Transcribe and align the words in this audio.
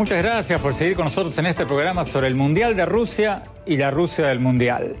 Muchas 0.00 0.22
gracias 0.22 0.60
por 0.62 0.74
seguir 0.74 0.96
con 0.96 1.04
nosotros 1.04 1.36
en 1.36 1.44
este 1.44 1.66
programa 1.66 2.06
sobre 2.06 2.28
el 2.28 2.34
Mundial 2.34 2.74
de 2.74 2.86
Rusia 2.86 3.42
y 3.66 3.76
la 3.76 3.90
Rusia 3.90 4.28
del 4.28 4.40
Mundial. 4.40 4.96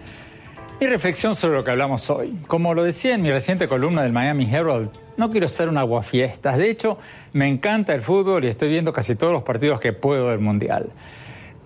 Mi 0.78 0.86
reflexión 0.86 1.36
sobre 1.36 1.56
lo 1.56 1.64
que 1.64 1.70
hablamos 1.70 2.10
hoy. 2.10 2.38
Como 2.46 2.74
lo 2.74 2.84
decía 2.84 3.14
en 3.14 3.22
mi 3.22 3.30
reciente 3.30 3.66
columna 3.66 4.02
del 4.02 4.12
Miami 4.12 4.48
Herald, 4.50 4.90
no 5.16 5.30
quiero 5.30 5.48
ser 5.48 5.68
un 5.68 5.78
aguafiestas. 5.78 6.58
De 6.58 6.70
hecho, 6.70 6.98
me 7.32 7.48
encanta 7.48 7.94
el 7.94 8.02
fútbol 8.02 8.44
y 8.44 8.48
estoy 8.48 8.68
viendo 8.68 8.92
casi 8.92 9.14
todos 9.14 9.32
los 9.32 9.42
partidos 9.42 9.80
que 9.80 9.92
puedo 9.94 10.28
del 10.28 10.40
Mundial. 10.40 10.90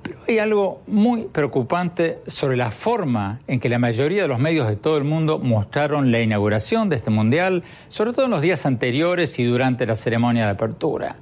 Pero 0.05 0.19
hay 0.29 0.39
algo 0.39 0.83
muy 0.87 1.23
preocupante 1.25 2.19
sobre 2.27 2.59
la 2.59 2.71
forma 2.71 3.41
en 3.47 3.59
que 3.59 3.71
la 3.71 3.79
mayoría 3.79 4.23
de 4.23 4.29
los 4.29 4.39
medios 4.39 4.69
de 4.69 4.77
todo 4.77 4.99
el 4.99 5.05
mundo 5.05 5.39
mostraron 5.39 6.13
la 6.13 6.21
inauguración 6.21 6.91
de 6.91 6.97
este 6.97 7.11
Mundial, 7.11 7.65
sobre 7.89 8.13
todo 8.13 8.27
en 8.27 8.31
los 8.31 8.43
días 8.43 8.67
anteriores 8.67 9.39
y 9.39 9.45
durante 9.45 9.87
la 9.87 9.97
ceremonia 9.97 10.45
de 10.45 10.51
apertura. 10.51 11.17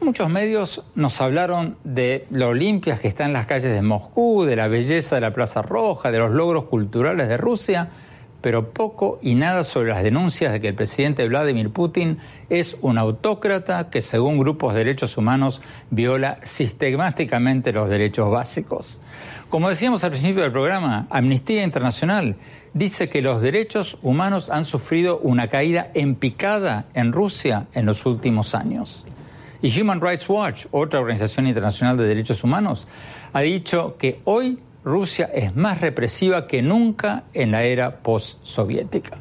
Muchos 0.00 0.28
medios 0.28 0.84
nos 0.94 1.20
hablaron 1.20 1.76
de 1.82 2.26
lo 2.30 2.54
limpias 2.54 3.00
que 3.00 3.08
están 3.08 3.32
las 3.32 3.46
calles 3.46 3.72
de 3.72 3.82
Moscú, 3.82 4.44
de 4.44 4.54
la 4.54 4.68
belleza 4.68 5.16
de 5.16 5.20
la 5.20 5.32
Plaza 5.32 5.62
Roja, 5.62 6.12
de 6.12 6.18
los 6.18 6.30
logros 6.30 6.64
culturales 6.64 7.28
de 7.28 7.36
Rusia, 7.36 7.88
pero 8.44 8.74
poco 8.74 9.18
y 9.22 9.36
nada 9.36 9.64
sobre 9.64 9.88
las 9.88 10.02
denuncias 10.02 10.52
de 10.52 10.60
que 10.60 10.68
el 10.68 10.74
presidente 10.74 11.26
Vladimir 11.26 11.70
Putin 11.70 12.18
es 12.50 12.76
un 12.82 12.98
autócrata 12.98 13.88
que, 13.88 14.02
según 14.02 14.38
grupos 14.38 14.74
de 14.74 14.80
derechos 14.80 15.16
humanos, 15.16 15.62
viola 15.88 16.40
sistemáticamente 16.42 17.72
los 17.72 17.88
derechos 17.88 18.30
básicos. 18.30 19.00
Como 19.48 19.70
decíamos 19.70 20.04
al 20.04 20.10
principio 20.10 20.42
del 20.42 20.52
programa, 20.52 21.06
Amnistía 21.08 21.64
Internacional 21.64 22.36
dice 22.74 23.08
que 23.08 23.22
los 23.22 23.40
derechos 23.40 23.96
humanos 24.02 24.50
han 24.50 24.66
sufrido 24.66 25.20
una 25.20 25.48
caída 25.48 25.90
en 25.94 26.14
picada 26.14 26.84
en 26.92 27.12
Rusia 27.12 27.68
en 27.72 27.86
los 27.86 28.04
últimos 28.04 28.54
años. 28.54 29.06
Y 29.62 29.80
Human 29.80 30.02
Rights 30.02 30.28
Watch, 30.28 30.66
otra 30.70 31.00
organización 31.00 31.46
internacional 31.46 31.96
de 31.96 32.06
derechos 32.06 32.44
humanos, 32.44 32.86
ha 33.32 33.40
dicho 33.40 33.96
que 33.96 34.20
hoy 34.24 34.58
Rusia 34.84 35.30
es 35.32 35.56
más 35.56 35.80
represiva 35.80 36.46
que 36.46 36.62
nunca 36.62 37.24
en 37.32 37.50
la 37.50 37.62
era 37.62 38.02
post-soviética. 38.02 39.16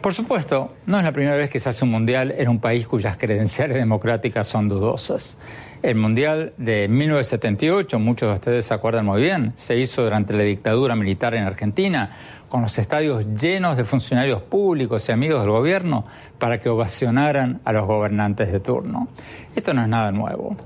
Por 0.00 0.14
supuesto, 0.14 0.74
no 0.86 0.98
es 0.98 1.04
la 1.04 1.12
primera 1.12 1.36
vez 1.36 1.50
que 1.50 1.60
se 1.60 1.68
hace 1.68 1.84
un 1.84 1.90
mundial 1.90 2.34
en 2.36 2.48
un 2.48 2.58
país 2.58 2.88
cuyas 2.88 3.16
credenciales 3.16 3.76
democráticas 3.76 4.48
son 4.48 4.68
dudosas. 4.68 5.38
El 5.82 5.96
mundial 5.96 6.54
de 6.56 6.88
1978, 6.88 7.98
muchos 7.98 8.28
de 8.28 8.34
ustedes 8.34 8.66
se 8.66 8.74
acuerdan 8.74 9.06
muy 9.06 9.20
bien, 9.20 9.52
se 9.56 9.78
hizo 9.78 10.02
durante 10.02 10.32
la 10.32 10.42
dictadura 10.42 10.96
militar 10.96 11.34
en 11.34 11.44
Argentina, 11.44 12.16
con 12.48 12.62
los 12.62 12.78
estadios 12.78 13.24
llenos 13.40 13.76
de 13.76 13.84
funcionarios 13.84 14.42
públicos 14.42 15.08
y 15.08 15.12
amigos 15.12 15.40
del 15.40 15.50
gobierno 15.50 16.04
para 16.38 16.60
que 16.60 16.68
ovacionaran 16.68 17.60
a 17.64 17.72
los 17.72 17.86
gobernantes 17.86 18.50
de 18.50 18.60
turno. 18.60 19.08
Esto 19.54 19.74
no 19.74 19.82
es 19.82 19.88
nada 19.88 20.12
nuevo. 20.12 20.56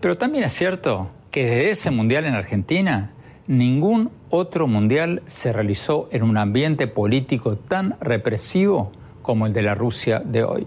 Pero 0.00 0.16
también 0.16 0.44
es 0.44 0.52
cierto 0.52 1.10
que 1.30 1.44
desde 1.44 1.70
ese 1.70 1.90
mundial 1.90 2.24
en 2.24 2.34
Argentina, 2.34 3.10
ningún 3.46 4.10
otro 4.30 4.66
mundial 4.66 5.22
se 5.26 5.52
realizó 5.52 6.08
en 6.10 6.22
un 6.22 6.36
ambiente 6.36 6.86
político 6.86 7.56
tan 7.56 7.96
represivo 8.00 8.92
como 9.22 9.46
el 9.46 9.52
de 9.52 9.62
la 9.62 9.74
Rusia 9.74 10.20
de 10.24 10.44
hoy. 10.44 10.66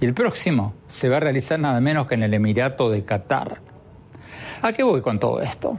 Y 0.00 0.04
el 0.04 0.14
próximo 0.14 0.74
se 0.88 1.08
va 1.08 1.18
a 1.18 1.20
realizar 1.20 1.58
nada 1.58 1.80
menos 1.80 2.06
que 2.06 2.14
en 2.14 2.22
el 2.22 2.34
Emirato 2.34 2.90
de 2.90 3.04
Qatar. 3.04 3.60
¿A 4.62 4.72
qué 4.72 4.82
voy 4.82 5.00
con 5.00 5.18
todo 5.18 5.40
esto? 5.40 5.78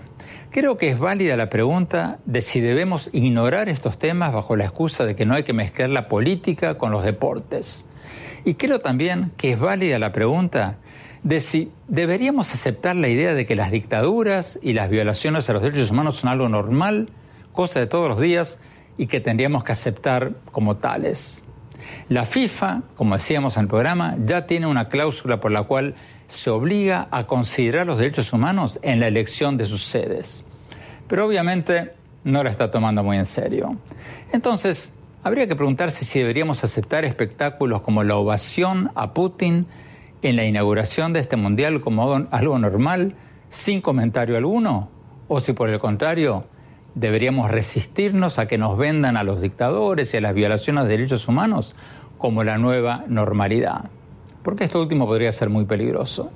Creo 0.49 0.77
que 0.77 0.89
es 0.89 0.99
válida 0.99 1.35
la 1.35 1.49
pregunta 1.49 2.19
de 2.25 2.41
si 2.41 2.59
debemos 2.59 3.09
ignorar 3.11 3.69
estos 3.69 3.97
temas 3.97 4.33
bajo 4.33 4.55
la 4.55 4.65
excusa 4.65 5.05
de 5.05 5.15
que 5.15 5.25
no 5.25 5.33
hay 5.33 5.43
que 5.43 5.53
mezclar 5.53 5.89
la 5.89 6.07
política 6.07 6.77
con 6.77 6.91
los 6.91 7.03
deportes. 7.03 7.87
Y 8.45 8.55
creo 8.55 8.79
también 8.79 9.31
que 9.37 9.53
es 9.53 9.59
válida 9.59 9.97
la 9.99 10.11
pregunta 10.11 10.77
de 11.23 11.39
si 11.39 11.71
deberíamos 11.87 12.53
aceptar 12.53 12.95
la 12.95 13.07
idea 13.07 13.33
de 13.33 13.45
que 13.45 13.55
las 13.55 13.71
dictaduras 13.71 14.59
y 14.61 14.73
las 14.73 14.89
violaciones 14.89 15.49
a 15.49 15.53
los 15.53 15.61
derechos 15.61 15.91
humanos 15.91 16.17
son 16.17 16.29
algo 16.29 16.49
normal, 16.49 17.09
cosa 17.53 17.79
de 17.79 17.87
todos 17.87 18.09
los 18.09 18.19
días, 18.19 18.59
y 18.97 19.07
que 19.07 19.21
tendríamos 19.21 19.63
que 19.63 19.71
aceptar 19.71 20.33
como 20.51 20.77
tales. 20.77 21.43
La 22.09 22.25
FIFA, 22.25 22.81
como 22.95 23.15
decíamos 23.15 23.57
en 23.57 23.63
el 23.63 23.69
programa, 23.69 24.17
ya 24.23 24.45
tiene 24.45 24.67
una 24.67 24.89
cláusula 24.89 25.39
por 25.39 25.51
la 25.51 25.63
cual 25.63 25.95
se 26.27 26.49
obliga 26.49 27.07
a 27.11 27.25
considerar 27.25 27.87
los 27.87 27.97
derechos 27.97 28.33
humanos 28.33 28.79
en 28.81 28.99
la 28.99 29.07
elección 29.07 29.57
de 29.57 29.65
sus 29.65 29.85
sedes. 29.85 30.43
Pero 31.07 31.25
obviamente 31.25 31.93
no 32.23 32.43
la 32.43 32.49
está 32.49 32.71
tomando 32.71 33.03
muy 33.03 33.17
en 33.17 33.25
serio. 33.25 33.77
Entonces, 34.31 34.93
habría 35.23 35.47
que 35.47 35.55
preguntarse 35.55 36.05
si 36.05 36.19
deberíamos 36.19 36.63
aceptar 36.63 37.05
espectáculos 37.05 37.81
como 37.81 38.03
la 38.03 38.15
ovación 38.15 38.91
a 38.95 39.13
Putin 39.13 39.67
en 40.23 40.37
la 40.37 40.45
inauguración 40.45 41.13
de 41.13 41.19
este 41.19 41.35
mundial 41.35 41.81
como 41.81 42.27
algo 42.31 42.57
normal, 42.57 43.15
sin 43.49 43.81
comentario 43.81 44.37
alguno, 44.37 44.89
o 45.27 45.41
si 45.41 45.53
por 45.53 45.69
el 45.69 45.79
contrario 45.79 46.45
deberíamos 46.95 47.51
resistirnos 47.51 48.39
a 48.39 48.47
que 48.47 48.57
nos 48.57 48.77
vendan 48.77 49.17
a 49.17 49.23
los 49.23 49.41
dictadores 49.41 50.13
y 50.13 50.17
a 50.17 50.21
las 50.21 50.33
violaciones 50.33 50.85
de 50.85 50.89
derechos 50.89 51.27
humanos 51.27 51.75
como 52.17 52.43
la 52.43 52.57
nueva 52.57 53.03
normalidad. 53.07 53.89
Porque 54.43 54.63
esto 54.63 54.81
último 54.81 55.05
podría 55.05 55.31
ser 55.31 55.49
muy 55.49 55.65
peligroso. 55.65 56.31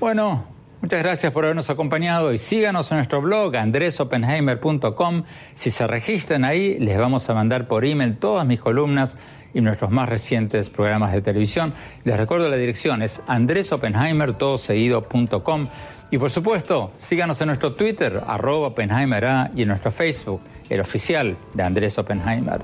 Bueno, 0.00 0.44
muchas 0.82 1.02
gracias 1.02 1.32
por 1.32 1.44
habernos 1.44 1.70
acompañado 1.70 2.32
y 2.32 2.38
síganos 2.38 2.90
en 2.90 2.98
nuestro 2.98 3.22
blog 3.22 3.56
andresopenheimer.com. 3.56 5.24
Si 5.54 5.70
se 5.70 5.86
registran 5.86 6.44
ahí, 6.44 6.78
les 6.78 6.98
vamos 6.98 7.28
a 7.30 7.34
mandar 7.34 7.68
por 7.68 7.84
email 7.84 8.16
todas 8.16 8.46
mis 8.46 8.60
columnas 8.60 9.16
y 9.54 9.60
nuestros 9.60 9.90
más 9.90 10.08
recientes 10.08 10.70
programas 10.70 11.12
de 11.12 11.22
televisión. 11.22 11.72
Les 12.04 12.16
recuerdo 12.16 12.48
la 12.48 12.56
dirección 12.56 13.02
es 13.02 13.20
andresopenheimer.com 13.26 15.66
y 16.10 16.18
por 16.18 16.30
supuesto, 16.30 16.92
síganos 16.98 17.40
en 17.40 17.48
nuestro 17.48 17.72
Twitter, 17.72 18.22
arroba 18.26 18.68
Oppenheimer 18.68 19.50
y 19.54 19.62
en 19.62 19.68
nuestro 19.68 19.90
Facebook, 19.90 20.40
el 20.70 20.80
oficial 20.80 21.36
de 21.54 21.62
Andrés 21.62 21.98
Oppenheimer. 21.98 22.60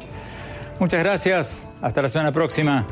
Muchas 0.78 1.02
gracias, 1.02 1.64
hasta 1.80 2.02
la 2.02 2.08
semana 2.08 2.32
próxima. 2.32 2.86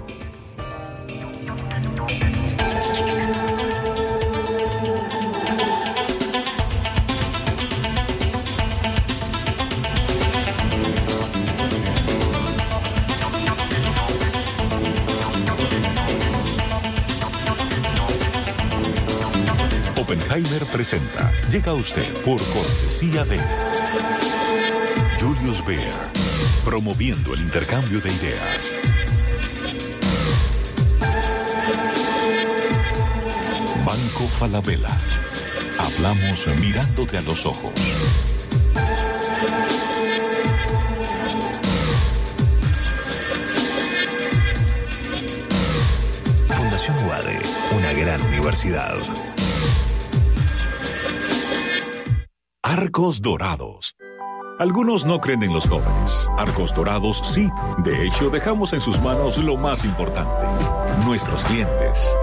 Oppenheimer 20.30 20.64
presenta. 20.66 21.32
Llega 21.50 21.72
usted 21.72 22.06
por 22.22 22.40
cortesía 22.40 23.24
de 23.24 23.40
Julius 25.20 25.64
Baer, 25.64 25.92
promoviendo 26.64 27.34
el 27.34 27.40
intercambio 27.40 28.00
de 28.00 28.12
ideas. 28.12 28.72
Banco 33.84 34.28
Falabella. 34.38 34.96
Hablamos 35.80 36.46
mirándote 36.60 37.18
a 37.18 37.22
los 37.22 37.44
ojos. 37.44 37.72
Fundación 46.56 46.96
UADE, 47.08 47.40
una 47.76 47.92
gran 47.94 48.22
universidad. 48.26 48.94
Arcos 52.72 53.20
Dorados. 53.20 53.96
Algunos 54.60 55.04
no 55.04 55.18
creen 55.18 55.42
en 55.42 55.52
los 55.52 55.68
jóvenes. 55.68 56.30
Arcos 56.38 56.72
Dorados 56.72 57.20
sí. 57.24 57.48
De 57.78 58.06
hecho, 58.06 58.30
dejamos 58.30 58.72
en 58.72 58.80
sus 58.80 59.00
manos 59.00 59.38
lo 59.38 59.56
más 59.56 59.84
importante, 59.84 60.46
nuestros 61.04 61.42
clientes. 61.46 62.16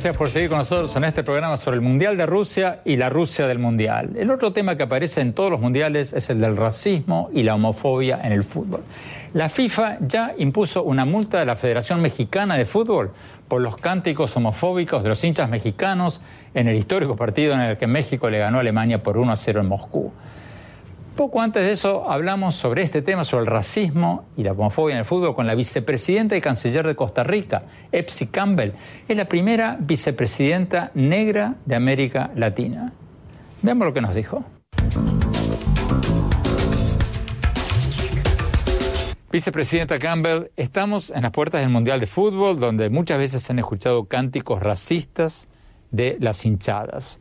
Gracias 0.00 0.16
por 0.16 0.28
seguir 0.30 0.48
con 0.48 0.56
nosotros 0.56 0.96
en 0.96 1.04
este 1.04 1.22
programa 1.22 1.58
sobre 1.58 1.74
el 1.74 1.82
Mundial 1.82 2.16
de 2.16 2.24
Rusia 2.24 2.80
y 2.86 2.96
la 2.96 3.10
Rusia 3.10 3.46
del 3.46 3.58
Mundial. 3.58 4.12
El 4.16 4.30
otro 4.30 4.50
tema 4.50 4.74
que 4.74 4.84
aparece 4.84 5.20
en 5.20 5.34
todos 5.34 5.50
los 5.50 5.60
mundiales 5.60 6.14
es 6.14 6.30
el 6.30 6.40
del 6.40 6.56
racismo 6.56 7.28
y 7.34 7.42
la 7.42 7.54
homofobia 7.54 8.18
en 8.22 8.32
el 8.32 8.42
fútbol. 8.42 8.80
La 9.34 9.50
FIFA 9.50 9.98
ya 10.00 10.32
impuso 10.38 10.84
una 10.84 11.04
multa 11.04 11.42
a 11.42 11.44
la 11.44 11.54
Federación 11.54 12.00
Mexicana 12.00 12.56
de 12.56 12.64
Fútbol 12.64 13.10
por 13.46 13.60
los 13.60 13.76
cánticos 13.76 14.34
homofóbicos 14.34 15.02
de 15.02 15.10
los 15.10 15.22
hinchas 15.22 15.50
mexicanos 15.50 16.22
en 16.54 16.66
el 16.66 16.76
histórico 16.76 17.14
partido 17.14 17.52
en 17.52 17.60
el 17.60 17.76
que 17.76 17.86
México 17.86 18.30
le 18.30 18.38
ganó 18.38 18.56
a 18.56 18.60
Alemania 18.62 19.02
por 19.02 19.18
1 19.18 19.30
a 19.30 19.36
0 19.36 19.60
en 19.60 19.66
Moscú. 19.66 20.12
Poco 21.16 21.42
antes 21.42 21.62
de 21.64 21.72
eso 21.72 22.10
hablamos 22.10 22.54
sobre 22.54 22.82
este 22.82 23.02
tema, 23.02 23.24
sobre 23.24 23.44
el 23.44 23.50
racismo 23.50 24.24
y 24.36 24.42
la 24.42 24.52
homofobia 24.52 24.94
en 24.94 25.00
el 25.00 25.04
fútbol, 25.04 25.34
con 25.34 25.46
la 25.46 25.54
vicepresidenta 25.54 26.36
y 26.36 26.40
canciller 26.40 26.86
de 26.86 26.94
Costa 26.94 27.24
Rica, 27.24 27.64
Epsi 27.92 28.28
Campbell. 28.28 28.72
Es 29.06 29.16
la 29.16 29.26
primera 29.26 29.76
vicepresidenta 29.78 30.90
negra 30.94 31.56
de 31.66 31.74
América 31.74 32.30
Latina. 32.34 32.92
Veamos 33.60 33.86
lo 33.86 33.92
que 33.92 34.00
nos 34.00 34.14
dijo. 34.14 34.44
Vicepresidenta 39.30 39.98
Campbell, 39.98 40.50
estamos 40.56 41.10
en 41.10 41.22
las 41.22 41.30
puertas 41.30 41.60
del 41.60 41.70
Mundial 41.70 42.00
de 42.00 42.06
Fútbol, 42.06 42.56
donde 42.56 42.90
muchas 42.90 43.18
veces 43.18 43.42
se 43.42 43.52
han 43.52 43.58
escuchado 43.58 44.06
cánticos 44.06 44.60
racistas 44.60 45.48
de 45.90 46.16
las 46.18 46.44
hinchadas. 46.44 47.20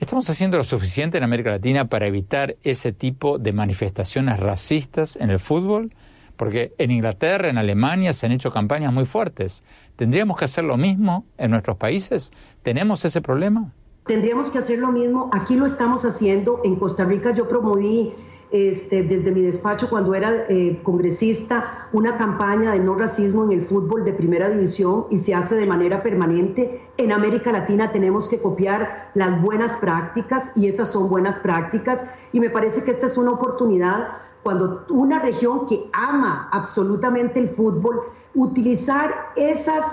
¿Estamos 0.00 0.28
haciendo 0.28 0.56
lo 0.56 0.64
suficiente 0.64 1.18
en 1.18 1.24
América 1.24 1.50
Latina 1.50 1.88
para 1.88 2.06
evitar 2.06 2.56
ese 2.64 2.92
tipo 2.92 3.38
de 3.38 3.52
manifestaciones 3.52 4.40
racistas 4.40 5.16
en 5.16 5.30
el 5.30 5.38
fútbol? 5.38 5.94
Porque 6.36 6.74
en 6.78 6.90
Inglaterra, 6.90 7.48
en 7.48 7.58
Alemania 7.58 8.12
se 8.12 8.26
han 8.26 8.32
hecho 8.32 8.50
campañas 8.52 8.92
muy 8.92 9.04
fuertes. 9.04 9.62
¿Tendríamos 9.94 10.36
que 10.36 10.46
hacer 10.46 10.64
lo 10.64 10.76
mismo 10.76 11.24
en 11.38 11.52
nuestros 11.52 11.76
países? 11.76 12.32
¿Tenemos 12.64 13.04
ese 13.04 13.22
problema? 13.22 13.72
Tendríamos 14.06 14.50
que 14.50 14.58
hacer 14.58 14.80
lo 14.80 14.90
mismo. 14.90 15.30
Aquí 15.32 15.54
lo 15.54 15.64
estamos 15.64 16.04
haciendo. 16.04 16.60
En 16.64 16.74
Costa 16.74 17.04
Rica 17.04 17.32
yo 17.32 17.46
promoví 17.46 18.12
este, 18.50 19.04
desde 19.04 19.32
mi 19.32 19.42
despacho 19.42 19.88
cuando 19.88 20.14
era 20.14 20.46
eh, 20.48 20.80
congresista 20.82 21.88
una 21.92 22.16
campaña 22.16 22.72
de 22.72 22.80
no 22.80 22.94
racismo 22.96 23.44
en 23.44 23.52
el 23.52 23.62
fútbol 23.62 24.04
de 24.04 24.12
primera 24.12 24.50
división 24.50 25.06
y 25.10 25.18
se 25.18 25.34
hace 25.34 25.54
de 25.54 25.66
manera 25.66 26.02
permanente. 26.02 26.82
En 26.96 27.10
América 27.10 27.50
Latina 27.50 27.90
tenemos 27.90 28.28
que 28.28 28.40
copiar 28.40 29.10
las 29.14 29.42
buenas 29.42 29.76
prácticas 29.78 30.52
y 30.54 30.68
esas 30.68 30.92
son 30.92 31.08
buenas 31.08 31.40
prácticas 31.40 32.06
y 32.32 32.38
me 32.38 32.50
parece 32.50 32.84
que 32.84 32.92
esta 32.92 33.06
es 33.06 33.16
una 33.16 33.32
oportunidad 33.32 34.08
cuando 34.44 34.84
una 34.90 35.18
región 35.18 35.66
que 35.66 35.90
ama 35.92 36.48
absolutamente 36.52 37.40
el 37.40 37.48
fútbol, 37.48 38.02
utilizar 38.34 39.32
esas 39.34 39.84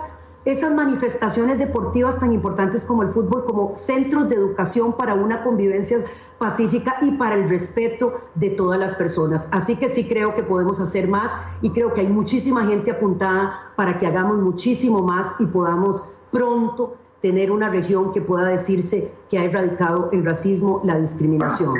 esas 0.43 0.73
manifestaciones 0.73 1.59
deportivas 1.59 2.19
tan 2.19 2.33
importantes 2.33 2.83
como 2.83 3.03
el 3.03 3.09
fútbol 3.09 3.45
como 3.45 3.77
centros 3.77 4.27
de 4.27 4.35
educación 4.35 4.93
para 4.93 5.13
una 5.13 5.43
convivencia 5.43 5.99
pacífica 6.39 6.97
y 7.01 7.11
para 7.11 7.35
el 7.35 7.47
respeto 7.47 8.21
de 8.33 8.49
todas 8.49 8.79
las 8.79 8.95
personas. 8.95 9.47
Así 9.51 9.75
que 9.75 9.87
sí 9.89 10.07
creo 10.07 10.33
que 10.33 10.41
podemos 10.41 10.79
hacer 10.79 11.07
más 11.07 11.37
y 11.61 11.69
creo 11.69 11.93
que 11.93 12.01
hay 12.01 12.07
muchísima 12.07 12.65
gente 12.65 12.89
apuntada 12.89 13.71
para 13.75 13.99
que 13.99 14.07
hagamos 14.07 14.39
muchísimo 14.39 15.03
más 15.03 15.35
y 15.39 15.45
podamos 15.45 16.11
pronto 16.31 16.97
tener 17.21 17.51
una 17.51 17.69
región 17.69 18.11
que 18.11 18.21
pueda 18.21 18.47
decirse 18.47 19.13
que 19.29 19.37
ha 19.37 19.43
erradicado 19.43 20.09
el 20.11 20.25
racismo, 20.25 20.81
la 20.83 20.97
discriminación. 20.97 21.75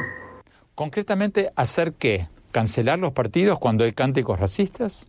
Concretamente, 0.76 1.52
¿hacer 1.56 1.94
qué? 1.94 2.28
¿Cancelar 2.52 3.00
los 3.00 3.14
partidos 3.14 3.60
cuando 3.60 3.84
hay 3.84 3.94
cánticos 3.94 4.40
racistas? 4.40 5.08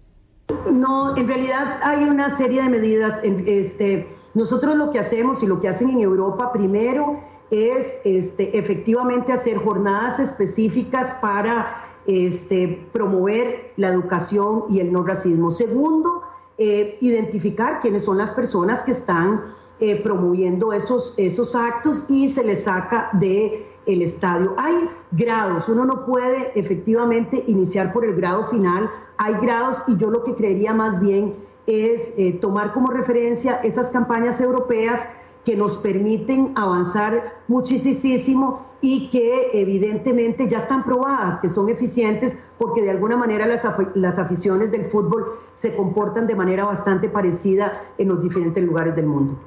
No, 0.70 1.16
en 1.16 1.26
realidad 1.26 1.78
hay 1.82 2.04
una 2.04 2.30
serie 2.30 2.62
de 2.62 2.68
medidas. 2.68 3.20
Este, 3.22 4.08
nosotros 4.34 4.74
lo 4.74 4.90
que 4.90 4.98
hacemos 4.98 5.42
y 5.42 5.46
lo 5.46 5.60
que 5.60 5.68
hacen 5.68 5.90
en 5.90 6.00
Europa 6.00 6.52
primero 6.52 7.20
es 7.50 8.00
este, 8.04 8.56
efectivamente 8.58 9.32
hacer 9.32 9.58
jornadas 9.58 10.18
específicas 10.18 11.14
para 11.20 11.84
este, 12.06 12.88
promover 12.92 13.72
la 13.76 13.88
educación 13.88 14.64
y 14.70 14.80
el 14.80 14.92
no 14.92 15.02
racismo. 15.04 15.50
Segundo, 15.50 16.22
eh, 16.58 16.98
identificar 17.00 17.80
quiénes 17.80 18.04
son 18.04 18.18
las 18.18 18.30
personas 18.32 18.82
que 18.82 18.92
están 18.92 19.54
eh, 19.80 20.00
promoviendo 20.02 20.72
esos, 20.72 21.14
esos 21.16 21.54
actos 21.54 22.04
y 22.08 22.28
se 22.28 22.44
les 22.44 22.64
saca 22.64 23.10
de 23.14 23.66
el 23.86 24.02
estadio. 24.02 24.54
Hay 24.58 24.88
grados, 25.12 25.68
uno 25.68 25.84
no 25.84 26.06
puede 26.06 26.58
efectivamente 26.58 27.42
iniciar 27.46 27.92
por 27.92 28.04
el 28.04 28.14
grado 28.14 28.46
final, 28.46 28.90
hay 29.16 29.34
grados 29.42 29.82
y 29.88 29.96
yo 29.96 30.10
lo 30.10 30.22
que 30.24 30.34
creería 30.34 30.72
más 30.72 31.00
bien 31.00 31.34
es 31.66 32.12
eh, 32.16 32.32
tomar 32.40 32.72
como 32.72 32.88
referencia 32.88 33.56
esas 33.62 33.90
campañas 33.90 34.40
europeas 34.40 35.06
que 35.44 35.56
nos 35.56 35.76
permiten 35.76 36.52
avanzar 36.56 37.42
muchísimo 37.48 38.64
y 38.82 39.08
que 39.10 39.50
evidentemente 39.54 40.48
ya 40.48 40.58
están 40.58 40.84
probadas, 40.84 41.38
que 41.38 41.48
son 41.48 41.68
eficientes 41.70 42.36
porque 42.58 42.82
de 42.82 42.90
alguna 42.90 43.16
manera 43.16 43.46
las, 43.46 43.64
las 43.94 44.18
aficiones 44.18 44.72
del 44.72 44.86
fútbol 44.86 45.38
se 45.54 45.74
comportan 45.74 46.26
de 46.26 46.34
manera 46.34 46.64
bastante 46.64 47.08
parecida 47.08 47.80
en 47.96 48.08
los 48.08 48.20
diferentes 48.20 48.62
lugares 48.62 48.94
del 48.96 49.06
mundo. 49.06 49.38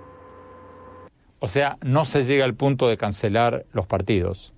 O 1.40 1.48
sea, 1.48 1.78
no 1.84 2.06
se 2.06 2.24
llega 2.24 2.46
al 2.46 2.56
punto 2.56 2.88
de 2.88 2.98
cancelar 2.98 3.66
los 3.74 3.86
partidos. 3.86 4.54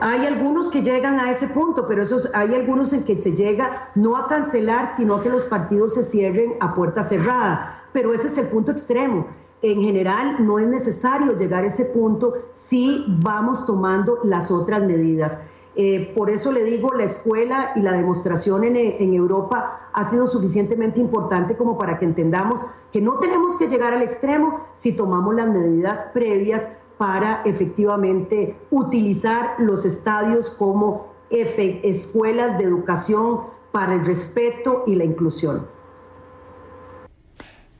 Hay 0.00 0.24
algunos 0.24 0.68
que 0.68 0.82
llegan 0.82 1.18
a 1.18 1.28
ese 1.28 1.48
punto, 1.48 1.86
pero 1.88 2.00
esos, 2.00 2.30
hay 2.32 2.54
algunos 2.54 2.92
en 2.92 3.04
que 3.04 3.20
se 3.20 3.32
llega 3.32 3.90
no 3.96 4.16
a 4.16 4.28
cancelar, 4.28 4.94
sino 4.96 5.20
que 5.20 5.28
los 5.28 5.44
partidos 5.44 5.94
se 5.94 6.04
cierren 6.04 6.54
a 6.60 6.74
puerta 6.74 7.02
cerrada. 7.02 7.82
Pero 7.92 8.14
ese 8.14 8.28
es 8.28 8.38
el 8.38 8.46
punto 8.46 8.70
extremo 8.70 9.26
en 9.62 9.82
general 9.82 10.36
no 10.44 10.58
es 10.58 10.66
necesario 10.66 11.36
llegar 11.36 11.64
a 11.64 11.68
ese 11.68 11.84
punto 11.86 12.34
si 12.52 13.04
vamos 13.22 13.66
tomando 13.66 14.18
las 14.24 14.50
otras 14.50 14.82
medidas. 14.82 15.38
Eh, 15.76 16.12
por 16.16 16.30
eso 16.30 16.50
le 16.50 16.64
digo, 16.64 16.92
la 16.94 17.04
escuela 17.04 17.72
y 17.76 17.80
la 17.80 17.92
demostración 17.92 18.64
en, 18.64 18.76
en, 18.76 19.14
Europa 19.14 19.88
ha 19.92 20.04
sido 20.04 20.26
suficientemente 20.26 21.00
importante 21.00 21.56
como 21.56 21.78
para 21.78 21.98
que 21.98 22.04
entendamos 22.04 22.66
que 22.92 23.00
no 23.00 23.18
tenemos 23.20 23.56
que 23.56 23.68
llegar 23.68 23.92
al 23.92 24.02
extremo 24.02 24.66
si 24.74 24.92
tomamos 24.92 25.34
las 25.36 25.46
medidas 25.46 26.08
previas 26.12 26.68
para 26.98 27.40
efectivamente 27.44 28.58
utilizar 28.70 29.54
los 29.58 29.84
estadios 29.84 30.50
como 30.50 31.06
escuelas 31.30 32.58
de 32.58 32.64
educación 32.64 33.42
para 33.72 33.94
el 33.94 34.04
respeto 34.04 34.82
y 34.86 34.96
la 34.96 35.04
inclusión. 35.04 35.66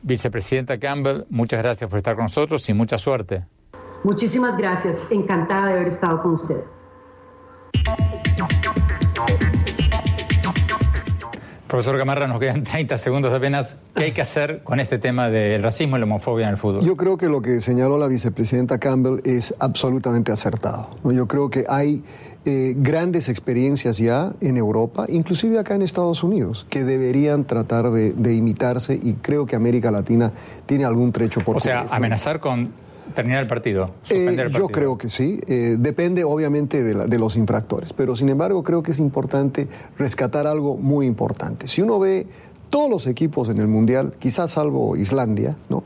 Vicepresidenta 0.02 0.78
Campbell, 0.78 1.25
muchas 1.28 1.61
gracias 1.61 1.88
por 1.90 1.99
estar 1.99 2.16
con 2.16 2.25
nosotros 2.25 2.69
y 2.69 2.75
mucha 2.75 2.99
suerte. 2.99 3.45
Muchísimas 4.02 4.57
gracias, 4.57 5.07
encantada 5.11 5.66
de 5.66 5.73
haber 5.75 5.88
estado 5.88 6.23
con 6.23 6.35
usted. 6.35 6.64
Profesor 11.71 11.97
Gamarra, 11.97 12.26
nos 12.26 12.40
quedan 12.40 12.64
30 12.64 12.99
segundos 12.99 13.33
apenas. 13.33 13.76
¿Qué 13.95 14.04
hay 14.04 14.12
que 14.12 14.23
hacer 14.23 14.62
con 14.64 14.80
este 14.80 14.99
tema 14.99 15.28
del 15.28 15.62
racismo 15.62 15.97
y 15.97 16.00
la 16.00 16.04
homofobia 16.07 16.47
en 16.47 16.52
el 16.52 16.57
fútbol? 16.57 16.85
Yo 16.85 16.97
creo 16.97 17.16
que 17.16 17.28
lo 17.28 17.42
que 17.42 17.61
señaló 17.61 17.97
la 17.97 18.09
vicepresidenta 18.09 18.78
Campbell 18.78 19.21
es 19.25 19.54
absolutamente 19.61 20.33
acertado. 20.33 20.97
Yo 21.04 21.28
creo 21.28 21.49
que 21.49 21.64
hay 21.69 22.02
eh, 22.47 22.75
grandes 22.76 23.28
experiencias 23.28 23.99
ya 23.99 24.32
en 24.40 24.56
Europa, 24.56 25.04
inclusive 25.09 25.59
acá 25.59 25.75
en 25.75 25.82
Estados 25.82 26.23
Unidos, 26.23 26.66
que 26.70 26.85
deberían 26.85 27.44
tratar 27.44 27.90
de, 27.90 28.35
imitarse 28.35 28.99
y 29.00 29.14
creo 29.14 29.44
que 29.44 29.56
América 29.56 29.90
Latina 29.90 30.32
tiene 30.64 30.87
algún 30.87 31.12
trecho 31.12 31.40
por 31.40 31.59
O 31.59 31.61
sea, 31.61 31.87
amenazar 31.90 32.40
con 32.40 32.70
terminar 33.14 33.42
el 33.42 33.49
partido, 33.49 33.90
suspender 34.02 34.47
el 34.47 34.54
eh, 34.54 34.59
Yo 34.59 34.68
creo 34.68 34.97
que 34.97 35.11
sí, 35.11 35.38
eh, 35.49 35.76
depende 35.78 36.25
obviamente 36.25 36.82
de, 36.82 37.09
de, 37.09 37.18
los 37.18 37.37
infractores, 37.37 37.92
pero 37.92 38.16
sin 38.16 38.30
embargo 38.30 38.62
creo 38.62 38.82
que 38.82 38.92
es 38.92 39.00
importante 39.00 39.68
rescatar 39.99 40.47
algo 40.47 40.76
muy 40.76 41.04
importante. 41.06 41.66
Si 41.66 41.82
uno 41.82 41.99
ve 41.99 42.26
todos 42.70 42.88
los 42.88 43.06
equipos 43.06 43.50
en 43.50 43.59
el 43.59 43.68
Mundial, 43.68 44.14
quizás 44.18 44.52
salvo 44.52 44.97
Islandia, 44.97 45.56
¿no? 45.68 45.82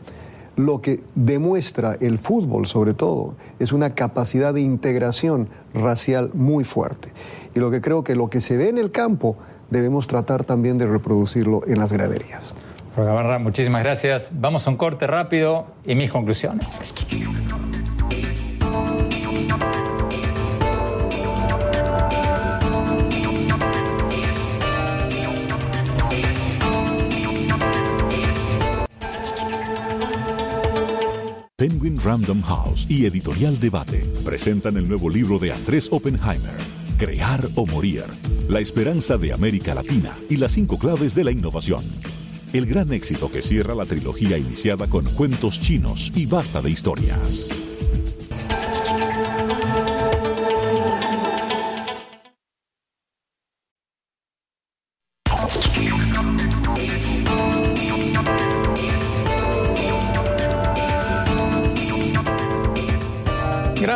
Lo 0.57 0.81
que 0.81 1.03
demuestra 1.15 1.97
el 2.01 2.19
fútbol 2.19 2.67
sobre 2.67 2.95
todo 2.95 3.35
es 3.59 3.73
una 3.73 3.95
capacidad 3.95 4.55
de 4.55 4.61
integración 4.61 5.49
racial 5.73 6.31
muy 6.35 6.65
fuerte. 6.65 7.13
Y 7.55 7.61
lo 7.61 7.71
que 7.71 7.81
creo 7.81 8.05
que 8.05 8.15
lo 8.15 8.31
que 8.31 8.41
se 8.41 8.57
ve 8.57 8.69
en 8.69 8.79
el 8.79 8.91
campo 8.91 9.37
debemos 9.71 10.07
tratar 10.07 10.45
también 10.45 10.79
de 10.79 10.87
reproducirlo 10.87 11.63
en 11.67 11.79
las 11.79 11.93
graderías. 11.93 12.55
Gamarra, 12.97 13.39
muchísimas 13.39 13.83
gracias. 13.83 14.31
Vamos 14.33 14.67
a 14.67 14.71
un 14.71 14.77
corte 14.77 15.07
rápido 15.07 15.67
y 15.85 15.95
mis 15.95 16.13
conclusiones. 16.13 16.95
Penguin 31.67 31.99
Random 32.05 32.43
House 32.43 32.85
y 32.91 33.07
Editorial 33.07 33.59
Debate 33.59 34.05
presentan 34.23 34.77
el 34.77 34.87
nuevo 34.87 35.09
libro 35.09 35.39
de 35.39 35.51
Andrés 35.51 35.89
Oppenheimer, 35.91 36.53
Crear 36.99 37.49
o 37.55 37.65
Morir, 37.65 38.05
la 38.51 38.61
esperanza 38.61 39.17
de 39.17 39.33
América 39.33 39.75
Latina 39.75 40.15
y 40.29 40.37
las 40.37 40.53
cinco 40.53 40.79
claves 40.79 41.15
de 41.15 41.25
la 41.25 41.31
innovación. 41.31 41.83
el 42.53 42.67
gran 42.67 42.93
éxito 42.93 43.33
que 43.33 43.41
cierra 43.41 43.75
la 43.75 43.87
trilogía 43.87 44.37
iniciada 44.37 44.89
con 44.89 45.07
cuentos 45.07 45.59
chinos 45.59 46.13
y 46.15 46.27
basta 46.27 46.61
de 46.61 46.71
historias. 46.71 47.49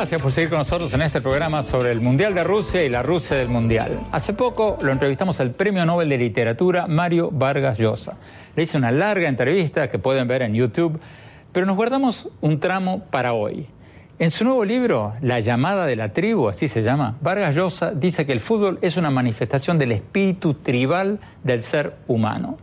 Gracias 0.08 0.22
por 0.22 0.32
seguir 0.32 0.48
con 0.48 0.58
nosotros 0.60 0.94
en 0.94 1.02
este 1.02 1.20
programa 1.20 1.62
sobre 1.62 1.92
el 1.92 2.00
Mundial 2.00 2.32
de 2.32 2.42
Rusia 2.42 2.82
y 2.82 2.88
la 2.88 3.02
Rusia 3.02 3.36
del 3.36 3.48
Mundial. 3.48 4.00
Hace 4.10 4.32
poco 4.32 4.78
lo 4.80 4.90
entrevistamos 4.90 5.38
al 5.38 5.50
Premio 5.50 5.84
Nobel 5.84 6.08
de 6.08 6.16
Literatura 6.16 6.86
Mario 6.86 7.30
Vargas 7.30 7.76
Llosa. 7.76 8.16
Le 8.56 8.62
hice 8.62 8.78
una 8.78 8.90
larga 8.90 9.28
entrevista 9.28 9.90
que 9.90 9.98
pueden 9.98 10.26
ver 10.26 10.40
en 10.40 10.54
YouTube, 10.54 10.98
pero 11.52 11.66
nos 11.66 11.76
guardamos 11.76 12.30
un 12.40 12.58
tramo 12.58 13.04
para 13.10 13.34
hoy. 13.34 13.66
En 14.18 14.30
su 14.30 14.44
nuevo 14.44 14.64
libro, 14.64 15.12
La 15.20 15.40
llamada 15.40 15.84
de 15.84 15.96
la 15.96 16.14
tribu, 16.14 16.48
así 16.48 16.68
se 16.68 16.82
llama, 16.82 17.18
Vargas 17.20 17.54
Llosa 17.54 17.90
dice 17.90 18.24
que 18.24 18.32
el 18.32 18.40
fútbol 18.40 18.78
es 18.80 18.96
una 18.96 19.10
manifestación 19.10 19.78
del 19.78 19.92
espíritu 19.92 20.54
tribal 20.54 21.20
del 21.44 21.62
ser 21.62 21.96
humano. 22.06 22.56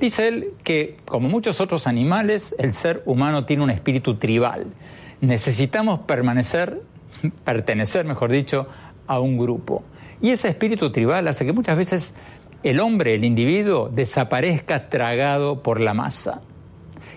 Dice 0.00 0.26
él 0.26 0.52
que, 0.64 0.96
como 1.04 1.28
muchos 1.28 1.60
otros 1.60 1.86
animales, 1.86 2.54
el 2.58 2.72
ser 2.72 3.02
humano 3.04 3.44
tiene 3.44 3.62
un 3.62 3.70
espíritu 3.70 4.14
tribal 4.14 4.68
necesitamos 5.20 6.00
permanecer, 6.00 6.82
pertenecer, 7.44 8.04
mejor 8.04 8.30
dicho, 8.30 8.68
a 9.06 9.20
un 9.20 9.38
grupo. 9.38 9.82
Y 10.20 10.30
ese 10.30 10.48
espíritu 10.48 10.90
tribal 10.92 11.28
hace 11.28 11.46
que 11.46 11.52
muchas 11.52 11.76
veces 11.76 12.14
el 12.62 12.80
hombre, 12.80 13.14
el 13.14 13.24
individuo, 13.24 13.88
desaparezca 13.88 14.88
tragado 14.88 15.62
por 15.62 15.80
la 15.80 15.94
masa. 15.94 16.40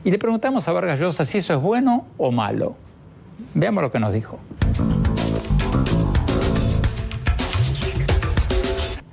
Y 0.03 0.11
le 0.11 0.17
preguntamos 0.17 0.67
a 0.67 0.71
Vargas 0.71 0.99
si 1.27 1.39
eso 1.39 1.53
es 1.53 1.61
bueno 1.61 2.07
o 2.17 2.31
malo. 2.31 2.75
Veamos 3.53 3.83
lo 3.83 3.91
que 3.91 3.99
nos 3.99 4.13
dijo. 4.13 4.39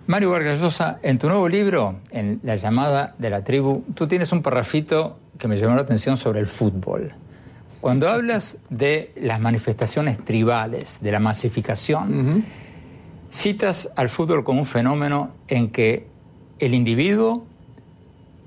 Mario 0.06 0.30
Vargas 0.30 0.60
Llosa, 0.60 0.98
en 1.02 1.18
tu 1.18 1.28
nuevo 1.28 1.50
libro, 1.50 1.96
en 2.10 2.40
La 2.42 2.56
llamada 2.56 3.14
de 3.18 3.28
la 3.28 3.44
tribu, 3.44 3.84
tú 3.94 4.08
tienes 4.08 4.32
un 4.32 4.40
parrafito 4.40 5.18
que 5.38 5.48
me 5.48 5.58
llamó 5.58 5.74
la 5.74 5.82
atención 5.82 6.16
sobre 6.16 6.40
el 6.40 6.46
fútbol. 6.46 7.12
Cuando 7.88 8.10
hablas 8.10 8.58
de 8.68 9.12
las 9.16 9.40
manifestaciones 9.40 10.22
tribales, 10.22 11.00
de 11.00 11.10
la 11.10 11.20
masificación, 11.20 12.44
citas 13.30 13.90
al 13.96 14.10
fútbol 14.10 14.44
como 14.44 14.60
un 14.60 14.66
fenómeno 14.66 15.30
en 15.48 15.70
que 15.70 16.06
el 16.58 16.74
individuo 16.74 17.46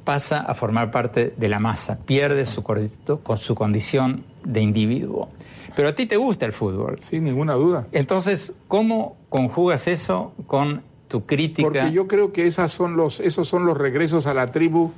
pasa 0.03 0.41
a 0.41 0.53
formar 0.53 0.91
parte 0.91 1.33
de 1.35 1.49
la 1.49 1.57
masa, 1.57 1.97
pierde 2.05 2.45
su, 2.45 2.61
con 2.61 3.37
su 3.39 3.55
condición 3.55 4.25
de 4.43 4.61
individuo. 4.61 5.29
Pero 5.75 5.87
a 5.87 5.95
ti 5.95 6.05
te 6.05 6.17
gusta 6.17 6.45
el 6.45 6.53
fútbol. 6.53 6.99
Sin 7.01 7.23
ninguna 7.23 7.55
duda. 7.55 7.87
Entonces, 7.93 8.53
¿cómo 8.67 9.17
conjugas 9.29 9.87
eso 9.87 10.33
con 10.45 10.83
tu 11.07 11.25
crítica? 11.25 11.63
Porque 11.63 11.91
yo 11.91 12.07
creo 12.07 12.31
que 12.31 12.45
esas 12.45 12.71
son 12.71 12.95
los, 12.95 13.19
esos 13.19 13.47
son 13.47 13.65
los 13.65 13.75
regresos 13.75 14.27
a 14.27 14.35
la 14.35 14.51
tribu 14.51 14.91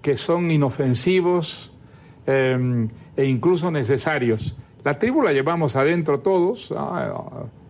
que 0.00 0.16
son 0.16 0.48
inofensivos, 0.52 1.72
Em, 2.26 2.88
e 3.20 3.26
incluso 3.26 3.70
necesarios. 3.70 4.56
La 4.82 4.98
tribu 4.98 5.20
la 5.20 5.34
llevamos 5.34 5.76
adentro 5.76 6.20
todos, 6.20 6.72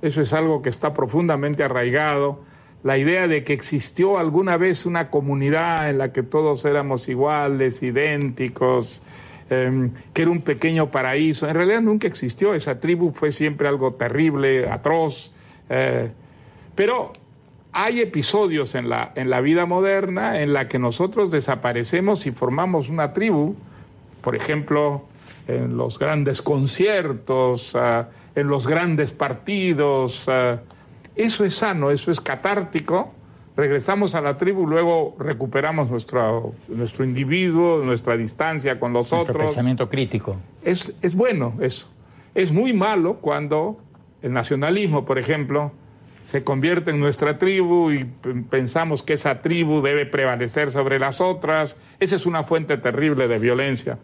eso 0.00 0.20
es 0.20 0.32
algo 0.32 0.62
que 0.62 0.68
está 0.68 0.94
profundamente 0.94 1.64
arraigado. 1.64 2.38
La 2.84 2.98
idea 2.98 3.26
de 3.26 3.42
que 3.42 3.52
existió 3.52 4.16
alguna 4.16 4.56
vez 4.56 4.86
una 4.86 5.10
comunidad 5.10 5.90
en 5.90 5.98
la 5.98 6.12
que 6.12 6.22
todos 6.22 6.64
éramos 6.64 7.08
iguales, 7.08 7.82
idénticos, 7.82 9.02
em, 9.50 9.90
que 10.14 10.22
era 10.22 10.30
un 10.30 10.42
pequeño 10.42 10.92
paraíso, 10.92 11.48
en 11.48 11.56
realidad 11.56 11.82
nunca 11.82 12.06
existió, 12.06 12.54
esa 12.54 12.78
tribu 12.78 13.10
fue 13.10 13.32
siempre 13.32 13.66
algo 13.66 13.94
terrible, 13.94 14.70
atroz, 14.70 15.32
eh, 15.68 16.10
pero 16.76 17.12
hay 17.72 18.00
episodios 18.00 18.76
en 18.76 18.88
la, 18.88 19.12
en 19.16 19.30
la 19.30 19.40
vida 19.40 19.66
moderna 19.66 20.40
en 20.40 20.52
la 20.52 20.68
que 20.68 20.78
nosotros 20.78 21.32
desaparecemos 21.32 22.26
y 22.26 22.30
formamos 22.30 22.88
una 22.88 23.12
tribu 23.12 23.56
por 24.20 24.36
ejemplo, 24.36 25.02
en 25.56 25.76
los 25.76 25.98
grandes 25.98 26.42
conciertos, 26.42 27.74
ah, 27.74 28.08
en 28.34 28.48
los 28.48 28.66
grandes 28.66 29.12
partidos. 29.12 30.28
Ah, 30.28 30.60
eso 31.16 31.44
es 31.44 31.54
sano, 31.54 31.90
eso 31.90 32.10
es 32.10 32.20
catártico. 32.20 33.12
Regresamos 33.56 34.14
a 34.14 34.20
la 34.20 34.36
tribu, 34.36 34.66
luego 34.66 35.16
recuperamos 35.18 35.90
nuestro, 35.90 36.54
nuestro 36.68 37.04
individuo, 37.04 37.82
nuestra 37.84 38.16
distancia 38.16 38.78
con 38.78 38.92
los 38.92 39.12
nuestro 39.12 39.32
otros. 39.32 39.46
pensamiento 39.46 39.88
crítico. 39.88 40.36
Es, 40.62 40.94
es 41.02 41.14
bueno 41.14 41.54
eso. 41.60 41.88
Es 42.34 42.52
muy 42.52 42.72
malo 42.72 43.16
cuando 43.16 43.78
el 44.22 44.32
nacionalismo, 44.32 45.04
por 45.04 45.18
ejemplo, 45.18 45.72
se 46.24 46.44
convierte 46.44 46.90
en 46.90 47.00
nuestra 47.00 47.38
tribu 47.38 47.90
y 47.90 48.04
pensamos 48.50 49.02
que 49.02 49.14
esa 49.14 49.42
tribu 49.42 49.80
debe 49.80 50.06
prevalecer 50.06 50.70
sobre 50.70 50.98
las 50.98 51.20
otras. 51.20 51.76
Esa 51.98 52.16
es 52.16 52.26
una 52.26 52.44
fuente 52.44 52.76
terrible 52.78 53.26
de 53.26 53.38
violencia. 53.38 53.98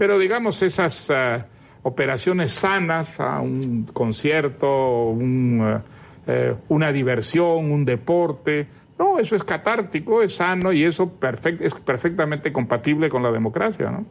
Pero 0.00 0.18
digamos 0.18 0.62
esas 0.62 1.10
eh, 1.10 1.44
operaciones 1.82 2.52
sanas, 2.52 3.20
a 3.20 3.42
un 3.42 3.84
concierto, 3.92 5.14
eh, 5.20 5.78
eh, 6.26 6.54
una 6.70 6.90
diversión, 6.90 7.70
un 7.70 7.84
deporte, 7.84 8.66
no, 8.98 9.18
eso 9.18 9.36
es 9.36 9.44
catártico, 9.44 10.22
es 10.22 10.36
sano 10.36 10.72
y 10.72 10.84
eso 10.84 11.12
es 11.60 11.74
perfectamente 11.74 12.50
compatible 12.50 13.10
con 13.10 13.22
la 13.22 13.30
democracia. 13.30 13.90
¿no? 13.90 14.06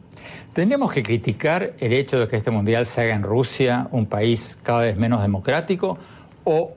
¿Tendríamos 0.52 0.92
que 0.92 1.02
criticar 1.02 1.72
el 1.80 1.92
hecho 1.92 2.20
de 2.20 2.28
que 2.28 2.36
este 2.36 2.52
mundial 2.52 2.86
se 2.86 3.00
haga 3.00 3.14
en 3.16 3.24
Rusia, 3.24 3.88
un 3.90 4.06
país 4.06 4.56
cada 4.62 4.82
vez 4.82 4.96
menos 4.96 5.20
democrático, 5.22 5.98
o 6.44 6.74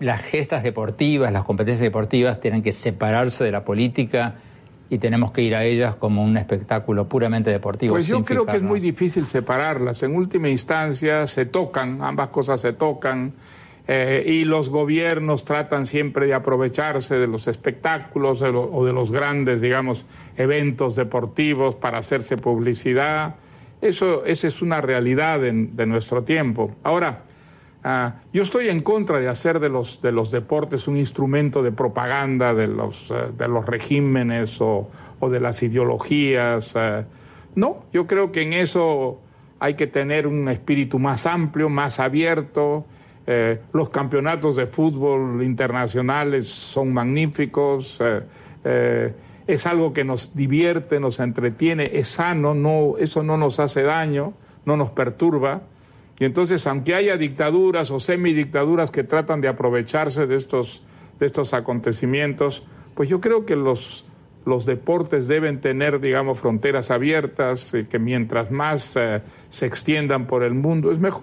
las 0.00 0.20
gestas 0.22 0.64
deportivas, 0.64 1.32
las 1.32 1.44
competencias 1.44 1.84
deportivas 1.84 2.40
tienen 2.40 2.64
que 2.64 2.72
separarse 2.72 3.44
de 3.44 3.52
la 3.52 3.64
política 3.64 4.34
y 4.88 4.98
tenemos 4.98 5.32
que 5.32 5.42
ir 5.42 5.54
a 5.54 5.64
ellas 5.64 5.96
como 5.96 6.22
un 6.22 6.36
espectáculo 6.36 7.08
puramente 7.08 7.50
deportivo. 7.50 7.94
Pues 7.94 8.06
yo 8.06 8.24
creo 8.24 8.46
que 8.46 8.56
es 8.56 8.62
muy 8.62 8.80
difícil 8.80 9.26
separarlas. 9.26 10.02
En 10.02 10.14
última 10.14 10.48
instancia 10.48 11.26
se 11.26 11.46
tocan, 11.46 12.02
ambas 12.02 12.28
cosas 12.28 12.60
se 12.60 12.72
tocan, 12.72 13.32
eh, 13.88 14.24
y 14.26 14.44
los 14.44 14.68
gobiernos 14.68 15.44
tratan 15.44 15.86
siempre 15.86 16.26
de 16.26 16.34
aprovecharse 16.34 17.16
de 17.16 17.26
los 17.26 17.46
espectáculos 17.46 18.42
o 18.42 18.84
de 18.84 18.92
los 18.92 19.12
grandes, 19.12 19.60
digamos, 19.60 20.04
eventos 20.36 20.96
deportivos 20.96 21.76
para 21.76 21.98
hacerse 21.98 22.36
publicidad. 22.36 23.36
Eso, 23.80 24.24
esa 24.24 24.48
es 24.48 24.62
una 24.62 24.80
realidad 24.80 25.40
de 25.40 25.86
nuestro 25.86 26.24
tiempo. 26.24 26.74
Ahora, 26.82 27.22
Ah, 27.88 28.16
yo 28.32 28.42
estoy 28.42 28.68
en 28.68 28.80
contra 28.80 29.20
de 29.20 29.28
hacer 29.28 29.60
de 29.60 29.68
los, 29.68 30.02
de 30.02 30.10
los 30.10 30.32
deportes 30.32 30.88
un 30.88 30.96
instrumento 30.96 31.62
de 31.62 31.70
propaganda 31.70 32.52
de 32.52 32.66
los, 32.66 33.12
eh, 33.12 33.30
de 33.38 33.46
los 33.46 33.64
regímenes 33.64 34.60
o, 34.60 34.90
de 35.30 35.38
las 35.38 35.62
ideologías. 35.62 36.74
Eh. 36.74 37.04
no, 37.54 37.84
yo 37.92 38.08
creo 38.08 38.32
que 38.32 38.42
en 38.42 38.54
eso 38.54 39.20
hay 39.60 39.74
que 39.74 39.86
tener 39.86 40.26
un 40.26 40.48
espíritu 40.48 40.98
más 40.98 41.26
amplio, 41.26 41.68
más 41.68 42.00
abierto. 42.00 42.84
Eh, 43.24 43.60
los 43.72 43.90
campeonatos 43.90 44.56
de 44.56 44.66
fútbol 44.66 45.44
internacionales 45.44 46.48
son 46.48 46.92
magníficos. 46.92 48.00
es 49.46 49.66
algo 49.66 49.92
que 49.92 50.02
nos 50.02 50.34
divierte, 50.34 50.98
nos 50.98 51.20
entretiene, 51.20 51.88
es 51.92 52.08
sano, 52.08 52.52
no, 52.52 52.94
eso 52.98 53.22
no 53.22 53.36
nos 53.36 53.60
hace 53.60 53.84
daño, 53.84 54.32
no 54.64 54.76
nos 54.76 54.90
perturba. 54.90 55.62
Y 56.18 56.24
entonces, 56.24 56.66
aunque 56.66 56.94
haya 56.94 57.16
dictaduras 57.16 57.90
o 57.90 58.00
semidictaduras 58.00 58.90
que 58.90 59.04
tratan 59.04 59.40
de 59.40 59.48
aprovecharse 59.48 60.26
de 60.26 60.36
estos, 60.36 60.82
de 61.18 61.26
estos 61.26 61.52
acontecimientos, 61.52 62.64
pues 62.94 63.08
yo 63.08 63.20
creo 63.20 63.44
que 63.44 63.54
los, 63.54 64.06
los 64.46 64.64
deportes 64.64 65.28
deben 65.28 65.60
tener, 65.60 66.00
digamos, 66.00 66.40
fronteras 66.40 66.90
abiertas, 66.90 67.74
y 67.74 67.84
que 67.84 67.98
mientras 67.98 68.50
más 68.50 68.96
eh, 68.96 69.20
se 69.50 69.66
extiendan 69.66 70.26
por 70.26 70.42
el 70.42 70.54
mundo 70.54 70.90
es 70.90 70.98
mejor. 70.98 71.22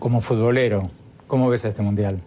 Como 0.00 0.20
futbolero, 0.20 0.90
¿cómo 1.28 1.48
ves 1.48 1.64
este 1.64 1.82
mundial? 1.82 2.20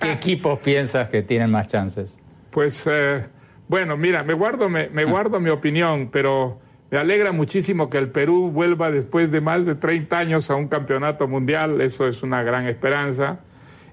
¿Qué, 0.00 0.12
equipos 0.12 0.58
piensas 0.58 1.08
que 1.08 1.22
tienen 1.22 1.50
más 1.50 1.68
chances? 1.68 2.18
Pues, 2.50 2.84
eh, 2.90 3.24
bueno, 3.68 3.96
mira, 3.96 4.24
me 4.24 4.34
guardo, 4.34 4.68
me, 4.68 4.88
me 4.88 5.04
guardo 5.04 5.38
mi 5.38 5.50
opinión, 5.50 6.08
pero 6.10 6.58
me 6.92 6.98
alegra 6.98 7.32
muchísimo 7.32 7.88
que 7.88 7.96
el 7.96 8.10
Perú 8.10 8.50
vuelva 8.50 8.90
después 8.90 9.30
de 9.30 9.40
más 9.40 9.64
de 9.64 9.74
30 9.74 10.18
años 10.18 10.50
a 10.50 10.56
un 10.56 10.68
campeonato 10.68 11.26
mundial, 11.26 11.80
eso 11.80 12.06
es 12.06 12.22
una 12.22 12.42
gran 12.42 12.66
esperanza. 12.66 13.40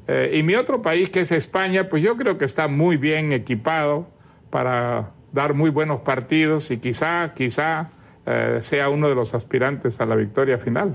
Eh, 0.06 0.36
y 0.38 0.44
mi 0.44 0.56
otro 0.56 0.82
país, 0.82 1.10
que 1.10 1.22
es 1.22 1.32
España, 1.32 1.88
pues 1.88 2.04
yo 2.04 2.18
creo 2.18 2.38
que 2.38 2.44
está 2.44 2.68
muy 2.68 2.98
bien 2.98 3.32
equipado 3.32 4.10
para 4.50 5.12
dar 5.32 5.54
muy 5.54 5.70
buenos 5.70 6.02
partidos 6.02 6.72
y 6.72 6.78
quizá, 6.80 7.34
quizá 7.34 7.92
eh, 8.26 8.58
sea 8.60 8.90
uno 8.90 9.08
de 9.08 9.16
los 9.16 9.34
aspirantes 9.34 10.02
a 10.02 10.06
la 10.06 10.18
victoria 10.18 10.58
final. 10.58 10.94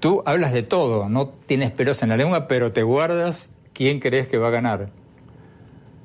Tú 0.00 0.24
hablas 0.26 0.52
de 0.52 0.64
todo, 0.64 1.08
no 1.08 1.28
tienes 1.28 1.70
pelos 1.70 2.02
en 2.02 2.08
la 2.08 2.16
lengua, 2.16 2.48
pero 2.48 2.72
te 2.72 2.82
guardas 2.82 3.52
quién 3.72 4.00
crees 4.00 4.26
que 4.26 4.38
va 4.38 4.48
a 4.48 4.50
ganar. 4.50 4.90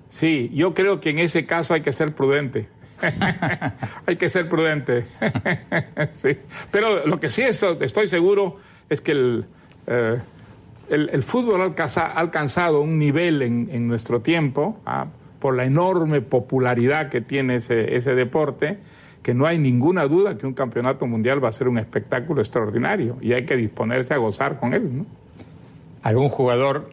Sí, 0.09 0.51
yo 0.53 0.75
creo 0.75 0.99
que 0.99 1.09
en 1.09 1.17
ese 1.17 1.47
caso 1.47 1.73
hay 1.73 1.81
que 1.81 1.91
ser 1.91 2.13
prudente. 2.13 2.69
hay 4.05 4.15
que 4.15 4.29
ser 4.29 4.49
prudente. 4.49 5.05
sí. 6.13 6.37
Pero 6.71 7.05
lo 7.05 7.19
que 7.19 7.29
sí 7.29 7.41
estoy 7.41 8.07
seguro 8.07 8.57
es 8.89 9.01
que 9.01 9.11
el, 9.11 9.45
eh, 9.87 10.19
el, 10.89 11.23
fútbol 11.23 11.61
ha 11.61 12.05
alcanzado 12.05 12.81
un 12.81 12.99
nivel 12.99 13.41
en, 13.41 13.87
nuestro 13.87 14.21
tiempo, 14.21 14.79
¿ah? 14.85 15.07
por 15.39 15.55
la 15.55 15.65
enorme 15.65 16.21
popularidad 16.21 17.09
que 17.09 17.21
tiene 17.21 17.55
ese, 17.55 17.95
ese 17.95 18.15
deporte, 18.15 18.77
que 19.21 19.33
no 19.33 19.45
hay 19.45 19.57
ninguna 19.57 20.05
duda 20.05 20.37
que 20.37 20.45
un 20.45 20.53
campeonato 20.53 21.07
mundial 21.07 21.43
va 21.43 21.49
a 21.49 21.53
ser 21.53 21.67
un 21.67 21.77
espectáculo 21.77 22.41
extraordinario 22.41 23.17
y 23.21 23.33
hay 23.33 23.45
que 23.45 23.55
disponerse 23.55 24.13
a 24.13 24.17
gozar 24.17 24.59
con 24.59 24.73
él. 24.73 24.97
¿no? 24.97 25.05
¿Algún 26.01 26.29
jugador 26.29 26.91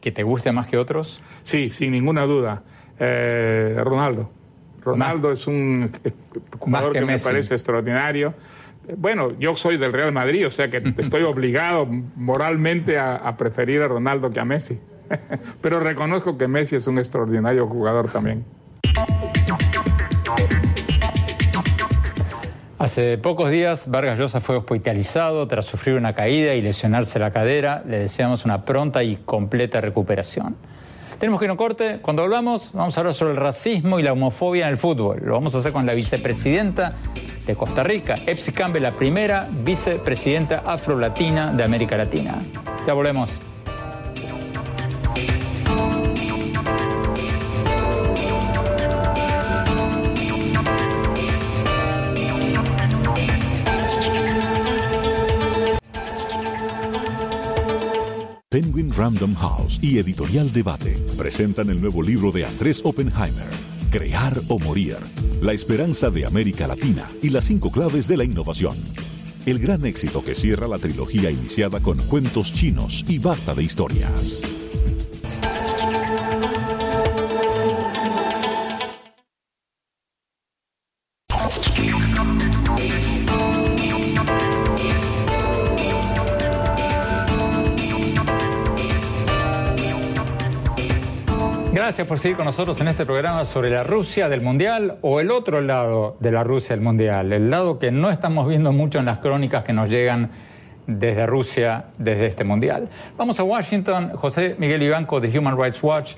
que 0.00 0.12
te 0.12 0.22
guste 0.22 0.52
más 0.52 0.66
que 0.66 0.76
otros? 0.76 1.22
Sí, 1.42 1.70
sin 1.70 1.92
ninguna 1.92 2.26
duda. 2.26 2.62
Eh, 2.98 3.76
Ronaldo. 3.82 4.30
Ronaldo 4.84 5.32
es 5.32 5.46
un 5.46 5.90
jugador 6.58 6.92
que, 6.92 7.02
me 7.02 7.18
parece 7.18 7.54
extraordinario. 7.54 8.34
Bueno, 8.96 9.32
yo 9.38 9.54
soy 9.54 9.76
del 9.76 9.92
Real 9.92 10.12
Madrid, 10.12 10.46
o 10.46 10.50
sea 10.50 10.70
que 10.70 10.82
estoy 10.98 11.22
obligado 11.22 11.86
moralmente 12.16 12.98
a, 12.98 13.36
preferir 13.36 13.82
a 13.82 13.88
Ronaldo 13.88 14.30
que 14.30 14.40
a 14.40 14.44
Messi. 14.44 14.80
Pero 15.60 15.80
reconozco 15.80 16.36
que 16.36 16.48
Messi 16.48 16.76
es 16.76 16.86
un 16.86 16.98
extraordinario 16.98 17.66
jugador 17.66 18.10
también. 18.10 18.44
Hace 22.78 23.16
pocos 23.16 23.48
días 23.48 23.84
Vargas 23.86 24.18
Llosa 24.18 24.40
fue 24.40 24.56
hospitalizado 24.56 25.46
tras 25.46 25.66
sufrir 25.66 25.94
una 25.94 26.14
caída 26.14 26.54
y 26.54 26.62
lesionarse 26.62 27.20
la 27.20 27.30
cadera. 27.30 27.84
Le 27.86 28.00
deseamos 28.00 28.44
una 28.44 28.64
pronta 28.64 29.04
y 29.04 29.18
completa 29.18 29.80
recuperación. 29.80 30.56
Tenemos 31.22 31.38
que 31.38 31.44
ir 31.44 31.50
a 31.50 31.52
un 31.52 31.56
corte. 31.56 32.00
Cuando 32.02 32.24
hablamos, 32.24 32.70
vamos 32.72 32.96
a 32.96 33.00
hablar 33.00 33.14
sobre 33.14 33.30
el 33.30 33.36
racismo 33.36 34.00
y 34.00 34.02
la 34.02 34.12
homofobia 34.12 34.66
en 34.66 34.72
el 34.72 34.76
fútbol. 34.76 35.20
Lo 35.22 35.34
vamos 35.34 35.54
a 35.54 35.58
hacer 35.58 35.72
con 35.72 35.86
la 35.86 35.94
vicepresidenta 35.94 36.94
de 37.46 37.54
Costa 37.54 37.84
Rica, 37.84 38.16
Epsi 38.26 38.50
Campbell, 38.50 38.82
la 38.82 38.90
primera 38.90 39.46
vicepresidenta 39.62 40.64
afro-latina 40.66 41.52
de 41.52 41.62
América 41.62 41.96
Latina. 41.96 42.34
Ya 42.88 42.94
volvemos. 42.94 43.51
Penguin 58.52 58.90
Random 58.94 59.34
House 59.36 59.78
y 59.80 59.96
Editorial 59.96 60.52
Debate 60.52 60.98
presentan 61.16 61.70
el 61.70 61.80
nuevo 61.80 62.02
libro 62.02 62.30
de 62.30 62.44
Andrés 62.44 62.82
Oppenheimer, 62.84 63.48
Crear 63.90 64.38
o 64.48 64.58
Morir, 64.58 64.98
la 65.40 65.54
esperanza 65.54 66.10
de 66.10 66.26
América 66.26 66.66
Latina 66.66 67.08
y 67.22 67.30
las 67.30 67.46
cinco 67.46 67.70
claves 67.70 68.08
de 68.08 68.18
la 68.18 68.24
innovación. 68.24 68.76
El 69.46 69.58
gran 69.58 69.86
éxito 69.86 70.22
que 70.22 70.34
cierra 70.34 70.68
la 70.68 70.76
trilogía 70.76 71.30
iniciada 71.30 71.80
con 71.80 71.96
cuentos 71.96 72.52
chinos 72.52 73.06
y 73.08 73.18
basta 73.18 73.54
de 73.54 73.62
historias. 73.62 74.42
Gracias 91.84 92.06
por 92.06 92.20
seguir 92.20 92.36
con 92.36 92.46
nosotros 92.46 92.80
en 92.80 92.86
este 92.86 93.04
programa 93.04 93.44
sobre 93.44 93.68
la 93.68 93.82
Rusia 93.82 94.28
del 94.28 94.40
Mundial 94.40 94.98
o 95.02 95.18
el 95.18 95.32
otro 95.32 95.60
lado 95.60 96.16
de 96.20 96.30
la 96.30 96.44
Rusia 96.44 96.76
del 96.76 96.80
Mundial, 96.80 97.32
el 97.32 97.50
lado 97.50 97.80
que 97.80 97.90
no 97.90 98.08
estamos 98.08 98.46
viendo 98.46 98.70
mucho 98.70 99.00
en 99.00 99.06
las 99.06 99.18
crónicas 99.18 99.64
que 99.64 99.72
nos 99.72 99.90
llegan 99.90 100.30
desde 100.86 101.26
Rusia, 101.26 101.86
desde 101.98 102.26
este 102.26 102.44
Mundial. 102.44 102.88
Vamos 103.16 103.40
a 103.40 103.42
Washington, 103.42 104.12
José 104.14 104.54
Miguel 104.58 104.80
Ibanco 104.80 105.18
de 105.18 105.36
Human 105.36 105.60
Rights 105.60 105.82
Watch. 105.82 106.12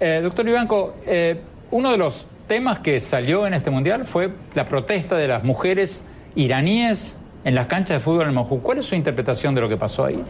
Eh, 0.00 0.18
doctor 0.20 0.48
Ibanco, 0.48 0.96
eh, 1.06 1.40
uno 1.70 1.92
de 1.92 1.96
los 1.96 2.26
temas 2.48 2.80
que 2.80 2.98
salió 2.98 3.46
en 3.46 3.54
este 3.54 3.70
Mundial 3.70 4.06
fue 4.06 4.30
la 4.54 4.66
protesta 4.66 5.16
de 5.16 5.28
las 5.28 5.44
mujeres 5.44 6.04
iraníes 6.34 7.20
en 7.44 7.54
las 7.54 7.68
canchas 7.68 7.98
de 7.98 8.00
fútbol 8.00 8.26
en 8.26 8.34
Moscú. 8.34 8.60
¿Cuál 8.62 8.78
es 8.78 8.86
su 8.86 8.96
interpretación 8.96 9.54
de 9.54 9.60
lo 9.60 9.68
que 9.68 9.76
pasó 9.76 10.06
ahí? 10.06 10.20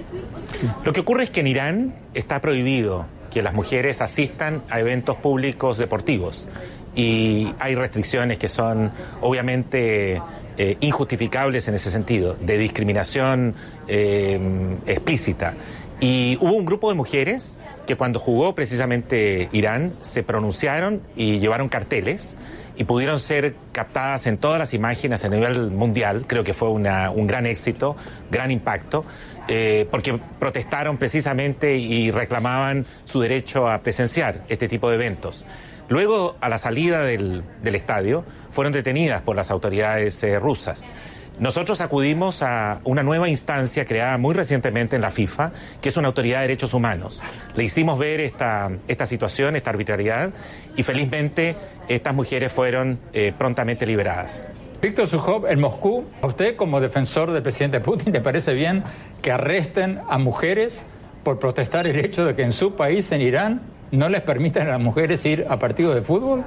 Lo 0.85 0.93
que 0.93 1.01
ocurre 1.01 1.25
es 1.25 1.31
que 1.31 1.41
en 1.41 1.47
Irán 1.47 1.95
está 2.13 2.43
prohibido 2.43 3.07
que 3.35 3.43
las 3.43 3.53
mujeres 3.53 4.01
asistan 4.01 4.63
a 4.71 4.79
eventos 4.79 5.17
públicos 5.17 5.77
deportivos. 5.77 6.47
Y 6.95 7.53
hay 7.59 7.75
restricciones 7.75 8.39
que 8.39 8.47
son 8.47 8.93
obviamente 9.21 10.23
eh, 10.57 10.77
injustificables 10.79 11.67
en 11.67 11.75
ese 11.75 11.91
sentido, 11.91 12.37
de 12.41 12.57
discriminación 12.59 13.57
eh, 13.89 14.39
explícita. 14.87 15.55
Y 15.99 16.39
hubo 16.41 16.53
un 16.53 16.65
grupo 16.65 16.91
de 16.91 16.95
mujeres 16.95 17.59
que 17.89 17.97
cuando 17.97 18.21
jugó 18.21 18.55
precisamente 18.55 19.49
Irán 19.51 19.95
se 20.01 20.23
pronunciaron 20.23 21.03
y 21.17 21.41
llevaron 21.41 21.69
carteles 21.69 22.37
y 22.77 22.85
pudieron 22.85 23.19
ser 23.19 23.55
captadas 23.73 24.27
en 24.27 24.39
todas 24.39 24.59
las 24.59 24.75
imágenes 24.75 25.25
a 25.25 25.29
nivel 25.29 25.71
mundial. 25.71 26.25
Creo 26.27 26.45
que 26.45 26.55
fue 26.55 26.69
un 26.69 27.27
gran 27.27 27.47
éxito, 27.47 27.97
gran 28.31 28.51
impacto, 28.51 29.05
eh, 29.49 29.87
porque 29.91 30.19
protestaron 30.39 30.97
precisamente 30.97 31.77
y 31.77 32.11
reclamaban 32.11 32.87
su 33.05 33.21
derecho 33.21 33.69
a 33.69 33.83
presenciar 33.83 34.45
este 34.49 34.69
tipo 34.69 34.89
de 34.89 34.97
eventos. 34.97 35.45
Luego, 35.89 36.37
a 36.41 36.49
la 36.49 36.59
salida 36.59 37.05
del, 37.05 37.45
del 37.63 37.75
estadio, 37.75 38.25
fueron 38.51 38.73
detenidas 38.73 39.21
por 39.21 39.37
las 39.37 39.51
autoridades 39.51 40.23
eh, 40.23 40.39
rusas. 40.39 40.91
Nosotros 41.39 41.81
acudimos 41.81 42.45
a 42.45 42.81
una 42.85 43.03
nueva 43.03 43.29
instancia 43.29 43.85
creada 43.85 44.19
muy 44.19 44.35
recientemente 44.35 44.95
en 44.95 45.03
la 45.03 45.11
FIFA, 45.11 45.51
que 45.81 45.89
es 45.89 45.97
una 45.97 46.07
autoridad 46.07 46.39
de 46.39 46.43
derechos 46.43 46.75
humanos. 46.75 47.23
Le 47.57 47.65
hicimos 47.65 47.99
ver 47.99 48.21
esta, 48.21 48.71
esta 48.87 49.05
situación, 49.05 49.57
esta 49.57 49.71
arbitrariedad, 49.71 50.31
y 50.77 50.85
felizmente 50.85 51.57
estas 51.89 52.15
mujeres 52.15 52.53
fueron 52.53 53.01
eh, 53.13 53.33
prontamente 53.37 53.85
liberadas. 53.85 54.47
Víctor 54.81 55.09
Sujov, 55.09 55.47
en 55.47 55.61
Moscú, 55.61 56.05
¿a 56.23 56.29
usted 56.29 56.55
como 56.55 56.81
defensor 56.81 57.33
del 57.33 57.43
presidente 57.43 57.81
Putin 57.81 58.13
le 58.13 58.21
parece 58.21 58.55
bien 58.55 58.85
que 59.21 59.33
arresten 59.33 60.01
a 60.09 60.19
mujeres 60.19 60.87
por 61.25 61.41
protestar 61.41 61.89
el 61.89 61.99
hecho 61.99 62.25
de 62.27 62.37
que 62.37 62.43
en 62.43 62.53
su 62.53 62.75
país, 62.77 63.11
en 63.11 63.23
Irán, 63.23 63.63
no 63.91 64.09
les 64.09 64.21
permitan 64.21 64.69
a 64.69 64.73
las 64.73 64.81
mujeres 64.81 65.25
ir 65.25 65.47
a 65.49 65.59
partidos 65.59 65.97
de 65.97 66.03
fútbol? 66.03 66.45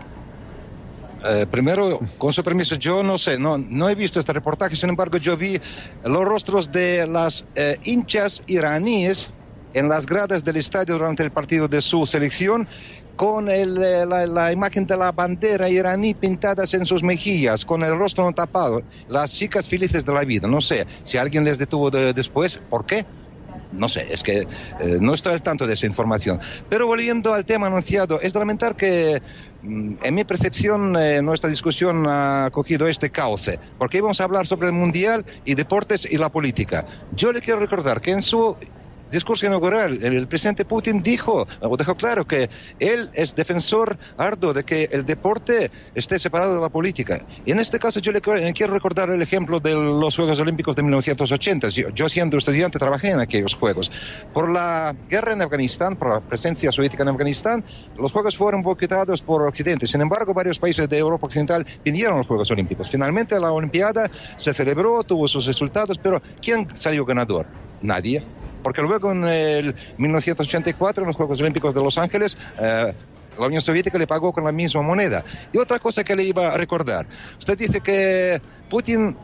Eh, 1.24 1.48
primero, 1.50 2.00
con 2.18 2.32
su 2.32 2.44
permiso, 2.44 2.76
yo 2.76 3.02
no 3.02 3.18
sé, 3.18 3.40
no, 3.40 3.58
no 3.58 3.90
he 3.90 3.96
visto 3.96 4.20
este 4.20 4.34
reportaje, 4.34 4.76
sin 4.76 4.90
embargo, 4.90 5.18
yo 5.18 5.36
vi 5.36 5.60
los 6.04 6.24
rostros 6.24 6.72
de 6.72 7.08
las 7.08 7.46
eh, 7.56 7.78
hinchas 7.84 8.44
iraníes 8.48 9.32
en 9.74 9.90
las 9.90 10.06
gradas 10.06 10.44
del 10.44 10.58
estadio 10.58 10.96
durante 10.96 11.24
el 11.24 11.32
partido 11.32 11.68
de 11.68 11.82
su 11.82 12.06
selección 12.06 12.68
con 13.16 13.50
el, 13.50 13.82
eh, 13.82 14.06
la, 14.06 14.52
imagen 14.52 14.86
de 14.86 14.96
la 14.96 15.12
bandera 15.12 15.70
iraní 15.70 16.14
pintadas 16.14 16.76
en 16.76 16.86
sus 16.86 17.02
mejillas, 17.02 17.66
con 17.66 17.82
el 17.82 17.98
rostro 17.98 18.24
no 18.24 18.34
tapado. 18.34 18.84
Las 19.10 19.34
chicas 19.34 19.68
felices 19.68 20.06
de 20.06 20.14
la 20.14 20.24
vida. 20.24 20.48
No 20.48 20.62
sé 20.62 20.86
si 21.04 21.18
alguien 21.18 21.44
les 21.44 21.58
detuvo 21.58 21.90
después, 21.90 22.60
¿por 22.70 22.86
qué? 22.86 23.06
No 23.72 23.90
sé, 23.90 24.08
es 24.12 24.24
que 24.24 24.48
no 25.02 25.14
estoy 25.14 25.34
al 25.34 25.42
tanto 25.42 25.66
de 25.66 25.74
esa 25.74 25.88
información. 25.88 26.40
Pero 26.70 26.86
volviendo 26.86 27.34
al 27.34 27.44
tema 27.44 27.68
anunciado, 27.68 28.22
es 28.22 28.34
de 28.34 28.40
lamentar 28.40 28.76
que 28.76 29.22
en 29.64 30.16
mi 30.16 30.24
percepción, 30.24 30.96
eh, 30.96 31.22
nuestra 31.22 31.50
discusión 31.50 32.06
ha 32.08 32.50
cogido 32.52 32.88
este 32.88 33.10
cauce, 33.10 33.60
porque 33.78 33.98
íbamos 33.98 34.22
a 34.22 34.26
hablar 34.26 34.46
sobre 34.46 34.68
el 34.68 34.74
Mundial 34.74 35.26
y 35.46 35.56
deportes 35.56 36.08
y 36.10 36.18
la 36.18 36.30
política. 36.30 36.86
Yo 37.16 37.32
le 37.32 37.42
quiero 37.42 37.60
recordar 37.60 38.02
que 38.02 38.12
en 38.12 38.22
su 38.22 38.56
discurso 39.10 39.46
inaugural, 39.46 40.04
el 40.04 40.28
presidente 40.28 40.66
Putin 40.66 41.02
dijo, 41.02 41.48
o 41.62 41.78
dejó 41.78 41.96
claro 41.96 42.26
que 42.26 42.50
él 42.80 43.10
es 43.14 43.36
defensor 43.36 43.98
arduo 44.18 44.54
de 44.54 44.64
que 44.64 44.90
el 44.92 45.06
deporte 45.06 45.72
esté 45.96 46.20
separado 46.20 46.56
de 46.56 46.62
la 46.62 46.70
política. 46.70 47.26
Y 47.46 47.52
en 47.52 47.60
este 47.60 47.80
caso 47.80 48.00
yo 48.00 48.12
le 48.12 48.22
quiero 48.22 48.74
recordar 48.74 49.10
el 49.10 49.22
ejemplo 49.22 49.60
de 49.60 49.74
los 49.74 50.16
Juegos 50.16 50.40
Olímpicos 50.40 50.76
de 50.76 50.84
1980. 50.84 51.68
Yo, 51.94 52.10
siendo 52.10 52.38
estudiante 52.38 52.80
trabajé 52.80 53.12
en 53.12 53.20
aquellos 53.20 53.56
Juegos. 53.56 53.92
Por 54.34 54.52
la 54.52 54.96
guerra 55.10 55.34
en 55.34 55.42
Afganistán, 55.42 55.96
por 55.96 56.14
la 56.14 56.22
presencia 56.22 56.72
soviética 56.72 57.04
en 57.04 57.10
Afganistán, 57.10 57.64
los 57.98 58.12
Juegos 58.12 58.36
fueron 58.36 58.62
boicotados 58.62 59.22
por 59.22 59.42
Occidente. 59.44 59.86
Sin 59.88 60.02
embargo, 60.02 60.34
varios 60.34 60.60
países 60.60 60.88
de 60.90 60.98
Europa 60.98 61.28
Occidental 61.28 61.66
pidieron 61.84 62.18
los 62.18 62.28
Juegos 62.28 62.52
Olímpicos. 62.52 62.90
Finalmente 62.90 63.40
la 63.40 63.52
Olimpiada 63.52 64.10
se 64.36 64.54
celebró, 64.54 65.04
tuvo 65.04 65.28
sus 65.28 65.46
resultados, 65.46 65.98
pero 65.98 66.22
¿quién 66.42 66.68
salió 66.76 67.06
ganador? 67.06 67.46
Nadie 67.82 68.24
porque 68.64 68.82
luego 68.82 69.12
en 69.12 69.24
el 69.24 69.76
1984, 69.98 71.04
en 71.04 71.08
los 71.08 71.16
Juegos 71.16 71.42
Olímpicos 71.42 71.74
de 71.74 71.84
Los 71.84 71.98
Ángeles, 71.98 72.38
eh, 72.60 72.94
la 73.38 73.46
Unión 73.46 73.62
Soviética 73.62 73.98
le 73.98 74.08
pagó 74.08 74.34
con 74.34 74.44
la 74.44 74.52
misma 74.52 74.82
moneda. 74.82 75.24
Y 75.54 75.58
otra 75.58 75.80
cosa 75.80 76.04
que 76.04 76.16
le 76.16 76.24
iba 76.24 76.48
a 76.48 76.58
recordar, 76.58 77.08
usted 77.38 77.58
dice 77.58 77.82
que 77.82 78.42
Putin, 78.70 79.16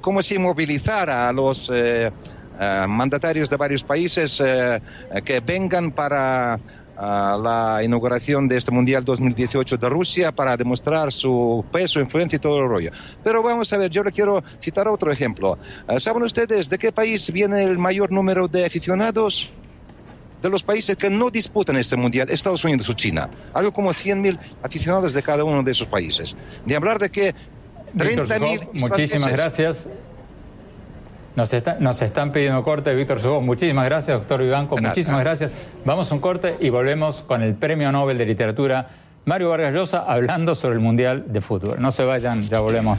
como 0.00 0.22
si 0.22 0.38
movilizara 0.38 1.28
a 1.28 1.32
los 1.32 1.70
eh, 1.72 2.10
eh, 2.60 2.84
mandatarios 2.88 3.48
de 3.48 3.56
varios 3.56 3.82
países 3.82 4.42
que 5.24 5.40
vengan 5.40 5.92
para 5.92 6.58
la 7.00 7.80
inauguración 7.82 8.46
de 8.46 8.58
este 8.58 8.70
Mundial 8.70 9.04
2018 9.04 9.76
de 9.76 9.88
Rusia 9.88 10.32
para 10.32 10.56
demostrar 10.56 11.12
su 11.12 11.64
peso, 11.72 12.00
influencia 12.00 12.36
y 12.36 12.40
todo 12.40 12.58
el 12.58 12.68
rollo. 12.68 12.90
Pero 13.24 13.42
vamos 13.42 13.72
a 13.72 13.78
ver, 13.78 13.90
yo 13.90 14.02
le 14.02 14.12
quiero 14.12 14.42
citar 14.60 14.86
otro 14.88 15.10
ejemplo. 15.10 15.58
¿Saben 15.98 16.22
ustedes 16.22 16.68
de 16.68 16.78
qué 16.78 16.92
país 16.92 17.32
viene 17.32 17.62
el 17.64 17.78
mayor 17.78 18.12
número 18.12 18.48
de 18.48 18.66
aficionados? 18.66 19.50
de 20.42 20.48
los 20.48 20.62
países 20.62 20.96
que 20.96 21.10
no 21.10 21.30
disputan 21.30 21.76
este 21.76 21.96
mundial, 21.96 22.30
Estados 22.30 22.64
Unidos 22.64 22.88
o 22.88 22.94
China. 22.94 23.28
Algo 23.52 23.72
como 23.72 23.90
100.000 23.90 24.38
aficionados 24.62 25.12
de 25.12 25.22
cada 25.22 25.44
uno 25.44 25.62
de 25.62 25.72
esos 25.72 25.86
países. 25.86 26.34
De 26.64 26.76
hablar 26.76 26.98
de 26.98 27.10
que 27.10 27.34
30.000... 27.94 28.70
Muchísimas 28.72 29.32
gracias. 29.32 29.86
Nos, 31.36 31.50
nos 31.78 32.02
están 32.02 32.32
pidiendo 32.32 32.62
corte, 32.64 32.94
Víctor 32.94 33.20
Sugo. 33.20 33.40
Muchísimas 33.40 33.84
gracias, 33.84 34.18
doctor 34.18 34.42
Vivanco. 34.42 34.76
Muchísimas 34.76 35.20
gracias. 35.20 35.52
Vamos 35.84 36.10
a 36.10 36.14
un 36.14 36.20
corte 36.20 36.56
y 36.60 36.70
volvemos 36.70 37.22
con 37.22 37.42
el 37.42 37.54
Premio 37.54 37.92
Nobel 37.92 38.18
de 38.18 38.26
Literatura, 38.26 38.88
Mario 39.24 39.50
Vargas 39.50 39.72
Llosa, 39.72 40.04
hablando 40.06 40.54
sobre 40.54 40.74
el 40.74 40.80
Mundial 40.80 41.32
de 41.32 41.40
Fútbol. 41.40 41.80
No 41.80 41.92
se 41.92 42.04
vayan, 42.04 42.42
ya 42.42 42.60
volvemos. 42.60 42.98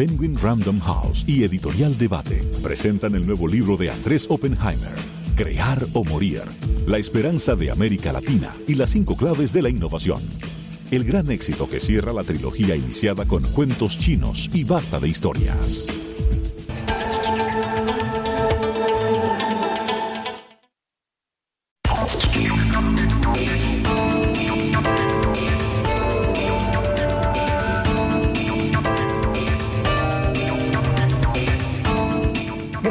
Penguin 0.00 0.34
Random 0.42 0.80
House 0.80 1.24
y 1.26 1.44
Editorial 1.44 1.98
Debate 1.98 2.42
presentan 2.62 3.14
el 3.14 3.26
nuevo 3.26 3.46
libro 3.46 3.76
de 3.76 3.90
Andrés 3.90 4.26
Oppenheimer, 4.30 4.94
Crear 5.36 5.86
o 5.92 6.04
Morir, 6.04 6.40
la 6.86 6.96
esperanza 6.96 7.54
de 7.54 7.70
América 7.70 8.10
Latina 8.10 8.50
y 8.66 8.76
las 8.76 8.88
cinco 8.88 9.14
claves 9.14 9.52
de 9.52 9.60
la 9.60 9.68
innovación. 9.68 10.22
El 10.90 11.04
gran 11.04 11.30
éxito 11.30 11.68
que 11.68 11.80
cierra 11.80 12.14
la 12.14 12.24
trilogía 12.24 12.76
iniciada 12.76 13.26
con 13.26 13.42
cuentos 13.52 13.98
chinos 13.98 14.48
y 14.54 14.64
basta 14.64 14.98
de 15.00 15.08
historias. 15.10 16.09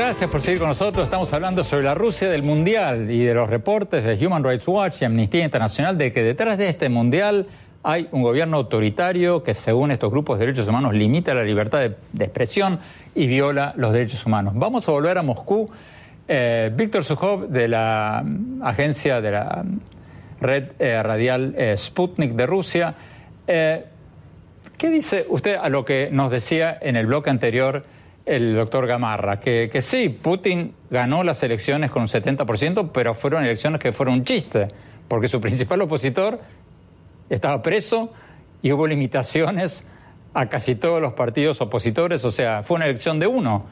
Gracias 0.10 0.32
por 0.32 0.42
seguir 0.42 0.58
con 0.58 0.70
nosotros. 0.70 1.04
Estamos 1.04 1.32
hablando 1.34 1.64
sobre 1.64 1.84
la 1.84 1.94
Rusia 1.94 2.32
del 2.32 2.42
Mundial 2.42 3.12
y 3.12 3.26
de 3.26 3.34
los 3.36 3.48
reportes 3.48 4.04
de 4.04 4.26
Human 4.26 4.44
Rights 4.44 4.68
Watch 4.68 5.04
y 5.04 5.06
Amnistía 5.06 5.46
Internacional 5.46 6.00
de 6.00 6.12
que 6.12 6.24
detrás 6.24 6.58
de 6.58 6.68
este 6.68 6.90
Mundial 6.90 7.46
hay 7.84 8.10
un 8.12 8.24
gobierno 8.24 8.58
autoritario 8.58 9.44
que, 9.44 9.54
según 9.54 9.92
estos 9.92 10.10
grupos 10.10 10.40
de 10.40 10.48
derechos 10.48 10.68
humanos, 10.68 10.96
limita 10.96 11.36
la 11.36 11.44
libertad 11.44 11.82
de, 12.12 12.24
expresión 12.24 12.80
y 13.14 13.28
viola 13.28 13.76
los 13.78 13.94
derechos 13.94 14.26
humanos. 14.26 14.54
Vamos 14.56 14.90
a 14.90 14.94
volver 14.94 15.20
a 15.20 15.22
Moscú. 15.22 15.70
Eh, 16.28 16.72
Víctor 16.74 17.04
Sukhov, 17.04 17.48
de 17.48 17.68
la 17.68 18.24
mm, 18.26 18.64
agencia 18.64 19.22
de 19.22 19.30
la 19.30 19.64
red 20.42 20.70
eh, 20.80 21.04
radial 21.04 21.54
eh, 21.56 21.78
Sputnik 21.78 22.32
de 22.32 22.48
Rusia. 22.48 22.96
¿Qué 23.46 24.90
dice 24.90 25.28
usted 25.30 25.56
a 25.62 25.70
lo 25.70 25.86
que 25.86 26.10
nos 26.12 26.32
decía 26.32 26.80
en 26.82 26.96
el 26.96 27.06
bloque 27.06 27.30
anterior? 27.30 27.86
El 28.30 28.54
doctor 28.54 28.86
Gamarra, 28.86 29.40
que, 29.40 29.72
que 29.74 29.82
sí, 29.82 30.08
Putin 30.10 30.76
ganó 30.92 31.24
las 31.24 31.42
elecciones 31.42 31.90
con 31.90 32.04
un 32.04 32.08
70%, 32.08 32.92
pero 32.94 33.16
fueron 33.16 33.44
elecciones 33.44 33.82
que 33.82 33.92
fueron 33.92 34.16
un 34.16 34.24
chiste, 34.24 34.68
porque 35.08 35.28
su 35.28 35.42
principal 35.42 35.82
opositor 35.82 36.40
estaba 37.28 37.64
preso 37.64 38.14
y 38.62 38.72
hubo 38.72 38.86
limitaciones 38.86 39.88
a 40.36 40.48
casi 40.48 40.76
todos 40.76 41.02
los 41.02 41.14
partidos 41.14 41.60
opositores, 41.60 42.24
o 42.24 42.32
sea, 42.32 42.62
fue 42.62 42.76
una 42.76 42.86
elección 42.86 43.18
de 43.18 43.26
uno. 43.26 43.66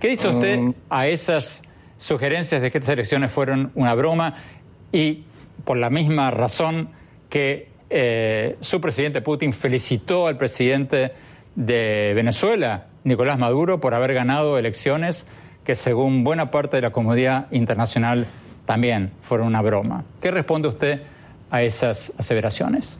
¿Qué 0.00 0.08
dice 0.08 0.26
usted 0.26 0.58
mm. 0.58 0.74
a 0.90 1.06
esas 1.06 1.62
sugerencias 1.96 2.60
de 2.60 2.72
que 2.72 2.78
estas 2.78 2.94
elecciones 2.94 3.30
fueron 3.30 3.70
una 3.76 3.94
broma 3.94 4.34
y 4.90 5.22
por 5.64 5.76
la 5.76 5.88
misma 5.88 6.32
razón 6.32 6.88
que 7.30 7.68
eh, 7.90 8.56
su 8.58 8.80
presidente 8.80 9.22
Putin 9.22 9.52
felicitó 9.52 10.26
al 10.26 10.36
presidente 10.36 11.12
de 11.54 12.12
Venezuela 12.16 12.88
Nicolás 13.04 13.38
Maduro 13.38 13.80
por 13.80 13.94
haber 13.94 14.14
ganado 14.14 14.58
elecciones 14.58 15.26
que 15.64 15.76
según 15.76 16.24
buena 16.24 16.50
parte 16.50 16.76
de 16.76 16.82
la 16.82 16.90
comunidad 16.90 17.46
internacional 17.52 18.26
también 18.66 19.12
fueron 19.22 19.46
una 19.46 19.60
broma. 19.60 20.04
¿Qué 20.20 20.30
responde 20.30 20.68
usted 20.68 21.02
a 21.50 21.62
esas 21.62 22.12
aseveraciones? 22.18 22.98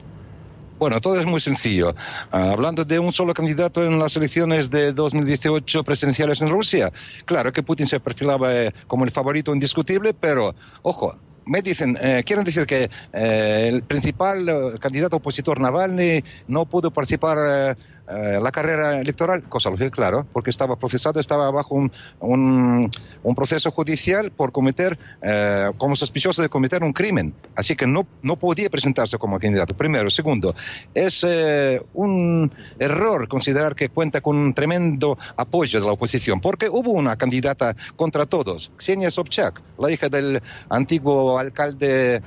Bueno, 0.78 1.00
todo 1.00 1.18
es 1.18 1.24
muy 1.24 1.40
sencillo. 1.40 1.94
Ah, 2.30 2.50
hablando 2.52 2.84
de 2.84 2.98
un 2.98 3.12
solo 3.12 3.32
candidato 3.32 3.82
en 3.82 3.98
las 3.98 4.16
elecciones 4.16 4.70
de 4.70 4.92
2018 4.92 5.84
presidenciales 5.84 6.42
en 6.42 6.50
Rusia, 6.50 6.92
claro 7.24 7.52
que 7.52 7.62
Putin 7.62 7.86
se 7.86 8.00
perfilaba 8.00 8.54
eh, 8.54 8.72
como 8.86 9.04
el 9.04 9.10
favorito 9.10 9.54
indiscutible, 9.54 10.12
pero 10.12 10.54
ojo, 10.82 11.16
me 11.46 11.62
dicen, 11.62 11.96
eh, 12.00 12.22
quieren 12.26 12.44
decir 12.44 12.66
que 12.66 12.90
eh, 13.12 13.70
el 13.72 13.82
principal 13.82 14.74
candidato 14.80 15.16
opositor 15.16 15.60
Navalny 15.60 16.24
no 16.48 16.66
pudo 16.66 16.90
participar 16.90 17.76
eh, 18.06 18.38
la 18.42 18.52
carrera 18.52 19.00
electoral, 19.00 19.42
cosa 19.44 19.70
lógica, 19.70 19.88
claro, 19.90 20.26
porque 20.30 20.50
estaba 20.50 20.76
procesado, 20.76 21.20
estaba 21.20 21.50
bajo 21.50 21.74
un, 21.74 21.90
un, 22.20 23.34
proceso 23.34 23.70
judicial 23.70 24.30
por 24.30 24.52
cometer, 24.52 24.98
eh, 25.22 25.70
como 25.78 25.96
sospechoso 25.96 26.42
de 26.42 26.50
cometer 26.50 26.82
un 26.82 26.92
crimen. 26.92 27.34
Así 27.56 27.74
que 27.74 27.86
no, 27.86 28.06
no 28.20 28.36
podía 28.36 28.68
presentarse 28.68 29.16
como 29.16 29.38
candidato. 29.38 29.74
Primero. 29.74 30.10
Segundo, 30.10 30.54
es 30.92 31.24
eh, 31.26 31.82
un 31.94 32.52
error 32.78 33.26
considerar 33.26 33.74
que 33.74 33.88
cuenta 33.88 34.20
con 34.20 34.36
un 34.36 34.52
tremendo 34.52 35.16
apoyo 35.36 35.80
de 35.80 35.86
la 35.86 35.92
oposición, 35.92 36.40
porque 36.40 36.68
hubo 36.68 36.92
una 36.92 37.16
candidata 37.16 37.74
contra 37.96 38.26
todos, 38.26 38.70
Ksenia 38.76 39.10
Sobchak, 39.10 39.62
la 39.78 39.90
hija 39.90 40.10
del 40.10 40.42
antiguo 40.68 41.38
alcalde, 41.38 42.22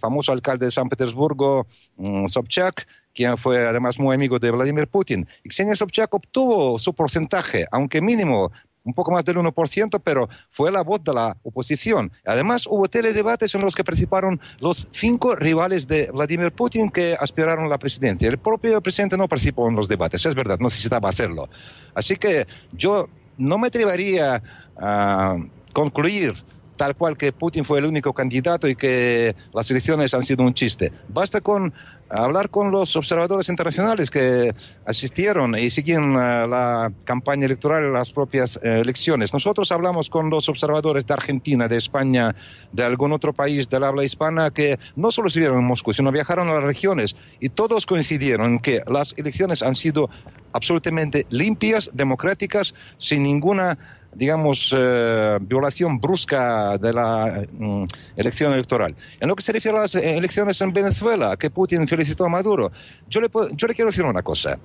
famoso 0.00 0.32
alcalde 0.32 0.66
de 0.66 0.72
San 0.72 0.88
Petersburgo, 0.88 1.66
mm, 1.96 2.26
Sobchak, 2.26 2.86
quien 3.14 3.36
fue 3.38 3.66
además 3.66 3.98
muy 3.98 4.14
amigo 4.14 4.38
de 4.38 4.50
Vladimir 4.50 4.88
Putin. 4.88 5.26
Y 5.44 5.48
Ksenia 5.48 5.74
Sobchak 5.74 6.12
obtuvo 6.14 6.78
su 6.78 6.94
porcentaje, 6.94 7.66
aunque 7.70 8.00
mínimo, 8.00 8.50
un 8.84 8.94
poco 8.94 9.12
más 9.12 9.24
del 9.24 9.36
1%, 9.36 10.00
pero 10.02 10.28
fue 10.50 10.70
la 10.70 10.82
voz 10.82 11.02
de 11.04 11.14
la 11.14 11.36
oposición. 11.42 12.10
Además, 12.24 12.66
hubo 12.66 12.88
teledebates 12.88 13.54
en 13.54 13.60
los 13.62 13.74
que 13.74 13.84
participaron 13.84 14.40
los 14.60 14.88
cinco 14.90 15.36
rivales 15.36 15.86
de 15.86 16.10
Vladimir 16.12 16.52
Putin 16.52 16.88
que 16.88 17.16
aspiraron 17.18 17.66
a 17.66 17.68
la 17.68 17.78
presidencia. 17.78 18.28
El 18.28 18.38
propio 18.38 18.80
presidente 18.80 19.16
no 19.16 19.28
participó 19.28 19.68
en 19.68 19.76
los 19.76 19.88
debates, 19.88 20.26
es 20.26 20.34
verdad, 20.34 20.58
no 20.58 20.66
necesitaba 20.66 21.08
hacerlo. 21.08 21.48
Así 21.94 22.16
que 22.16 22.46
yo 22.72 23.08
no 23.38 23.58
me 23.58 23.68
atrevería 23.68 24.42
a 24.76 25.36
concluir 25.72 26.34
tal 26.76 26.96
cual 26.96 27.16
que 27.16 27.32
Putin 27.32 27.64
fue 27.64 27.78
el 27.78 27.86
único 27.86 28.12
candidato 28.12 28.68
y 28.68 28.76
que 28.76 29.34
las 29.52 29.70
elecciones 29.70 30.14
han 30.14 30.22
sido 30.22 30.44
un 30.44 30.54
chiste. 30.54 30.92
Basta 31.08 31.40
con 31.40 31.72
hablar 32.08 32.50
con 32.50 32.70
los 32.70 32.94
observadores 32.96 33.48
internacionales 33.48 34.10
que 34.10 34.54
asistieron 34.84 35.58
y 35.58 35.70
siguen 35.70 36.12
eh, 36.12 36.46
la 36.46 36.92
campaña 37.04 37.46
electoral 37.46 37.84
en 37.84 37.92
las 37.92 38.12
propias 38.12 38.58
eh, 38.62 38.80
elecciones. 38.80 39.32
Nosotros 39.32 39.72
hablamos 39.72 40.10
con 40.10 40.28
los 40.28 40.48
observadores 40.48 41.06
de 41.06 41.14
Argentina, 41.14 41.68
de 41.68 41.76
España, 41.76 42.34
de 42.72 42.84
algún 42.84 43.12
otro 43.12 43.32
país 43.32 43.68
del 43.68 43.84
habla 43.84 44.04
hispana 44.04 44.50
que 44.50 44.78
no 44.94 45.10
solo 45.10 45.28
estuvieron 45.28 45.58
en 45.58 45.64
Moscú, 45.64 45.92
sino 45.92 46.12
viajaron 46.12 46.48
a 46.48 46.54
las 46.54 46.64
regiones 46.64 47.16
y 47.40 47.48
todos 47.48 47.86
coincidieron 47.86 48.52
en 48.52 48.58
que 48.58 48.82
las 48.86 49.14
elecciones 49.16 49.62
han 49.62 49.74
sido 49.74 50.10
absolutamente 50.52 51.26
limpias, 51.30 51.90
democráticas, 51.94 52.74
sin 52.98 53.22
ninguna 53.22 53.78
digamos, 54.14 54.74
eh, 54.76 55.38
violación 55.40 55.98
brusca 55.98 56.78
de 56.78 56.92
la 56.92 57.46
mm, 57.50 57.84
elección 58.16 58.52
electoral. 58.52 58.94
En 59.20 59.28
lo 59.28 59.36
que 59.36 59.42
se 59.42 59.52
refiere 59.52 59.78
a 59.78 59.82
las 59.82 59.94
elecciones 59.94 60.60
en 60.60 60.72
Venezuela, 60.72 61.36
que 61.36 61.50
Putin 61.50 61.86
felicitó 61.88 62.24
a 62.24 62.28
Maduro, 62.28 62.72
yo 63.08 63.20
le, 63.20 63.28
yo 63.54 63.66
le 63.66 63.74
quiero 63.74 63.90
decir 63.90 64.04
una 64.04 64.22
cosa. 64.22 64.58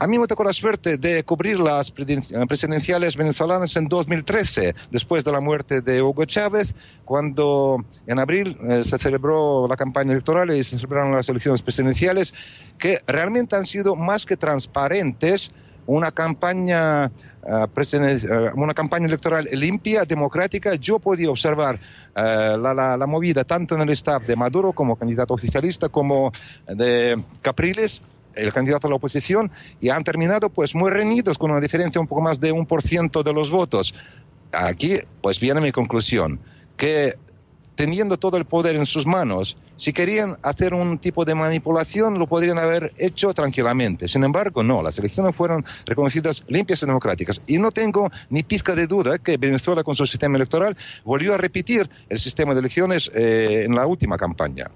A 0.00 0.08
mí 0.08 0.18
me 0.18 0.26
tocó 0.26 0.42
la 0.42 0.52
suerte 0.52 0.98
de 0.98 1.22
cubrir 1.22 1.60
las 1.60 1.92
presidenciales 1.92 3.16
venezolanas 3.16 3.76
en 3.76 3.86
2013, 3.86 4.74
después 4.90 5.22
de 5.22 5.30
la 5.30 5.40
muerte 5.40 5.82
de 5.82 6.02
Hugo 6.02 6.24
Chávez, 6.24 6.74
cuando 7.04 7.84
en 8.06 8.18
abril 8.18 8.58
eh, 8.68 8.82
se 8.82 8.98
celebró 8.98 9.68
la 9.68 9.76
campaña 9.76 10.10
electoral 10.10 10.50
y 10.50 10.64
se 10.64 10.78
celebraron 10.78 11.12
las 11.12 11.28
elecciones 11.28 11.62
presidenciales, 11.62 12.34
que 12.76 13.02
realmente 13.06 13.54
han 13.54 13.66
sido 13.66 13.94
más 13.94 14.26
que 14.26 14.36
transparentes, 14.36 15.52
una 15.86 16.12
campaña 16.12 17.10
eh, 17.46 18.50
una 18.54 18.72
campaña 18.72 19.06
electoral 19.06 19.48
limpia, 19.52 20.04
democrática. 20.04 20.74
Yo 20.76 20.98
podía 20.98 21.30
observar 21.30 21.78
eh, 22.16 22.56
la, 22.58 22.96
la, 22.96 23.06
movida 23.06 23.44
tanto 23.44 23.74
en 23.74 23.82
el 23.82 23.90
staff 23.90 24.22
de 24.26 24.34
Maduro 24.34 24.72
como 24.72 24.96
candidato 24.96 25.34
oficialista 25.34 25.88
como 25.90 26.32
de 26.66 27.22
Capriles 27.42 28.02
el 28.34 28.52
candidato 28.52 28.86
a 28.86 28.90
la 28.90 28.96
oposición 28.96 29.50
y 29.80 29.90
han 29.90 30.02
terminado 30.04 30.48
pues 30.48 30.74
muy 30.74 30.90
reñidos 30.90 31.38
con 31.38 31.50
una 31.50 31.60
diferencia 31.60 32.00
un 32.00 32.06
poco 32.06 32.20
más 32.20 32.40
de 32.40 32.50
un 32.50 32.66
por 32.66 32.82
ciento 32.82 33.22
de 33.22 33.32
los 33.32 33.50
votos. 33.50 33.94
Aquí 34.52 34.98
pues 35.20 35.38
viene 35.38 35.60
mi 35.60 35.72
conclusión, 35.72 36.40
que 36.76 37.16
teniendo 37.74 38.18
todo 38.18 38.36
el 38.36 38.44
poder 38.44 38.76
en 38.76 38.86
sus 38.86 39.06
manos 39.06 39.56
si 39.76 39.92
querían 39.92 40.36
hacer 40.42 40.74
un 40.74 40.98
tipo 40.98 41.24
de 41.24 41.34
manipulación, 41.34 42.18
lo 42.18 42.26
podrían 42.26 42.58
haber 42.58 42.92
hecho 42.98 43.34
tranquilamente. 43.34 44.08
Sin 44.08 44.24
embargo, 44.24 44.62
no, 44.62 44.82
las 44.82 44.98
elecciones 44.98 45.34
fueron 45.34 45.64
reconocidas 45.86 46.44
limpias 46.48 46.82
y 46.82 46.86
democráticas. 46.86 47.42
Y 47.46 47.58
no 47.58 47.72
tengo 47.72 48.10
ni 48.30 48.42
pizca 48.42 48.74
de 48.74 48.86
duda 48.86 49.18
que 49.18 49.36
Venezuela 49.36 49.82
con 49.82 49.94
su 49.94 50.06
sistema 50.06 50.36
electoral 50.36 50.76
volvió 51.04 51.34
a 51.34 51.38
repetir 51.38 51.88
el 52.08 52.18
sistema 52.18 52.54
de 52.54 52.60
elecciones 52.60 53.10
eh, 53.14 53.64
en 53.66 53.74
la 53.74 53.86
última 53.86 54.16
campaña. 54.16 54.70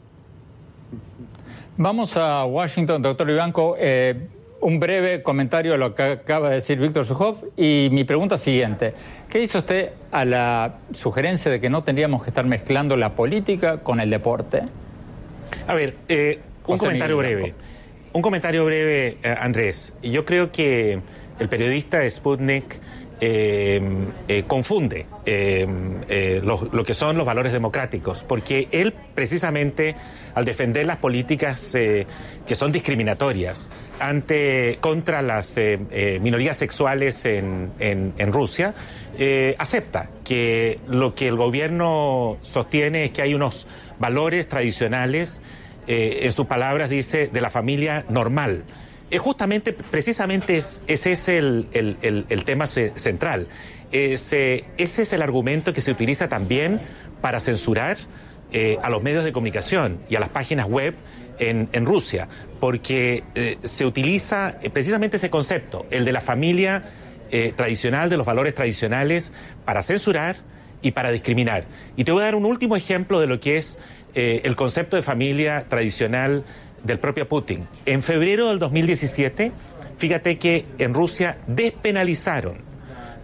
Vamos 1.76 2.16
a 2.16 2.44
Washington, 2.44 3.02
doctor 3.02 3.30
Ivanco. 3.30 3.76
Eh, 3.78 4.28
un 4.60 4.80
breve 4.80 5.22
comentario 5.22 5.74
a 5.74 5.76
lo 5.76 5.94
que 5.94 6.02
acaba 6.02 6.48
de 6.48 6.56
decir 6.56 6.80
Víctor 6.80 7.06
Sujov 7.06 7.36
y 7.56 7.88
mi 7.92 8.02
pregunta 8.02 8.36
siguiente. 8.36 8.94
¿Qué 9.30 9.38
dice 9.38 9.58
usted 9.58 9.92
a 10.10 10.24
la 10.24 10.78
sugerencia 10.92 11.50
de 11.50 11.60
que 11.60 11.70
no 11.70 11.84
tendríamos 11.84 12.24
que 12.24 12.30
estar 12.30 12.44
mezclando 12.44 12.96
la 12.96 13.14
política 13.14 13.78
con 13.78 14.00
el 14.00 14.10
deporte? 14.10 14.62
A 15.66 15.74
ver, 15.74 15.96
eh, 16.08 16.40
un 16.66 16.78
comentario 16.78 17.16
breve. 17.16 17.54
Un 18.12 18.22
comentario 18.22 18.64
breve, 18.64 19.18
eh, 19.22 19.34
Andrés. 19.38 19.92
Yo 20.02 20.24
creo 20.24 20.50
que 20.50 21.00
el 21.38 21.48
periodista 21.48 21.98
de 21.98 22.10
Sputnik 22.10 22.80
eh, 23.20 24.44
confunde 24.46 25.06
lo, 26.42 26.84
que 26.84 26.94
son 26.94 27.16
los 27.16 27.26
valores 27.26 27.52
democráticos, 27.52 28.24
porque 28.24 28.68
él 28.70 28.94
precisamente 29.14 29.96
al 30.34 30.44
defender 30.44 30.86
las 30.86 30.98
políticas 30.98 31.72
que 31.72 32.54
son 32.54 32.70
discriminatorias 32.70 33.70
ante 33.98 34.78
contra 34.80 35.20
las 35.20 35.56
minorías 36.20 36.56
sexuales 36.56 37.24
en, 37.24 37.72
en 37.80 38.32
Rusia, 38.32 38.72
acepta 39.58 40.10
que 40.22 40.78
lo 40.86 41.16
que 41.16 41.26
el 41.26 41.36
gobierno 41.36 42.38
sostiene 42.42 43.06
es 43.06 43.10
que 43.10 43.22
hay 43.22 43.34
unos 43.34 43.66
valores 43.98 44.48
tradicionales, 44.48 45.40
eh, 45.86 46.26
en 46.26 46.32
sus 46.32 46.46
palabras 46.46 46.90
dice, 46.90 47.28
de 47.28 47.40
la 47.40 47.50
familia 47.50 48.04
normal. 48.08 48.64
Es 49.10 49.20
justamente, 49.20 49.72
precisamente 49.72 50.58
es, 50.58 50.82
ese 50.86 51.12
es 51.12 51.28
el, 51.28 51.66
tema 52.44 52.66
central. 52.66 53.46
Ese, 53.90 54.66
ese, 54.76 55.02
es 55.02 55.12
el 55.14 55.22
argumento 55.22 55.72
que 55.72 55.80
se 55.80 55.90
utiliza 55.90 56.28
también 56.28 56.82
para 57.22 57.40
censurar 57.40 57.96
eh, 58.52 58.76
a 58.82 58.90
los 58.90 59.02
medios 59.02 59.24
de 59.24 59.32
comunicación 59.32 59.98
y 60.10 60.16
a 60.16 60.20
las 60.20 60.28
páginas 60.28 60.66
web 60.66 60.94
en, 61.38 61.86
Rusia, 61.86 62.28
porque 62.60 63.24
eh, 63.34 63.56
se 63.64 63.86
utiliza 63.86 64.58
precisamente 64.72 65.16
ese 65.16 65.30
concepto, 65.30 65.86
el 65.90 66.04
de 66.04 66.12
la 66.12 66.20
familia 66.20 66.84
tradicional, 67.56 68.08
de 68.08 68.16
los 68.16 68.24
valores 68.24 68.54
tradicionales, 68.54 69.34
para 69.66 69.82
censurar 69.82 70.36
y 70.82 70.92
para 70.92 71.10
discriminar. 71.10 71.64
Y 71.96 72.04
te 72.04 72.12
voy 72.12 72.22
a 72.22 72.26
dar 72.26 72.34
un 72.34 72.44
último 72.44 72.76
ejemplo 72.76 73.20
de 73.20 73.26
lo 73.26 73.40
que 73.40 73.56
es 73.56 73.78
eh, 74.14 74.42
el 74.44 74.56
concepto 74.56 74.96
de 74.96 75.02
familia 75.02 75.66
tradicional 75.68 76.44
del 76.84 76.98
propio 76.98 77.28
Putin. 77.28 77.66
En 77.86 78.02
febrero 78.02 78.48
del 78.48 78.58
2017, 78.58 79.52
fíjate 79.96 80.38
que 80.38 80.66
en 80.78 80.94
Rusia 80.94 81.38
despenalizaron 81.46 82.58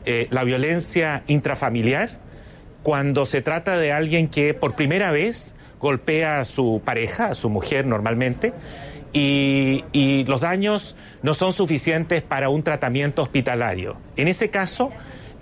eh, 0.04 0.28
la 0.30 0.44
violencia 0.44 1.22
intrafamiliar 1.26 2.18
cuando 2.82 3.24
se 3.24 3.40
trata 3.40 3.78
de 3.78 3.92
alguien 3.92 4.28
que 4.28 4.52
por 4.52 4.74
primera 4.74 5.10
vez 5.10 5.54
golpea 5.80 6.40
a 6.40 6.44
su 6.44 6.82
pareja, 6.84 7.26
a 7.26 7.34
su 7.34 7.48
mujer 7.48 7.86
normalmente, 7.86 8.52
y, 9.14 10.24
los 10.26 10.40
daños 10.40 10.96
no 11.22 11.34
son 11.34 11.52
suficientes 11.52 12.22
para 12.22 12.48
un 12.48 12.62
tratamiento 12.62 13.22
hospitalario. 13.22 13.96
En 14.16 14.28
ese 14.28 14.50
caso, 14.50 14.90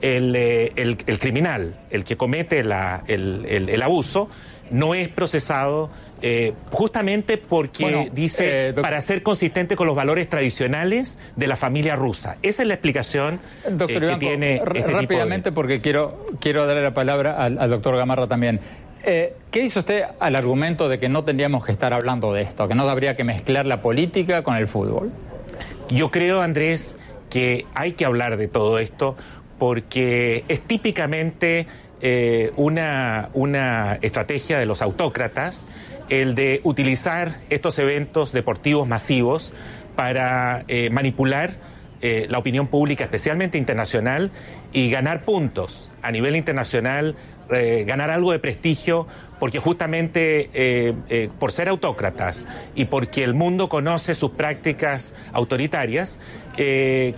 eh, 0.03 0.73
el, 0.75 1.19
criminal, 1.19 1.77
el 1.91 2.03
que 2.03 2.17
comete 2.17 2.59
el, 2.59 3.83
abuso, 3.83 4.29
no 4.71 4.95
es 4.95 5.09
procesado 5.09 5.91
eh, 6.23 6.55
justamente 6.71 7.37
porque 7.37 8.11
dice 8.13 8.69
eh, 8.69 8.73
para 8.73 9.01
ser 9.01 9.23
consistente 9.23 9.77
con 9.77 9.87
los 9.87 9.95
valores 9.95 10.29
tradicionales 10.29 11.19
de 11.37 11.47
la 11.47 11.55
familia 11.55 11.95
rusa. 11.95 12.37
Esa 12.43 12.63
es 12.63 12.69
la 12.69 12.75
explicación 12.75 13.41
que 13.87 14.17
tiene 14.19 14.63
este 14.75 14.93
rápidamente 14.93 15.53
porque 15.53 15.81
quiero 15.81 16.27
quiero 16.41 16.67
darle 16.67 16.83
la 16.83 16.95
palabra 16.95 17.37
al, 17.37 17.59
al 17.59 17.71
doctor 17.71 17.97
Gamarra 17.97 18.27
también. 18.27 18.61
¿Qué 19.05 19.35
dice 19.53 19.81
usted 19.81 20.05
al 20.21 20.37
argumento 20.37 20.89
de 20.89 20.99
que 20.99 21.09
no 21.09 21.25
tendríamos 21.25 21.65
que 21.65 21.73
estar 21.73 21.93
hablando 21.93 22.33
de 22.33 22.43
esto, 22.43 22.69
que 22.69 22.75
no 22.75 22.89
habría 22.89 23.15
que 23.15 23.25
mezclar 23.25 23.67
la 23.67 23.83
política 23.83 24.43
con 24.43 24.57
el 24.57 24.69
fútbol? 24.69 25.11
Yo 25.89 26.11
creo, 26.11 26.41
Andrés, 26.41 26.97
que 27.33 27.65
hay 27.75 27.93
que 27.93 28.05
hablar 28.05 28.37
de 28.37 28.47
todo 28.47 28.79
esto 28.79 29.17
porque 29.63 30.45
es 30.49 30.61
típicamente 30.61 31.69
eh, 32.01 32.51
una, 32.57 33.29
una 33.33 33.97
estrategia 34.03 34.59
de 34.59 34.67
los 34.67 34.83
autócratas 34.83 35.69
el 36.09 36.35
de 36.35 36.61
utilizar 36.65 37.37
estos 37.49 37.79
eventos 37.79 38.33
deportivos 38.33 38.89
masivos 38.89 39.53
para 39.95 40.65
eh, 40.67 40.91
manipular 40.91 41.59
eh, 42.01 42.27
la 42.29 42.39
opinión 42.39 42.67
pública, 42.67 43.05
especialmente 43.05 43.57
internacional, 43.57 44.33
y 44.73 44.91
ganar 44.91 45.23
puntos. 45.23 45.93
A 46.03 46.11
nivel 46.11 46.35
internacional 46.35 47.15
ganar 47.87 48.11
algo 48.11 48.33
de 48.33 48.39
prestigio 48.39 49.07
porque 49.43 49.59
justamente 49.59 50.51
eh, 50.55 50.95
eh, 51.09 51.29
por 51.41 51.51
ser 51.51 51.69
autócratas 51.69 52.47
y 52.77 52.85
porque 52.85 53.25
el 53.25 53.35
mundo 53.35 53.69
conoce 53.69 54.15
sus 54.15 54.31
prácticas 54.31 55.17
autoritarias, 55.33 56.21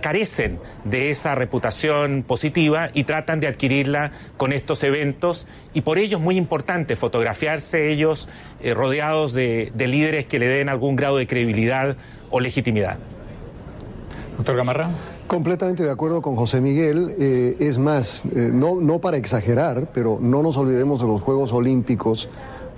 carecen 0.01 0.59
de 0.85 1.11
esa 1.11 1.35
reputación 1.35 2.23
positiva 2.23 2.89
y 2.95 3.03
tratan 3.03 3.41
de 3.41 3.47
adquirirla 3.47 4.11
con 4.37 4.53
estos 4.53 4.83
eventos 4.83 5.45
y 5.75 5.81
por 5.81 5.99
ello 5.99 6.17
es 6.17 6.23
muy 6.23 6.35
importante 6.35 6.95
fotografiarse 6.95 7.91
ellos 7.91 8.27
rodeados 8.73 9.33
de, 9.33 9.71
de 9.75 9.87
líderes 9.87 10.25
que 10.25 10.39
le 10.39 10.47
den 10.47 10.67
algún 10.67 10.95
grado 10.95 11.17
de 11.17 11.27
credibilidad 11.27 11.95
o 12.31 12.39
legitimidad. 12.39 12.97
Doctor 14.37 14.55
Gamarra. 14.55 14.89
Completamente 15.27 15.83
de 15.83 15.91
acuerdo 15.91 16.21
con 16.21 16.35
José 16.35 16.61
Miguel. 16.61 17.15
Eh, 17.19 17.57
es 17.59 17.77
más, 17.77 18.23
eh, 18.25 18.51
no, 18.53 18.79
no 18.79 18.99
para 18.99 19.17
exagerar, 19.17 19.89
pero 19.93 20.19
no 20.21 20.43
nos 20.43 20.55
olvidemos 20.55 21.01
de 21.01 21.07
los 21.07 21.21
Juegos 21.21 21.51
Olímpicos 21.51 22.29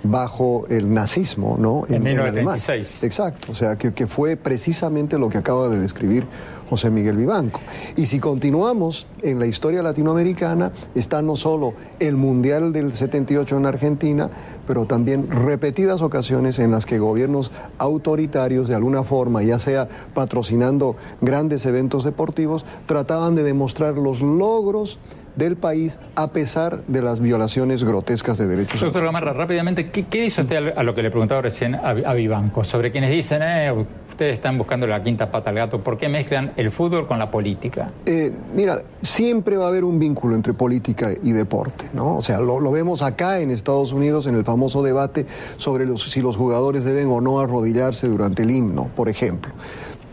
bajo 0.02 0.66
el 0.68 0.92
nazismo, 0.92 1.56
¿no? 1.58 1.84
En, 1.88 1.96
en 1.96 2.02
1926. 2.04 3.02
Exacto, 3.02 3.52
o 3.52 3.54
sea, 3.54 3.76
que, 3.76 3.92
que, 3.92 4.06
fue 4.06 4.36
precisamente 4.36 5.18
lo 5.18 5.28
que 5.28 5.38
acaba 5.38 5.68
de 5.68 5.78
describir 5.78 6.26
José 6.68 6.90
Miguel 6.90 7.16
Vivanco. 7.16 7.60
Y 7.96 8.06
si 8.06 8.20
continuamos 8.20 9.06
en 9.22 9.38
la 9.38 9.46
historia 9.46 9.82
latinoamericana, 9.82 10.72
está 10.94 11.22
no 11.22 11.36
solo 11.36 11.74
el 11.98 12.16
Mundial 12.16 12.72
del 12.72 12.92
78 12.92 13.56
en 13.56 13.66
Argentina, 13.66 14.30
pero 14.66 14.84
también 14.84 15.30
repetidas 15.30 16.02
ocasiones 16.02 16.58
en 16.58 16.70
las 16.70 16.84
que 16.84 16.98
gobiernos 16.98 17.50
autoritarios, 17.78 18.68
de 18.68 18.74
alguna 18.74 19.02
forma, 19.02 19.42
ya 19.42 19.58
sea 19.58 19.88
patrocinando 20.14 20.96
grandes 21.20 21.64
eventos 21.66 22.04
deportivos, 22.04 22.66
trataban 22.86 23.34
de 23.34 23.42
demostrar 23.42 23.94
los 23.94 24.20
logros 24.20 24.98
del 25.36 25.56
país 25.56 25.98
a 26.16 26.32
pesar 26.32 26.82
de 26.86 27.00
las 27.00 27.20
violaciones 27.20 27.84
grotescas 27.84 28.38
de 28.38 28.46
derechos 28.46 28.82
humanos. 28.82 28.92
Doctor 28.92 29.04
Gamarra, 29.04 29.32
rápidamente, 29.32 29.90
¿qué, 29.90 30.20
dice 30.20 30.42
usted 30.42 30.74
a 30.76 30.82
lo 30.82 30.94
que 30.94 31.02
le 31.02 31.10
preguntaba 31.10 31.40
recién 31.40 31.76
a, 31.76 31.90
a 31.90 32.14
Vivanco? 32.14 32.64
Sobre 32.64 32.90
quienes 32.90 33.10
dicen, 33.10 33.40
eh, 33.42 33.72
ustedes 34.18 34.34
están 34.34 34.58
buscando 34.58 34.84
la 34.88 35.00
quinta 35.00 35.30
pata 35.30 35.50
al 35.50 35.54
gato, 35.54 35.80
¿por 35.80 35.96
qué 35.96 36.08
mezclan 36.08 36.52
el 36.56 36.72
fútbol 36.72 37.06
con 37.06 37.20
la 37.20 37.30
política? 37.30 37.92
Eh, 38.04 38.32
mira, 38.52 38.82
siempre 39.00 39.56
va 39.56 39.66
a 39.66 39.68
haber 39.68 39.84
un 39.84 40.00
vínculo 40.00 40.34
entre 40.34 40.54
política 40.54 41.10
y 41.22 41.30
deporte, 41.30 41.84
¿no? 41.92 42.16
O 42.16 42.22
sea, 42.22 42.40
lo, 42.40 42.58
vemos 42.72 43.02
acá 43.02 43.38
en 43.38 43.52
Estados 43.52 43.92
Unidos 43.92 44.26
en 44.26 44.34
el 44.34 44.42
famoso 44.42 44.82
debate 44.82 45.24
sobre 45.56 45.86
los, 45.86 46.10
si 46.10 46.20
los 46.20 46.36
jugadores 46.36 46.82
deben 46.82 47.06
o 47.12 47.20
no 47.20 47.38
arrodillarse 47.38 48.08
durante 48.08 48.42
el 48.42 48.50
himno, 48.50 48.90
por 48.96 49.08
ejemplo. 49.08 49.52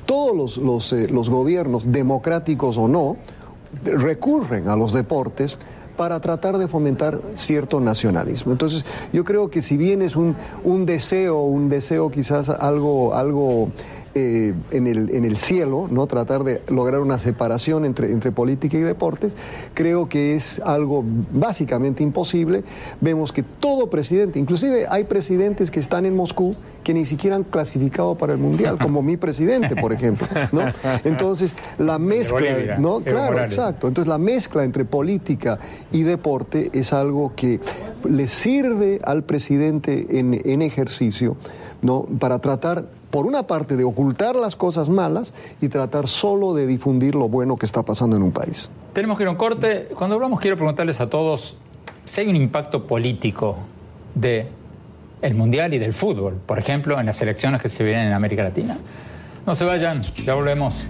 Todos 0.06 0.38
los, 0.38 0.58
los, 0.58 0.94
eh, 0.94 1.08
los 1.08 1.32
gobiernos, 1.32 1.91
democráticos 1.91 2.78
o 2.78 2.88
no, 2.88 3.18
recurren 3.84 4.70
a 4.70 4.76
los 4.76 4.94
deportes 4.94 5.58
para 5.96 6.20
tratar 6.20 6.58
de 6.58 6.68
fomentar 6.68 7.20
cierto 7.36 7.80
nacionalismo. 7.80 8.52
Entonces, 8.52 8.86
yo 9.14 9.24
creo 9.24 9.50
que 9.50 9.62
si 9.62 9.78
bien 9.78 10.02
es 10.02 10.16
un, 10.16 10.36
un 10.64 10.86
deseo, 10.86 11.42
un 11.44 11.70
deseo 11.70 12.12
quizás 12.12 12.50
algo, 12.50 13.16
algo 13.16 13.70
eh, 14.17 14.54
en, 14.71 14.88
el, 14.88 15.13
en 15.13 15.25
el 15.25 15.36
cielo, 15.36 15.89
¿no? 15.91 16.08
tratar 16.08 16.45
de 16.45 16.62
lograr 16.69 17.01
una 17.01 17.19
separación 17.19 17.84
entre, 17.84 18.12
entre 18.12 18.32
política 18.32 18.78
y 18.78 18.80
deportes, 18.82 19.34
creo 19.73 20.08
que 20.08 20.36
es 20.36 20.62
algo 20.63 21.04
básicamente 21.34 22.01
imposible. 22.01 22.63
Vemos 23.01 23.34
que 23.34 23.43
todo 23.43 23.89
presidente, 23.89 24.39
inclusive 24.39 24.86
hay 24.89 25.04
presidentes 25.04 25.69
que 25.69 25.82
están 25.82 26.06
en 26.06 26.15
Moscú 26.15 26.56
que 26.86 26.93
ni 26.93 27.04
siquiera 27.04 27.36
han 27.36 27.43
clasificado 27.43 28.15
para 28.15 28.32
el 28.32 28.39
Mundial, 28.39 28.78
como 28.78 29.01
mi 29.01 29.17
presidente, 29.17 29.75
por 29.75 29.91
ejemplo. 29.91 30.28
¿no? 30.54 30.62
Entonces, 31.04 31.54
la 31.78 31.99
mezcla, 31.99 32.78
¿no? 32.78 33.01
Claro, 33.01 33.43
exacto. 33.43 33.89
Entonces, 33.89 34.08
la 34.08 34.19
mezcla 34.19 34.63
entre 34.63 34.86
política 34.86 35.60
y 35.91 36.04
deporte 36.04 36.69
es 36.71 36.93
algo 36.93 37.34
que 37.36 37.60
le 38.08 38.30
sirve 38.30 39.01
al 39.04 39.23
presidente 39.23 40.19
en, 40.19 40.39
en 40.45 40.62
ejercicio, 40.62 41.36
¿no? 41.82 42.04
Para 42.19 42.39
tratar 42.39 42.86
por 43.15 43.28
una 43.28 43.43
parte, 43.43 43.78
de 43.78 43.86
ocultar 43.86 44.36
las 44.36 44.58
cosas 44.58 44.89
malas 44.89 45.34
y 45.62 45.69
tratar 45.69 46.06
solo 46.06 46.54
de 46.54 46.67
difundir 46.67 47.15
lo 47.15 47.30
bueno 47.30 47.56
que 47.56 47.65
está 47.65 47.82
pasando 47.82 48.17
en 48.17 48.23
un 48.23 48.34
país. 48.34 48.69
Tenemos 48.91 49.15
que 49.15 49.23
ir 49.23 49.30
a 49.30 49.32
un 49.32 49.38
corte. 49.38 49.88
Cuando 49.97 50.17
hablamos, 50.17 50.41
quiero 50.41 50.58
preguntarles 50.58 50.99
a 50.99 51.10
todos 51.10 51.56
si 52.04 52.19
hay 52.19 52.28
un 52.28 52.36
impacto 52.36 52.86
político 52.86 53.56
de 54.15 54.49
el 55.21 55.34
Mundial 55.34 55.73
y 55.73 55.78
del 55.78 55.93
fútbol, 55.93 56.41
por 56.45 56.60
ejemplo, 56.60 56.99
en 56.99 57.06
las 57.06 57.21
elecciones 57.21 57.62
que 57.62 57.69
se 57.69 57.86
vienen 57.86 58.08
en 58.08 58.13
América 58.13 58.43
Latina. 58.43 58.78
No 59.45 59.56
se 59.56 59.63
vayan, 59.63 60.04
ya 60.25 60.34
volvemos. 60.34 60.86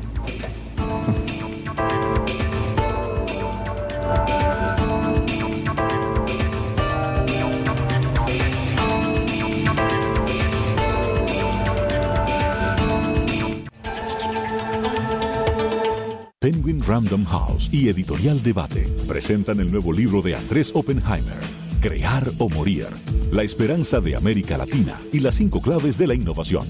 Penguin 16.46 16.80
Random 16.80 17.26
House 17.26 17.70
y 17.72 17.90
Editorial 17.90 18.40
Debate 18.44 18.88
presentan 19.08 19.60
el 19.60 19.72
nuevo 19.72 19.92
libro 19.92 20.22
de 20.22 20.36
Andrés 20.36 20.72
Oppenheimer, 20.76 21.40
Crear 21.82 22.32
o 22.38 22.50
Morir, 22.50 22.86
la 23.32 23.42
esperanza 23.42 24.00
de 24.00 24.16
América 24.16 24.56
Latina 24.56 24.96
y 25.12 25.22
las 25.22 25.34
cinco 25.34 25.60
claves 25.60 25.98
de 25.98 26.06
la 26.06 26.14
innovación. 26.14 26.68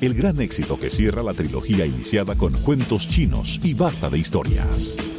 El 0.00 0.14
gran 0.14 0.40
éxito 0.40 0.78
que 0.78 0.90
cierra 0.90 1.24
la 1.24 1.34
trilogía 1.34 1.86
iniciada 1.86 2.36
con 2.36 2.52
cuentos 2.52 3.08
chinos 3.08 3.58
y 3.64 3.74
basta 3.74 4.08
de 4.10 4.18
historias. 4.18 5.09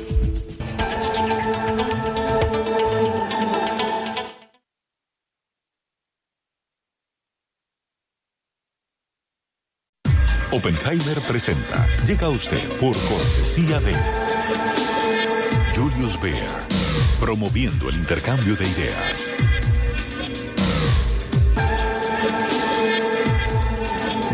Oppenheimer 10.53 11.17
presenta. 11.21 11.87
Llega 12.05 12.27
usted 12.27 12.61
por 12.77 12.93
cortesía 12.93 13.79
de 13.79 13.95
Julius 15.73 16.19
Baer, 16.19 16.49
promoviendo 17.21 17.87
el 17.87 17.95
intercambio 17.95 18.55
de 18.57 18.67
ideas. 18.67 19.29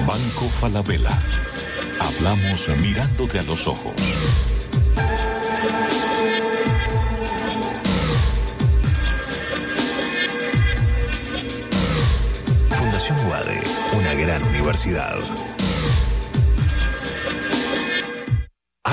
Banco 0.08 0.50
Falabella. 0.60 1.16
Hablamos 2.00 2.68
mirándote 2.82 3.38
a 3.38 3.44
los 3.44 3.68
ojos. 3.68 3.94
Fundación 12.72 13.18
UADE, 13.30 13.64
una 13.96 14.14
gran 14.16 14.42
universidad. 14.44 15.20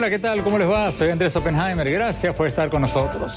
Hola, 0.00 0.08
¿qué 0.08 0.18
tal? 0.18 0.42
¿Cómo 0.42 0.56
les 0.56 0.66
va? 0.66 0.90
Soy 0.90 1.10
Andrés 1.10 1.36
Oppenheimer. 1.36 1.86
Gracias 1.92 2.34
por 2.34 2.46
estar 2.46 2.70
con 2.70 2.80
nosotros. 2.80 3.34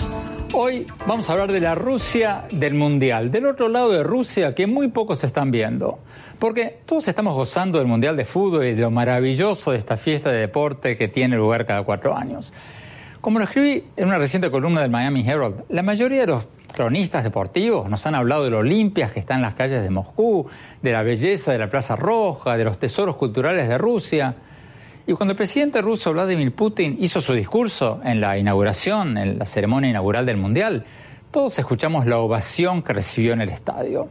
Hoy 0.53 0.87
vamos 1.05 1.27
a 1.27 1.33
hablar 1.33 1.51
de 1.51 1.59
la 1.59 1.75
Rusia 1.75 2.45
del 2.51 2.73
Mundial, 2.73 3.31
del 3.31 3.47
otro 3.47 3.67
lado 3.67 3.91
de 3.91 4.01
Rusia 4.01 4.55
que 4.55 4.65
muy 4.65 4.87
pocos 4.87 5.25
están 5.25 5.51
viendo. 5.51 5.99
Porque 6.39 6.77
todos 6.85 7.09
estamos 7.09 7.33
gozando 7.33 7.79
del 7.79 7.87
Mundial 7.87 8.15
de 8.15 8.23
Fútbol 8.23 8.63
y 8.63 8.75
de 8.75 8.81
lo 8.81 8.91
maravilloso 8.91 9.71
de 9.71 9.77
esta 9.77 9.97
fiesta 9.97 10.31
de 10.31 10.37
deporte 10.37 10.95
que 10.95 11.09
tiene 11.09 11.35
lugar 11.35 11.65
cada 11.65 11.83
cuatro 11.83 12.15
años. 12.15 12.53
Como 13.19 13.39
lo 13.39 13.43
escribí 13.43 13.83
en 13.97 14.07
una 14.07 14.17
reciente 14.17 14.49
columna 14.49 14.79
del 14.79 14.89
Miami 14.89 15.27
Herald, 15.27 15.65
la 15.67 15.83
mayoría 15.83 16.21
de 16.21 16.27
los 16.27 16.45
cronistas 16.73 17.25
deportivos 17.25 17.89
nos 17.89 18.05
han 18.05 18.15
hablado 18.15 18.45
de 18.45 18.51
lo 18.51 18.63
limpias 18.63 19.11
que 19.11 19.19
están 19.19 19.41
las 19.41 19.55
calles 19.55 19.83
de 19.83 19.89
Moscú, 19.89 20.47
de 20.81 20.93
la 20.93 21.03
belleza 21.03 21.51
de 21.51 21.57
la 21.57 21.69
Plaza 21.69 21.97
Roja, 21.97 22.55
de 22.55 22.63
los 22.63 22.79
tesoros 22.79 23.17
culturales 23.17 23.67
de 23.67 23.77
Rusia. 23.77 24.35
Y 25.05 25.13
cuando 25.13 25.31
el 25.31 25.37
presidente 25.37 25.81
ruso 25.81 26.13
Vladimir 26.13 26.53
Putin 26.53 26.95
hizo 26.97 27.19
su 27.19 27.33
discurso 27.33 27.99
en 28.05 28.21
la 28.21 28.37
inauguración, 28.37 29.17
en 29.17 29.37
la 29.37 29.45
ceremonia 29.45 29.89
inaugural 29.89 30.25
del 30.25 30.37
Mundial, 30.37 30.85
todos 31.29 31.59
escuchamos 31.59 32.05
la 32.05 32.19
ovación 32.19 32.81
que 32.81 32.93
recibió 32.93 33.33
en 33.33 33.41
el 33.41 33.49
estadio. 33.49 34.07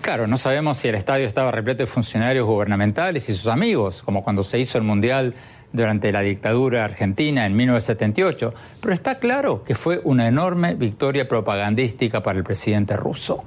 Claro, 0.00 0.26
no 0.26 0.38
sabemos 0.38 0.78
si 0.78 0.88
el 0.88 0.94
estadio 0.94 1.26
estaba 1.26 1.50
repleto 1.50 1.82
de 1.82 1.86
funcionarios 1.86 2.46
gubernamentales 2.46 3.28
y 3.28 3.34
sus 3.34 3.48
amigos, 3.48 4.02
como 4.02 4.24
cuando 4.24 4.42
se 4.42 4.58
hizo 4.58 4.78
el 4.78 4.84
Mundial 4.84 5.34
durante 5.72 6.10
la 6.10 6.22
dictadura 6.22 6.86
argentina 6.86 7.44
en 7.44 7.54
1978, 7.54 8.54
pero 8.80 8.94
está 8.94 9.18
claro 9.18 9.62
que 9.62 9.74
fue 9.74 10.00
una 10.04 10.26
enorme 10.26 10.74
victoria 10.74 11.28
propagandística 11.28 12.22
para 12.22 12.38
el 12.38 12.44
presidente 12.44 12.96
ruso. 12.96 13.44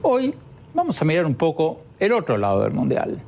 Hoy 0.00 0.34
vamos 0.72 1.02
a 1.02 1.04
mirar 1.04 1.26
un 1.26 1.34
poco 1.34 1.82
el 2.00 2.12
otro 2.12 2.38
lado 2.38 2.62
del 2.62 2.72
Mundial, 2.72 3.20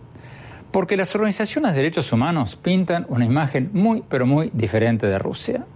porque 0.70 0.96
las 0.96 1.14
organizaciones 1.14 1.72
de 1.72 1.78
derechos 1.78 2.12
humanos 2.12 2.56
pintan 2.56 3.06
una 3.08 3.24
imagen 3.24 3.70
muy, 3.72 4.02
pero 4.08 4.26
muy 4.26 4.50
diferente 4.52 5.06
de 5.06 5.18
Rusia. 5.18 5.66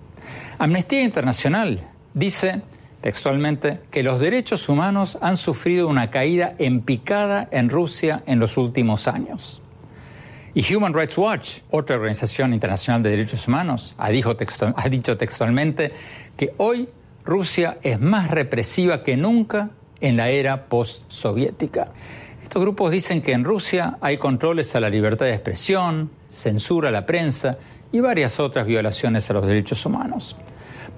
Amnistía 0.58 1.02
Internacional 1.02 1.88
dice 2.14 2.62
textualmente 3.00 3.80
que 3.90 4.02
los 4.02 4.20
derechos 4.20 4.68
humanos 4.68 5.18
han 5.20 5.36
sufrido 5.36 5.88
una 5.88 6.10
caída 6.10 6.54
en 6.58 6.80
picada 6.80 7.48
en 7.50 7.68
Rusia 7.68 8.22
en 8.26 8.38
los 8.38 8.56
últimos 8.56 9.08
años. 9.08 9.60
Y 10.54 10.72
Human 10.72 10.94
Rights 10.94 11.18
Watch, 11.18 11.58
otra 11.70 11.96
organización 11.96 12.54
internacional 12.54 13.02
de 13.02 13.10
derechos 13.10 13.48
humanos, 13.48 13.94
ha, 13.98 14.06
ha 14.06 14.88
dicho 14.88 15.16
textualmente 15.18 15.92
que 16.36 16.54
hoy 16.58 16.88
Rusia 17.24 17.78
es 17.82 18.00
más 18.00 18.30
represiva 18.30 19.02
que 19.02 19.16
nunca 19.16 19.70
en 20.00 20.16
la 20.16 20.28
era 20.28 20.66
post-soviética. 20.66 21.88
Estos 22.44 22.60
grupos 22.60 22.92
dicen 22.92 23.22
que 23.22 23.32
en 23.32 23.42
Rusia 23.42 23.96
hay 24.02 24.18
controles 24.18 24.76
a 24.76 24.80
la 24.80 24.90
libertad 24.90 25.24
de 25.24 25.32
expresión, 25.32 26.10
censura 26.30 26.90
a 26.90 26.92
la 26.92 27.06
prensa 27.06 27.56
y 27.90 28.00
varias 28.00 28.38
otras 28.38 28.66
violaciones 28.66 29.28
a 29.30 29.32
los 29.32 29.46
derechos 29.46 29.84
humanos. 29.86 30.36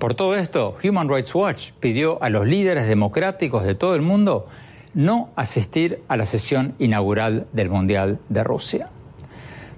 Por 0.01 0.15
todo 0.15 0.35
esto, 0.35 0.77
Human 0.83 1.09
Rights 1.09 1.33
Watch 1.37 1.71
pidió 1.79 2.21
a 2.21 2.31
los 2.31 2.47
líderes 2.47 2.89
democráticos 2.89 3.63
de 3.63 3.77
todo 3.77 3.95
el 3.95 4.03
mundo 4.03 4.49
no 4.93 5.31
asistir 5.37 6.03
a 6.09 6.17
la 6.17 6.27
sesión 6.27 6.75
inaugural 6.81 7.47
del 7.53 7.71
Mundial 7.71 8.19
de 8.29 8.43
Rusia. 8.43 8.91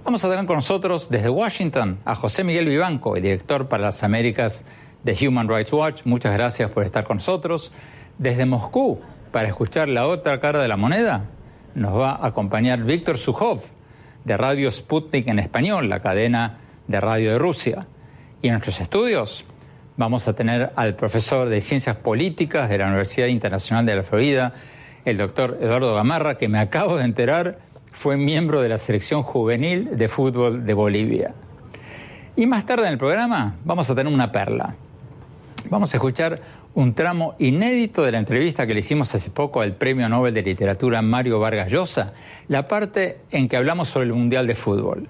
Vamos 0.04 0.24
a 0.24 0.31
tener 0.31 0.46
con 0.46 0.57
nosotros 0.57 1.11
desde 1.11 1.28
Washington 1.28 1.98
a 2.07 2.14
José 2.14 2.44
Miguel 2.44 2.66
Vivanco, 2.66 3.14
el 3.14 3.22
director 3.22 3.68
para 3.68 3.85
las 3.85 4.02
Américas 4.02 4.64
de 5.04 5.28
Human 5.28 5.48
Rights 5.48 5.72
Watch. 5.74 6.00
Muchas 6.07 6.33
gracias 6.33 6.70
por 6.70 6.85
estar 6.85 7.04
con 7.04 7.18
nosotros. 7.18 7.72
Desde 8.16 8.46
Moscú, 8.46 9.00
para 9.31 9.48
escuchar 9.48 9.88
la 9.88 10.07
otra 10.07 10.40
cara 10.40 10.61
de 10.61 10.66
la 10.68 10.78
moneda, 10.78 11.26
nos 11.78 11.98
va 11.98 12.12
a 12.12 12.26
acompañar 12.26 12.82
Víctor 12.82 13.18
Sujov, 13.18 13.60
de 14.24 14.36
Radio 14.36 14.70
Sputnik 14.70 15.28
en 15.28 15.38
español, 15.38 15.88
la 15.88 16.00
cadena 16.00 16.58
de 16.86 17.00
radio 17.00 17.32
de 17.32 17.38
Rusia. 17.38 17.86
Y 18.42 18.48
en 18.48 18.54
nuestros 18.54 18.80
estudios 18.80 19.44
vamos 19.96 20.28
a 20.28 20.34
tener 20.34 20.72
al 20.76 20.94
profesor 20.94 21.48
de 21.48 21.60
Ciencias 21.60 21.96
Políticas 21.96 22.68
de 22.68 22.78
la 22.78 22.86
Universidad 22.86 23.28
Internacional 23.28 23.86
de 23.86 23.96
la 23.96 24.02
Florida, 24.02 24.54
el 25.04 25.16
doctor 25.16 25.58
Eduardo 25.60 25.94
Gamarra, 25.94 26.36
que 26.36 26.48
me 26.48 26.58
acabo 26.58 26.96
de 26.96 27.04
enterar 27.04 27.58
fue 27.92 28.16
miembro 28.16 28.60
de 28.60 28.68
la 28.68 28.78
selección 28.78 29.22
juvenil 29.22 29.96
de 29.96 30.08
fútbol 30.08 30.64
de 30.64 30.74
Bolivia. 30.74 31.34
Y 32.36 32.46
más 32.46 32.64
tarde 32.66 32.86
en 32.86 32.92
el 32.92 32.98
programa 32.98 33.56
vamos 33.64 33.90
a 33.90 33.94
tener 33.94 34.12
una 34.12 34.30
perla. 34.30 34.76
Vamos 35.70 35.92
a 35.92 35.98
escuchar 35.98 36.40
un 36.74 36.95
tramo 36.95 37.34
inédito 37.38 38.03
de 38.03 38.12
la 38.12 38.18
entrevista 38.18 38.66
que 38.66 38.72
le 38.72 38.80
hicimos 38.80 39.14
hace 39.14 39.28
poco 39.28 39.61
al 39.61 39.74
Premio 39.74 40.09
Nobel 40.09 40.32
de 40.32 40.42
Literatura 40.42 41.03
Mario 41.03 41.40
Vargas 41.40 41.70
Llosa, 41.70 42.14
la 42.49 42.66
parte 42.68 43.18
en 43.30 43.49
que 43.49 43.59
hablamos 43.59 43.88
sobre 43.88 44.07
el 44.07 44.14
Mundial 44.14 44.47
de 44.47 44.55
Fútbol. 44.55 45.09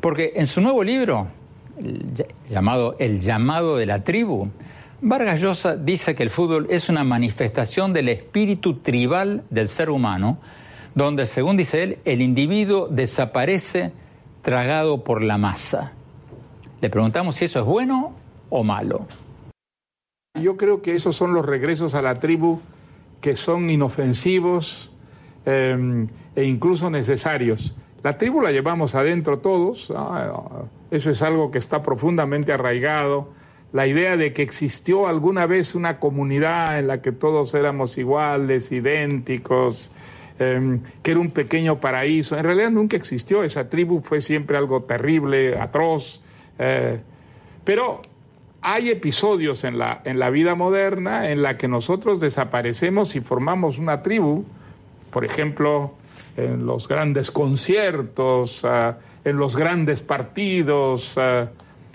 Porque 0.00 0.32
en 0.36 0.46
su 0.46 0.62
nuevo 0.62 0.82
libro, 0.82 1.26
llamado 2.48 2.96
El 2.98 3.20
llamado 3.20 3.76
de 3.76 3.84
la 3.84 4.02
tribu, 4.02 4.48
Vargas 5.02 5.42
Llosa 5.42 5.76
dice 5.76 6.14
que 6.14 6.22
el 6.22 6.30
fútbol 6.30 6.68
es 6.70 6.88
una 6.88 7.04
manifestación 7.04 7.92
del 7.92 8.08
espíritu 8.08 8.78
tribal 8.78 9.42
del 9.50 9.68
ser 9.68 9.90
humano, 9.90 10.38
donde, 10.94 11.26
según 11.26 11.58
dice 11.58 11.82
él, 11.82 11.98
el 12.06 12.22
individuo 12.22 12.88
desaparece 12.88 13.92
tragado 14.40 15.04
por 15.04 15.22
la 15.22 15.36
masa. 15.36 15.92
Le 16.80 16.88
preguntamos 16.88 17.36
si 17.36 17.44
eso 17.44 17.58
es 17.58 17.66
bueno 17.66 18.14
o 18.48 18.64
malo. 18.64 19.06
Yo 20.40 20.56
creo 20.56 20.80
que 20.80 20.94
esos 20.94 21.14
son 21.14 21.34
los 21.34 21.44
regresos 21.44 21.94
a 21.94 22.00
la 22.00 22.14
tribu 22.14 22.60
que 23.20 23.36
son 23.36 23.68
inofensivos 23.68 24.90
eh, 25.44 26.06
e 26.34 26.44
incluso 26.44 26.88
necesarios. 26.90 27.76
La 28.02 28.16
tribu 28.16 28.40
la 28.40 28.50
llevamos 28.50 28.94
adentro 28.94 29.40
todos, 29.40 29.92
eso 30.90 31.10
es 31.10 31.22
algo 31.22 31.50
que 31.50 31.58
está 31.58 31.82
profundamente 31.82 32.52
arraigado. 32.52 33.28
la 33.72 33.86
idea 33.86 34.18
de 34.18 34.34
que 34.34 34.42
existió 34.42 35.06
alguna 35.06 35.46
vez 35.46 35.74
una 35.74 35.98
comunidad 35.98 36.78
en 36.78 36.88
la 36.88 37.00
que 37.00 37.10
todos 37.10 37.54
éramos 37.54 37.96
iguales, 37.96 38.70
idénticos, 38.70 39.90
em, 40.38 40.80
que 41.02 41.12
era 41.12 41.20
un 41.20 41.30
pequeño 41.30 41.80
paraíso. 41.80 42.36
En 42.36 42.44
realidad 42.44 42.70
nunca 42.70 42.98
existió, 42.98 43.42
esa 43.42 43.70
tribu 43.70 44.00
fue 44.00 44.20
siempre 44.20 44.58
algo 44.58 44.82
terrible, 44.82 45.58
atroz. 45.58 46.20
Eh, 46.58 47.00
pero 47.64 48.02
hay 48.62 48.90
episodios 48.90 49.64
en 49.64 49.78
la, 49.78 50.00
en 50.04 50.18
la 50.18 50.30
vida 50.30 50.54
moderna 50.54 51.30
en 51.30 51.42
la 51.42 51.58
que 51.58 51.66
nosotros 51.68 52.20
desaparecemos 52.20 53.16
y 53.16 53.20
formamos 53.20 53.78
una 53.78 54.02
tribu, 54.02 54.44
por 55.10 55.24
ejemplo, 55.24 55.94
en 56.36 56.64
los 56.64 56.86
grandes 56.88 57.30
conciertos, 57.30 58.64
ah, 58.64 58.98
en 59.24 59.36
los 59.36 59.56
grandes 59.56 60.00
partidos. 60.00 61.18
Ah, 61.18 61.50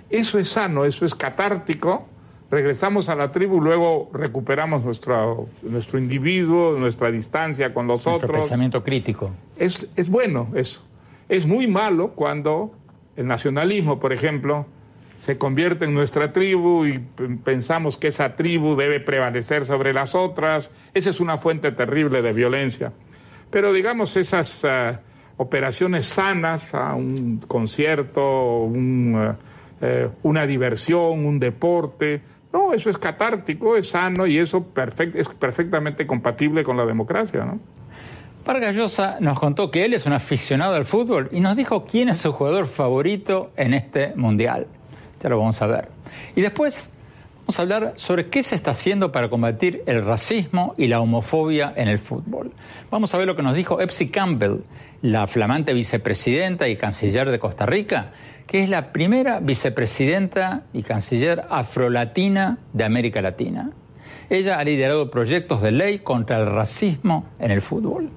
eso 0.09 0.37
es 0.39 0.49
sano, 0.49 0.85
eso 0.85 1.05
es 1.05 1.15
catártico. 1.15 2.05
Regresamos 2.51 3.09
a 3.09 3.15
la 3.15 3.31
tribu, 3.31 3.59
luego 3.59 4.09
recuperamos 4.13 4.83
nuestro, 4.83 5.47
nuestro 5.63 5.99
individuo, 5.99 6.77
nuestra 6.77 7.11
distancia 7.11 7.73
con 7.73 7.87
los 7.87 8.05
Nuestro 8.05 8.27
otros. 8.27 8.41
pensamiento 8.41 8.83
crítico. 8.83 9.31
Es, 9.57 9.87
es 9.95 10.09
bueno 10.09 10.49
eso. 10.55 10.81
Es 11.27 11.45
muy 11.45 11.67
malo 11.67 12.09
cuando 12.09 12.71
el 13.17 13.27
nacionalismo, 13.27 13.99
por 13.99 14.13
ejemplo, 14.13 14.65
se 15.17 15.37
convierte 15.37 15.85
en 15.85 15.93
nuestra 15.93 16.31
tribu 16.31 16.85
y 16.85 16.99
pensamos 17.43 17.97
que 17.97 18.07
esa 18.07 18.35
tribu 18.35 18.75
debe 18.75 18.99
prevalecer 18.99 19.65
sobre 19.65 19.93
las 19.93 20.15
otras. 20.15 20.69
Esa 20.93 21.09
es 21.09 21.19
una 21.19 21.37
fuente 21.37 21.71
terrible 21.71 22.21
de 22.21 22.33
violencia. 22.33 22.93
Pero 23.49 23.73
digamos 23.73 24.15
esas 24.15 24.63
ah, 24.65 25.01
operaciones 25.37 26.05
sanas, 26.05 26.73
a 26.73 26.93
un 26.93 27.39
concierto, 27.47 28.69
ah, 29.15 29.35
eh, 29.81 30.09
una 30.23 30.45
diversión, 30.45 31.25
un 31.25 31.39
deporte, 31.39 32.21
no, 32.53 32.73
eso 32.73 32.89
es 32.89 32.97
catártico, 32.97 33.75
es 33.75 33.89
sano 33.89 34.25
y 34.25 34.37
eso 34.37 34.65
es 35.13 35.29
perfectamente 35.29 36.07
compatible 36.07 36.63
con 36.63 36.77
la 36.77 36.85
democracia, 36.85 37.43
¿no? 37.43 37.59
Nos 39.19 39.39
contó 39.39 39.69
que 39.71 39.83
él 39.83 39.93
es 39.93 40.05
un 40.05 40.13
aficionado 40.13 40.75
al 40.75 40.85
fútbol 40.85 41.27
y 41.33 41.41
nos 41.41 41.57
dijo 41.57 41.85
quién 41.85 42.07
es 42.07 42.19
su 42.19 42.31
jugador 42.31 42.67
favorito 42.67 43.51
en 43.57 43.73
este 43.73 44.13
mundial. 44.15 44.67
Ya 45.21 45.29
lo 45.29 45.39
vamos 45.39 45.61
a 45.61 45.67
ver. 45.67 45.89
Y 46.35 46.41
después 46.41 46.89
vamos 47.41 47.59
a 47.59 47.61
hablar 47.61 47.93
sobre 47.95 48.27
qué 48.27 48.43
se 48.43 48.55
está 48.55 48.71
haciendo 48.71 49.11
para 49.11 49.29
combatir 49.29 49.83
el 49.85 50.05
racismo 50.05 50.75
y 50.77 50.87
la 50.87 50.99
homofobia 50.99 51.73
en 51.75 51.87
el 51.87 51.99
fútbol. 51.99 52.51
Vamos 52.91 53.13
a 53.13 53.17
ver 53.17 53.27
lo 53.27 53.35
que 53.35 53.43
nos 53.43 53.55
dijo 53.55 53.81
Epsi 53.81 54.09
Campbell, 54.09 54.61
la 55.01 55.27
flamante 55.27 55.73
vicepresidenta 55.73 56.67
y 56.67 56.75
canciller 56.75 57.29
de 57.31 57.39
Costa 57.39 57.65
Rica, 57.65 58.11
que 58.47 58.63
es 58.63 58.69
la 58.69 58.91
primera 58.93 59.39
vicepresidenta 59.39 60.63
y 60.73 60.83
canciller 60.83 61.45
afrolatina 61.49 62.59
de 62.73 62.83
América 62.83 63.21
Latina. 63.21 63.71
Ella 64.29 64.59
ha 64.59 64.63
liderado 64.63 65.09
proyectos 65.09 65.61
de 65.61 65.71
ley 65.71 65.99
contra 65.99 66.37
el 66.37 66.45
racismo 66.47 67.25
en 67.39 67.51
el 67.51 67.61
fútbol. 67.61 68.09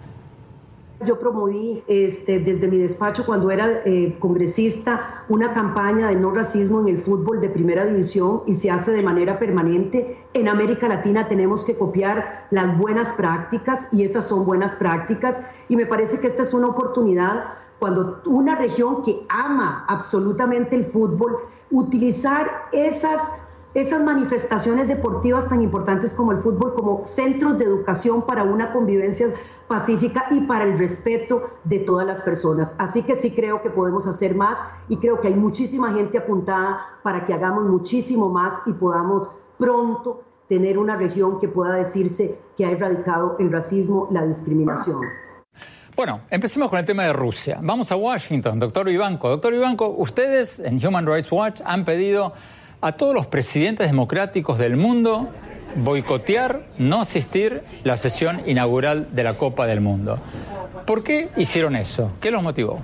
Yo 1.07 1.19
promoví 1.19 1.83
este, 1.87 2.41
desde 2.41 2.69
mi 2.69 2.77
despacho 2.77 3.25
cuando 3.25 3.51
era 3.51 3.81
eh, 3.87 4.19
congresista 4.19 5.25
una 5.31 5.55
campaña 5.55 6.09
de 6.09 6.17
no 6.17 6.31
racismo 6.31 6.81
en 6.81 6.89
el 6.89 6.99
fútbol 6.99 7.41
de 7.41 7.49
primera 7.49 7.87
división 7.87 8.43
y 8.47 8.53
se 8.53 8.71
hace 8.71 8.93
de 8.93 9.03
manera 9.03 9.39
permanente. 9.39 10.19
En 10.35 10.47
América 10.47 10.89
Latina 10.89 11.27
tenemos 11.27 11.65
que 11.65 11.75
copiar 11.75 12.47
las 12.51 12.77
buenas 12.77 13.15
prácticas 13.15 13.89
y 13.93 14.03
esas 14.03 14.27
son 14.27 14.45
buenas 14.45 14.75
prácticas 14.75 15.41
y 15.71 15.77
me 15.77 15.87
parece 15.87 16.21
que 16.21 16.27
esta 16.27 16.43
es 16.43 16.53
una 16.53 16.67
oportunidad 16.67 17.45
cuando 17.79 18.21
una 18.27 18.57
región 18.57 19.03
que 19.03 19.25
ama 19.31 19.87
absolutamente 19.89 20.77
el 20.77 20.85
fútbol, 20.85 21.39
utilizar 21.71 22.69
esas 22.73 23.40
esas 23.75 24.03
manifestaciones 24.03 24.89
deportivas 24.89 25.49
tan 25.49 25.63
importantes 25.63 26.15
como 26.15 26.33
el 26.33 26.39
fútbol, 26.39 26.75
como 26.75 27.07
centros 27.07 27.59
de 27.59 27.65
educación 27.65 28.27
para 28.27 28.43
una 28.43 28.73
convivencia 28.73 29.29
pacífica 29.69 30.27
y 30.33 30.41
para 30.41 30.65
el 30.65 30.77
respeto 30.77 31.51
de 31.63 31.79
todas 31.79 32.05
las 32.05 32.23
personas. 32.23 32.75
Así 32.79 33.05
que 33.05 33.15
sí 33.15 33.31
creo 33.31 33.63
que 33.63 33.71
podemos 33.71 34.07
hacer 34.09 34.35
más 34.35 34.59
y 34.89 34.97
creo 34.97 35.21
que 35.21 35.29
hay 35.29 35.35
muchísima 35.35 35.93
gente 35.93 36.19
apuntada 36.19 36.81
para 37.05 37.25
que 37.25 37.33
hagamos 37.33 37.67
muchísimo 37.67 38.29
más 38.29 38.63
y 38.67 38.73
podamos 38.73 39.31
pronto 39.59 40.25
tener 40.49 40.77
una 40.77 40.97
región 40.97 41.39
que 41.39 41.47
pueda 41.47 41.75
decirse 41.75 42.41
que 42.57 42.67
ha 42.67 42.73
erradicado 42.73 43.37
el 43.39 43.53
racismo, 43.53 44.09
la 44.11 44.27
discriminación. 44.27 44.99
Bueno, 45.95 46.23
empecemos 46.31 46.69
con 46.71 46.81
el 46.81 46.85
tema 46.85 47.05
de 47.05 47.13
Rusia. 47.13 47.61
Vamos 47.63 47.93
a 47.93 47.97
Washington, 47.97 48.59
doctor 48.59 48.87
Vivanco. 48.87 49.29
Doctor 49.29 49.53
Vivanco, 49.53 49.89
ustedes 49.89 50.59
en 50.59 50.85
Human 50.85 51.07
Rights 51.07 51.31
Watch 51.31 51.61
han 51.65 51.85
pedido 51.85 52.33
a 52.81 52.93
todos 52.93 53.15
los 53.15 53.27
presidentes 53.27 53.87
democráticos 53.89 54.59
del 54.59 54.77
mundo 54.77 55.29
boicotear, 55.77 56.67
no 56.79 57.01
asistir 57.01 57.63
la 57.85 57.97
sesión 57.97 58.43
inaugural 58.47 59.09
de 59.13 59.23
la 59.23 59.35
Copa 59.35 59.67
del 59.67 59.81
Mundo. 59.81 60.19
¿Por 60.87 61.05
qué 61.05 61.29
hicieron 61.37 61.77
eso? 61.77 62.13
¿Qué 62.21 62.31
los 62.31 62.43
motivó? 62.43 62.81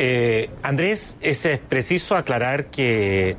Eh, 0.00 0.50
Andrés, 0.62 1.16
es, 1.20 1.44
preciso 1.68 2.14
aclarar 2.14 2.66
que 2.66 3.36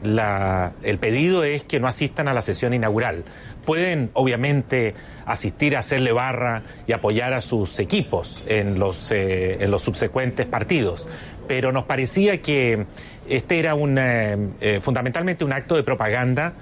el 0.84 1.00
pedido 1.00 1.46
es 1.46 1.64
que 1.64 1.80
no 1.80 1.88
asistan 1.88 2.28
a 2.28 2.34
la 2.34 2.42
sesión 2.42 2.74
inaugural. 2.74 3.24
Pueden, 3.66 4.10
obviamente, 4.14 4.94
asistir 5.26 5.78
a 5.78 5.80
hacerle 5.80 6.12
barra 6.12 6.64
y 6.86 6.92
apoyar 6.92 7.34
a 7.34 7.42
sus 7.42 7.80
equipos 7.80 8.44
en 8.46 8.78
los, 8.78 9.10
eh, 9.12 9.64
en 9.64 9.72
los 9.72 9.84
subsecuentes 9.84 10.48
partidos, 10.48 11.08
pero 11.48 11.72
nos 11.72 11.86
parecía 11.86 12.42
que 12.42 12.86
este 13.30 13.60
era 13.60 13.76
un, 13.76 13.98
eh, 13.98 14.38
eh, 14.60 14.80
fundamentalmente 14.82 15.46
un 15.46 15.54
acto 15.54 15.76
de 15.76 15.84
propaganda 15.84 16.54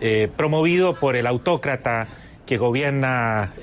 eh, 0.00 0.28
promovido 0.36 0.98
por 0.98 1.16
el 1.16 1.26
autócrata 1.26 2.08
que 2.44 2.58
gobierna 2.58 3.54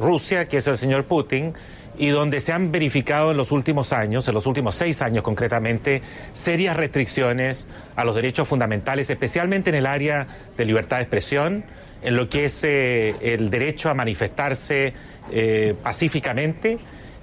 Rusia, 0.00 0.48
que 0.48 0.56
es 0.56 0.66
el 0.66 0.76
señor 0.76 1.04
Putin, 1.04 1.54
y 1.96 2.08
donde 2.08 2.40
se 2.40 2.52
han 2.52 2.72
verificado 2.72 3.30
en 3.30 3.36
los 3.36 3.52
últimos 3.52 3.92
años, 3.92 4.26
en 4.26 4.34
los 4.34 4.46
últimos 4.46 4.74
seis 4.74 5.00
años 5.00 5.22
concretamente, 5.22 6.02
serias 6.32 6.76
restricciones 6.76 7.68
a 7.94 8.04
los 8.04 8.16
derechos 8.16 8.48
fundamentales, 8.48 9.10
especialmente 9.10 9.70
en 9.70 9.76
el 9.76 9.86
área 9.86 10.26
de 10.56 10.64
libertad 10.64 10.96
de 10.96 11.02
expresión, 11.04 11.64
en 12.02 12.16
lo 12.16 12.28
que 12.28 12.46
es 12.46 12.64
el 12.64 13.48
derecho 13.48 13.90
a 13.90 13.94
manifestarse 13.94 14.92
pacíficamente, 15.84 16.78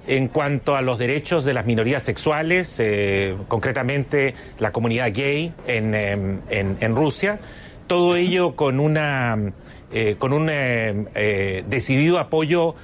en 0.06 0.28
cuanto 0.28 0.76
a 0.76 0.82
los 0.82 0.98
derechos 0.98 1.44
de 1.44 1.54
las 1.54 1.66
minorías 1.66 2.02
sexuales, 2.02 2.76
eh, 2.78 3.34
concretamente 3.48 4.34
la 4.58 4.70
comunidad 4.72 5.10
gay 5.14 5.52
en, 5.66 5.94
em, 5.94 6.40
en- 6.50 6.94
Rusia, 6.96 7.38
todo 7.86 8.16
ello 8.16 8.54
con 8.56 8.80
una 8.80 9.52
eh, 9.92 10.16
con 10.18 10.32
un 10.32 10.48
eh, 10.50 11.06
eh, 11.14 11.64
decidido 11.68 12.18
apoyo 12.18 12.74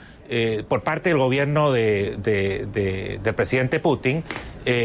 por 0.69 0.85
parte 0.85 1.09
del 1.09 1.19
gobierno 1.19 1.73
de- 1.73 2.15
de- 2.23 2.67
de- 2.73 3.19
del 3.21 3.35
presidente 3.35 3.81
Putin, 3.81 4.23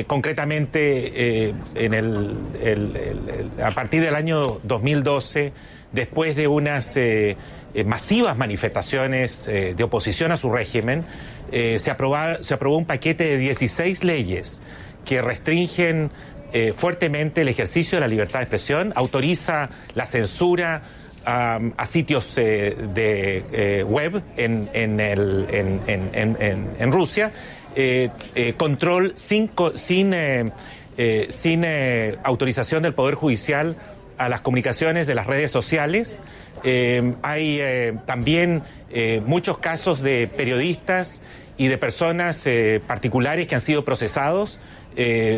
concretamente 0.07 1.49
en 1.75 1.93
el, 1.93 2.35
a 3.63 3.69
partir 3.69 4.01
del 4.01 4.15
año 4.15 4.59
2012, 4.63 5.53
después 5.91 6.35
de 6.35 6.47
unas 6.47 6.97
masivas 7.85 8.35
manifestaciones 8.37 9.45
de 9.45 9.83
oposición 9.83 10.31
a 10.31 10.37
su 10.37 10.51
régimen, 10.51 11.05
eh, 11.51 11.77
se, 11.79 11.91
aproba- 11.91 12.41
se 12.41 12.53
aprobó 12.53 12.77
un 12.77 12.85
paquete 12.85 13.23
de 13.23 13.37
16 13.37 14.03
leyes 14.03 14.61
que 15.05 15.21
restringen 15.21 16.11
eh, 16.53 16.73
fuertemente 16.75 17.41
el 17.41 17.47
ejercicio 17.49 17.97
de 17.97 18.01
la 18.01 18.07
libertad 18.07 18.39
de 18.39 18.43
expresión, 18.43 18.93
autoriza 18.95 19.69
la 19.93 20.05
censura 20.05 20.81
a 21.27 21.85
sitios 21.87 22.37
eh, 22.37 22.75
de 22.93 23.83
web 23.87 24.21
en, 24.37 24.69
en, 24.73 24.99
el- 24.99 25.47
en- 25.49 25.81
en- 26.79 26.91
Rusia, 26.91 27.31
control 28.57 29.13
sin, 29.15 29.49
sin, 29.73 30.13
sin 31.29 31.65
autorización 32.23 32.83
del 32.83 32.93
Poder 32.93 33.15
Judicial 33.15 33.75
a 34.19 34.29
las 34.29 34.41
comunicaciones 34.41 35.07
de 35.07 35.15
las 35.15 35.25
redes 35.27 35.49
sociales. 35.51 36.21
Eh, 36.67 37.13
hay 37.21 37.59
eh, 37.61 37.93
también 38.07 38.63
eh, 38.89 39.21
muchos 39.23 39.59
casos 39.59 40.01
de 40.01 40.27
periodistas 40.27 41.21
y 41.57 41.67
de 41.67 41.77
personas 41.77 42.45
particulares 42.85 43.47
que 43.47 43.55
han 43.55 43.61
sido 43.61 43.85
procesados 43.85 44.59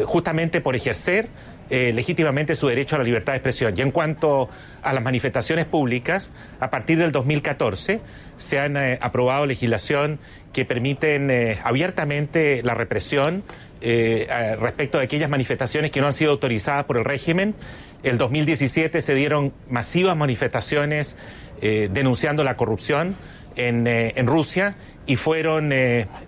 justamente 0.05 0.61
por 0.61 0.75
ejercer 0.75 1.29
legítimamente 1.69 2.55
su 2.55 2.67
derecho 2.69 2.95
a 2.95 2.97
la 2.97 3.03
libertad 3.03 3.33
de 3.33 3.37
expresión. 3.37 3.75
Y 3.77 3.81
en 3.81 3.91
cuanto 3.91 4.49
a 4.81 4.93
las 4.93 5.03
manifestaciones 5.03 5.65
públicas, 5.65 6.33
a 6.59 6.71
partir 6.71 6.97
del 6.97 7.11
2014 7.11 8.01
se 8.35 8.59
han 8.59 8.77
aprobado 8.77 9.45
legislación 9.45 10.19
que 10.57 10.65
permiten 10.65 11.29
eh, 11.29 11.59
abiertamente 11.63 12.63
la 12.63 12.73
represión 12.73 13.43
eh, 13.81 14.55
respecto 14.59 14.97
de 14.97 15.03
aquellas 15.03 15.29
manifestaciones 15.29 15.91
que 15.91 16.01
no 16.01 16.07
han 16.07 16.13
sido 16.13 16.31
autorizadas 16.31 16.85
por 16.85 16.97
el 16.97 17.05
régimen. 17.05 17.55
El 18.03 18.17
2017 18.17 19.01
se 19.01 19.15
dieron 19.15 19.53
masivas 19.69 20.15
manifestaciones 20.15 21.15
eh, 21.61 21.89
denunciando 21.91 22.43
la 22.43 22.57
corrupción 22.57 23.15
en, 23.55 23.87
eh, 23.87 24.13
Rusia 24.25 24.75
y 25.05 25.15
fueron 25.15 25.71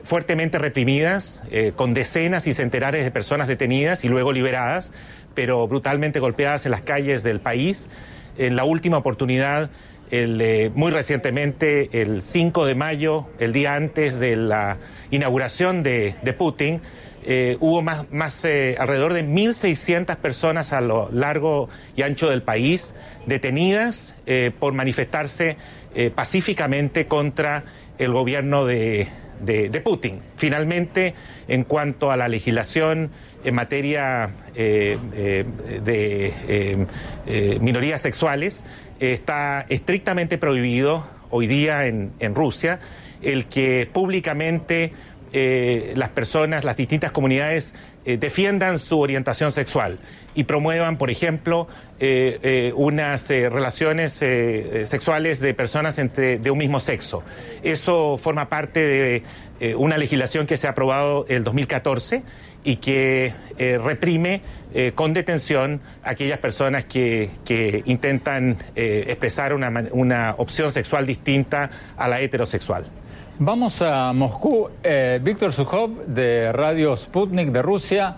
fuertemente 0.04 0.58
reprimidas, 0.58 1.43
con 1.76 1.93
decenas 1.93 2.47
y 2.47 2.54
centenares 2.54 3.04
de 3.04 3.12
personas 3.12 3.50
detenidas 3.50 4.06
y 4.06 4.08
luego 4.08 4.32
liberadas, 4.32 4.93
pero 5.36 5.68
brutalmente 5.68 6.22
golpeadas 6.22 6.66
en 6.66 6.72
las 6.72 6.84
calles 6.84 7.22
del 7.22 7.41
país. 7.41 7.89
En 8.38 8.56
la 8.56 8.64
última 8.64 8.97
oportunidad, 8.97 9.70
el, 10.12 10.72
muy 10.76 10.91
recientemente, 10.91 12.01
el 12.01 12.24
5 12.24 12.66
de 12.66 12.76
mayo, 12.76 13.28
el 13.39 13.53
día 13.53 13.76
antes 13.76 14.20
de 14.20 14.36
la 14.36 14.78
inauguración 15.12 15.84
de, 15.84 16.16
de 16.22 16.34
Putin, 16.34 16.82
eh, 17.24 17.57
hubo 17.60 17.82
más, 17.82 18.12
más 18.12 18.45
eh, 18.45 18.78
alrededor 18.80 19.14
de 19.14 19.26
1.600 19.26 20.16
personas 20.18 20.72
a 20.72 20.80
lo 20.82 21.10
largo 21.12 21.70
y 21.95 22.03
ancho 22.03 22.30
del 22.30 22.43
país 22.43 22.95
detenidas 23.26 24.16
eh, 24.26 24.51
por 24.57 24.74
manifestarse 24.74 25.57
pacíficamente 26.16 27.07
contra 27.07 27.66
el 27.97 28.14
gobierno 28.14 28.64
de, 28.66 29.07
de, 29.41 29.82
Putin. 29.82 30.22
Finalmente, 30.38 31.16
en 31.47 31.64
cuanto 31.64 32.12
a 32.12 32.16
la 32.16 32.30
legislación 32.30 33.10
en 33.43 33.55
materia 33.55 34.30
de 34.53 35.45
minorías 37.60 38.01
sexuales, 38.01 38.64
está 39.00 39.66
estrictamente 39.70 40.38
prohibido 40.38 41.06
hoy 41.30 41.47
día 41.47 41.86
en, 41.86 42.12
en 42.20 42.36
Rusia 42.36 42.80
el 43.22 43.47
que 43.47 43.89
públicamente 43.91 44.93
eh, 45.32 45.93
las 45.95 46.10
personas, 46.10 46.64
las 46.64 46.76
distintas 46.76 47.12
comunidades 47.12 47.76
eh, 48.04 48.18
defiendan 48.18 48.80
su 48.80 49.00
orientación 49.00 49.52
sexual 49.52 50.00
y 50.34 50.45
promuevan, 50.45 50.97
por 50.97 51.12
ejemplo, 51.12 51.68
eh, 52.00 52.74
unas 52.76 53.30
relaciones 53.30 54.14
sexuales 54.14 55.39
de 55.39 55.54
personas 55.54 56.00
entre, 56.00 56.39
de 56.39 56.50
un 56.50 56.58
mismo 56.58 56.80
sexo. 56.80 57.24
Eso 57.62 58.18
forma 58.18 58.50
parte 58.50 58.80
de 58.80 59.76
una 59.76 59.97
legislación 59.97 60.47
que 60.47 60.56
se 60.56 60.68
ha 60.68 60.72
aprobado 60.72 61.26
el 61.28 61.43
2014 61.43 62.24
y 62.64 62.76
que 62.78 63.34
reprime 63.57 64.41
con 64.95 65.14
detención 65.14 65.82
a 66.03 66.12
aquellas 66.12 66.39
personas 66.39 66.86
que, 66.86 67.30
que 67.45 67.82
intentan 67.86 68.57
expresar 68.76 69.53
una, 69.53 69.72
una 69.91 70.36
opción 70.38 70.72
sexual 70.72 71.05
distinta 71.05 71.70
a 71.97 72.07
la 72.07 72.20
heterosexual. 72.20 72.86
Vamos 73.41 73.82
a 73.82 74.12
Moscú. 74.12 74.70
Eh, 74.84 75.18
Víctor 75.24 75.53
Sukhov, 75.53 76.07
de 76.07 76.51
Radio 76.51 76.97
Sputnik 76.97 77.51
de 77.51 77.62
Rusia. 77.62 78.18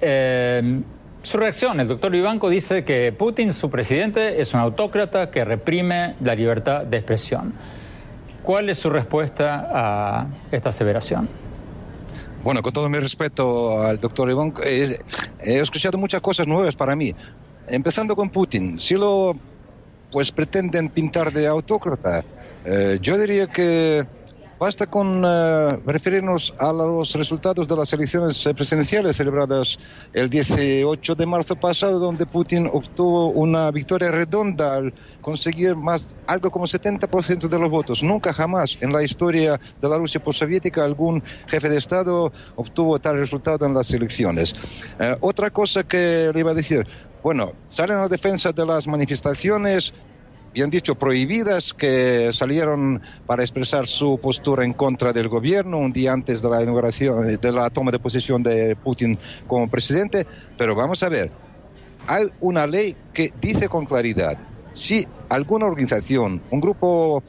Eh, 0.00 0.80
su 1.24 1.38
reacción, 1.38 1.80
el 1.80 1.88
doctor 1.88 2.14
Ivanko 2.14 2.48
dice 2.48 2.84
que 2.84 3.10
Putin, 3.10 3.52
su 3.52 3.68
presidente, 3.68 4.40
es 4.40 4.54
un 4.54 4.60
autócrata 4.60 5.28
que 5.28 5.44
reprime 5.44 6.14
la 6.20 6.36
libertad 6.36 6.84
de 6.84 6.98
expresión. 6.98 7.52
¿Cuál 8.44 8.70
es 8.70 8.78
su 8.78 8.90
respuesta 8.90 9.68
a 9.72 10.26
esta 10.52 10.68
aseveración? 10.68 11.28
Bueno, 12.42 12.62
con 12.62 12.72
todo 12.72 12.88
mi 12.88 12.98
respeto 12.98 13.82
al 13.82 13.98
doctor 13.98 14.30
Ivanko, 14.30 14.62
he 14.62 14.96
escuchado 15.42 15.98
muchas 15.98 16.22
cosas 16.22 16.46
nuevas 16.46 16.74
para 16.74 16.96
mí. 16.96 17.14
Empezando 17.68 18.16
con 18.16 18.30
Putin, 18.30 18.78
si 18.78 18.94
lo 18.94 19.36
pues 20.10 20.32
pretenden 20.32 20.88
pintar 20.88 21.32
de 21.32 21.46
autócrata, 21.46 22.24
eh, 22.64 22.98
yo 23.00 23.18
diría 23.18 23.46
que 23.46 24.04
Basta 24.60 24.86
con 24.88 25.24
eh, 25.24 25.68
referirnos 25.86 26.54
a 26.58 26.70
los 26.70 27.14
resultados 27.14 27.66
de 27.66 27.74
las 27.74 27.94
elecciones 27.94 28.46
presidenciales 28.54 29.16
celebradas 29.16 29.78
el 30.12 30.28
18 30.28 31.14
de 31.14 31.24
marzo 31.24 31.56
pasado, 31.56 31.98
donde 31.98 32.26
Putin 32.26 32.68
obtuvo 32.70 33.30
una 33.30 33.70
victoria 33.70 34.10
redonda 34.10 34.74
al 34.74 34.92
conseguir 35.22 35.76
más, 35.76 36.14
algo 36.26 36.50
como 36.50 36.66
70% 36.66 37.48
de 37.48 37.58
los 37.58 37.70
votos. 37.70 38.02
Nunca 38.02 38.34
jamás 38.34 38.76
en 38.82 38.92
la 38.92 39.02
historia 39.02 39.58
de 39.80 39.88
la 39.88 39.96
Rusia 39.96 40.22
postsoviética 40.22 40.84
algún 40.84 41.22
jefe 41.46 41.70
de 41.70 41.78
Estado 41.78 42.30
obtuvo 42.56 42.98
tal 42.98 43.16
resultado 43.16 43.64
en 43.64 43.72
las 43.72 43.90
elecciones. 43.94 44.52
Eh, 44.98 45.16
otra 45.20 45.48
cosa 45.48 45.84
que 45.84 46.30
le 46.34 46.38
iba 46.38 46.50
a 46.50 46.54
decir, 46.54 46.86
bueno, 47.22 47.52
salen 47.68 47.96
a 47.96 48.02
la 48.02 48.08
defensa 48.08 48.52
de 48.52 48.66
las 48.66 48.86
manifestaciones 48.86 49.94
bien 50.52 50.70
dicho, 50.70 50.94
prohibidas, 50.94 51.72
que 51.74 52.30
salieron 52.32 53.00
para 53.26 53.42
expresar 53.42 53.86
su 53.86 54.18
postura 54.18 54.64
en 54.64 54.72
contra 54.72 55.12
del 55.12 55.28
gobierno 55.28 55.78
un 55.78 55.92
día 55.92 56.12
antes 56.12 56.42
de 56.42 56.48
la 56.48 56.62
inauguración, 56.62 57.38
de 57.40 57.52
la 57.52 57.70
toma 57.70 57.90
de 57.90 57.98
posición 57.98 58.42
de 58.42 58.76
Putin 58.76 59.18
como 59.46 59.68
presidente. 59.68 60.26
Pero 60.56 60.74
vamos 60.74 61.02
a 61.02 61.08
ver, 61.08 61.30
hay 62.06 62.26
una 62.40 62.66
ley 62.66 62.96
que 63.12 63.30
dice 63.40 63.68
con 63.68 63.86
claridad, 63.86 64.38
si 64.72 65.06
alguna 65.28 65.66
organización, 65.66 66.42
un 66.50 66.60
grupo 66.60 67.22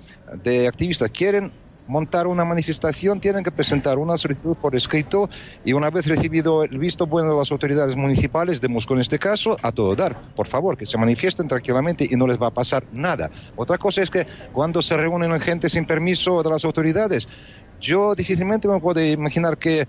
de 0.43 0.67
activistas 0.67 1.11
quieren 1.11 1.51
montar 1.87 2.27
una 2.27 2.45
manifestación 2.45 3.19
tienen 3.19 3.43
que 3.43 3.51
presentar 3.51 3.97
una 3.97 4.17
solicitud 4.17 4.55
por 4.55 4.75
escrito 4.75 5.29
y 5.65 5.73
una 5.73 5.89
vez 5.89 6.07
recibido 6.07 6.63
el 6.63 6.77
visto 6.77 7.05
bueno 7.05 7.31
de 7.31 7.37
las 7.37 7.51
autoridades 7.51 7.95
municipales 7.95 8.61
de 8.61 8.67
Moscú 8.67 8.93
en 8.93 9.01
este 9.01 9.19
caso, 9.19 9.57
a 9.61 9.71
todo 9.71 9.95
dar. 9.95 10.15
Por 10.35 10.47
favor, 10.47 10.77
que 10.77 10.85
se 10.85 10.97
manifiesten 10.97 11.47
tranquilamente 11.47 12.07
y 12.09 12.15
no 12.15 12.27
les 12.27 12.41
va 12.41 12.47
a 12.47 12.51
pasar 12.51 12.85
nada. 12.91 13.29
Otra 13.55 13.77
cosa 13.77 14.01
es 14.01 14.09
que 14.09 14.25
cuando 14.53 14.81
se 14.81 14.95
reúnen 14.97 15.39
gente 15.39 15.69
sin 15.69 15.85
permiso 15.85 16.43
de 16.43 16.49
las 16.49 16.65
autoridades, 16.65 17.27
yo 17.79 18.13
difícilmente 18.15 18.67
me 18.67 18.79
puedo 18.79 19.01
imaginar 19.01 19.57
que 19.57 19.87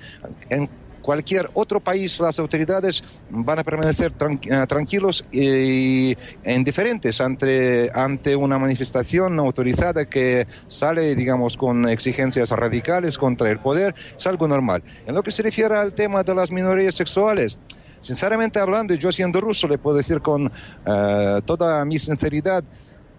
en 0.48 0.68
cualquier 1.02 1.50
otro 1.54 1.80
país 1.80 2.20
las 2.20 2.38
autoridades 2.38 3.02
van 3.28 3.58
a 3.58 3.64
permanecer 3.64 4.12
eh, 4.12 4.66
tranquilos 4.66 5.24
e 5.32 6.16
indiferentes 6.44 7.20
ante, 7.20 7.90
ante 7.94 8.36
una 8.36 8.58
manifestación 8.58 9.38
autorizada 9.38 10.06
que 10.06 10.46
sale, 10.68 11.14
digamos, 11.14 11.56
con 11.56 11.88
exigencias 11.88 12.50
radicales 12.50 13.18
contra 13.18 13.50
el 13.50 13.58
poder, 13.58 13.94
es 14.16 14.26
algo 14.26 14.48
normal. 14.48 14.82
En 15.06 15.14
lo 15.14 15.22
que 15.22 15.30
se 15.30 15.42
refiere 15.42 15.76
al 15.76 15.92
tema 15.92 16.22
de 16.22 16.34
las 16.34 16.50
minorías 16.50 16.94
sexuales, 16.94 17.58
sinceramente 18.00 18.58
hablando, 18.58 18.94
yo 18.94 19.12
siendo 19.12 19.40
ruso 19.40 19.66
le 19.66 19.78
puedo 19.78 19.96
decir 19.96 20.20
con 20.20 20.50
eh, 20.86 21.40
toda 21.44 21.84
mi 21.84 21.98
sinceridad 21.98 22.64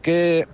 que 0.01 0.45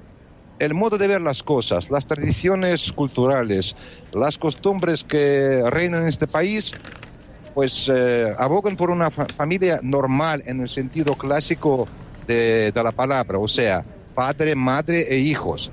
el 0.59 0.73
modo 0.73 0.97
de 0.97 1.07
ver 1.07 1.21
las 1.21 1.41
cosas, 1.41 1.89
las 1.89 2.05
tradiciones 2.05 2.91
culturales, 2.91 3.75
las 4.11 4.37
costumbres 4.37 5.03
que 5.03 5.63
reinan 5.67 6.03
en 6.03 6.09
este 6.09 6.27
país 6.27 6.73
pues 7.59 7.91
eh, 7.93 8.33
abogan 8.37 8.77
por 8.77 8.89
una 8.89 9.11
familia 9.11 9.81
normal 9.83 10.41
en 10.45 10.61
el 10.61 10.69
sentido 10.69 11.15
clásico 11.15 11.89
de, 12.25 12.71
la 12.73 12.93
palabra, 12.93 13.37
o 13.37 13.49
sea, 13.49 13.83
padre, 14.15 14.55
madre 14.55 15.01
e 15.13 15.17
hijos. 15.17 15.69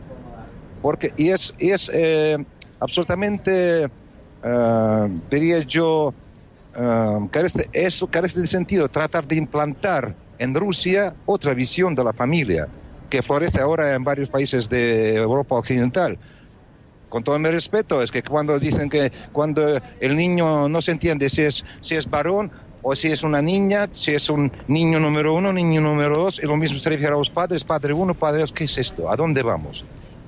Porque, 0.83 1.13
y 1.17 1.29
es, 1.29 1.55
es 1.59 1.89
eh, 1.95 2.45
absolutamente, 2.81 3.85
eh, 3.85 5.21
diría 5.31 5.61
yo, 5.61 6.13
carece, 7.31 7.71
eso 7.73 8.09
carece 8.09 8.41
de 8.41 8.49
sentido, 8.49 8.89
tratar 8.89 9.25
de 9.25 9.37
implantar 9.37 10.13
en 10.41 10.57
Rusia 10.57 11.15
otra 11.25 11.55
visión 11.55 11.95
de 11.95 12.03
la 12.03 12.13
familia 12.13 12.67
que 13.09 13.23
florece 13.23 13.61
ahora 13.61 13.95
en 13.95 14.03
varios 14.03 14.29
países 14.29 14.69
de 14.69 15.15
Europa 15.15 15.55
Occidental 15.55 16.19
con 17.09 17.23
todo 17.23 17.39
mi 17.39 17.49
respeto, 17.51 18.03
es 18.03 18.11
que 18.11 18.23
cuando 18.23 18.59
dicen 18.59 18.89
que 18.89 19.13
cuando 19.33 19.81
el 20.01 20.17
niño 20.17 20.69
no 20.69 20.81
se 20.81 20.93
entiende 20.93 21.29
si 21.29 21.43
es, 21.43 21.65
si 21.81 21.95
es 21.95 22.09
varón 22.09 22.51
o 22.83 22.95
si 22.95 23.09
es 23.09 23.23
una 23.23 23.43
niña, 23.43 23.89
si 23.91 24.15
es 24.15 24.31
un 24.31 24.53
niño 24.69 25.01
número 25.01 25.35
uno, 25.35 25.53
niño 25.53 25.81
número 25.81 26.15
dos, 26.15 26.41
y 26.43 26.47
lo 26.47 26.57
mismo 26.57 26.79
se 26.79 26.89
refiere 26.89 27.13
a 27.13 27.17
los 27.19 27.31
padres, 27.31 27.65
padre 27.65 27.93
uno, 27.93 28.15
padre 28.15 28.41
dos, 28.41 28.53
¿qué 28.53 28.65
es 28.65 28.79
esto? 28.79 29.11
¿A 29.11 29.17
dónde 29.17 29.43
vamos? 29.43 29.85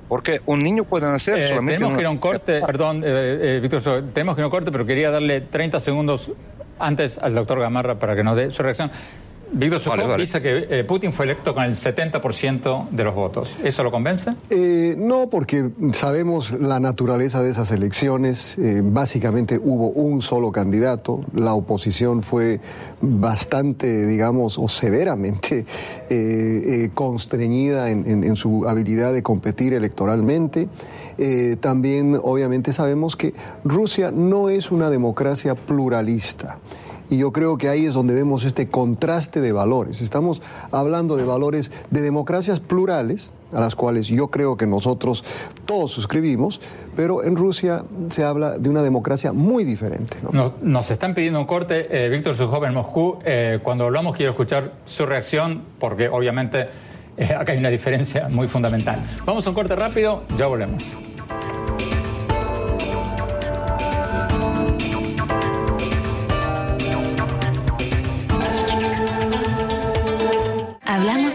Porque 0.08 0.40
un 0.46 0.60
niño 0.60 0.84
puede 0.84 1.06
nacer 1.06 1.38
eh, 1.38 1.48
solamente... 1.48 1.74
Tenemos 1.74 1.96
que 1.96 2.00
ir 2.00 2.06
a 2.06 2.10
un 2.10 2.18
corte, 2.18 2.60
perdón, 2.66 3.02
eh, 3.04 3.56
eh, 3.56 3.60
Víctor, 3.60 4.04
tenemos 4.12 4.34
que 4.34 4.40
ir 4.40 4.44
a 4.44 4.46
un 4.46 4.50
corte, 4.50 4.72
pero 4.72 4.86
quería 4.86 5.10
darle 5.10 5.42
30 5.42 5.80
segundos 5.80 6.32
antes 6.78 7.18
al 7.18 7.34
doctor 7.34 7.60
Gamarra 7.60 7.96
para 7.96 8.16
que 8.16 8.24
nos 8.24 8.36
dé 8.36 8.50
su 8.50 8.62
reacción. 8.62 8.90
Víctor 9.52 9.80
Sukhov 9.80 10.16
dice 10.18 10.42
que 10.42 10.66
eh, 10.68 10.84
Putin 10.84 11.12
fue 11.12 11.24
electo 11.24 11.54
con 11.54 11.64
el 11.64 11.74
70% 11.74 12.90
de 12.90 13.04
los 13.04 13.14
votos. 13.14 13.56
¿Eso 13.62 13.82
lo 13.82 13.90
convence? 13.90 14.34
Eh, 14.50 14.94
no, 14.98 15.28
porque 15.30 15.70
sabemos 15.94 16.52
la 16.52 16.80
naturaleza 16.80 17.42
de 17.42 17.50
esas 17.50 17.70
elecciones. 17.70 18.58
Eh, 18.58 18.82
básicamente 18.84 19.58
hubo 19.62 19.88
un 19.88 20.20
solo 20.22 20.52
candidato. 20.52 21.20
La 21.34 21.54
oposición 21.54 22.22
fue 22.22 22.60
bastante, 23.00 24.06
digamos, 24.06 24.58
o 24.58 24.68
severamente 24.68 25.64
constreñida 26.94 27.90
en, 27.90 28.36
su 28.36 28.66
habilidad 28.68 29.12
de 29.12 29.22
competir 29.22 29.72
electoralmente. 29.72 30.68
también, 31.60 32.18
obviamente, 32.22 32.72
sabemos 32.72 33.16
que 33.16 33.34
Rusia 33.64 34.10
no 34.10 34.48
es 34.48 34.70
una 34.70 34.90
democracia 34.90 35.54
pluralista. 35.54 36.58
Y 37.10 37.18
yo 37.18 37.32
creo 37.32 37.56
que 37.56 37.68
ahí 37.68 37.86
es 37.86 37.94
donde 37.94 38.14
vemos 38.14 38.44
este 38.44 38.68
contraste 38.68 39.40
de 39.40 39.52
valores. 39.52 40.00
Estamos 40.00 40.42
hablando 40.70 41.16
de 41.16 41.24
valores 41.24 41.70
de 41.90 42.02
democracias 42.02 42.60
plurales, 42.60 43.32
a 43.52 43.60
las 43.60 43.74
cuales 43.74 44.08
yo 44.08 44.28
creo 44.28 44.56
que 44.56 44.66
nosotros 44.66 45.24
todos 45.64 45.90
suscribimos, 45.90 46.60
pero 46.96 47.24
en 47.24 47.36
Rusia 47.36 47.84
se 48.10 48.24
habla 48.24 48.58
de 48.58 48.68
una 48.68 48.82
democracia 48.82 49.32
muy 49.32 49.64
diferente. 49.64 50.16
Nos, 50.60 50.90
están 50.90 51.14
pidiendo 51.14 51.40
un 51.40 51.46
corte, 51.46 51.86
eh, 51.90 52.08
Víctor 52.08 52.36
Sujov 52.36 52.64
en 52.64 52.74
Moscú. 52.74 53.18
Eh, 53.24 53.60
cuando 53.62 53.84
hablamos 53.84 54.16
quiero 54.16 54.32
escuchar 54.32 54.72
su 54.84 55.06
reacción, 55.06 55.62
porque 55.78 56.08
obviamente 56.08 56.68
eh, 57.16 57.34
acá 57.34 57.52
hay 57.52 57.58
una 57.58 57.70
diferencia 57.70 58.28
muy 58.28 58.48
fundamental. 58.48 58.98
Vamos 59.24 59.46
a 59.46 59.50
un 59.50 59.54
corte 59.54 59.76
rápido, 59.76 60.24
ya 60.36 60.46
volvemos. 60.46 61.07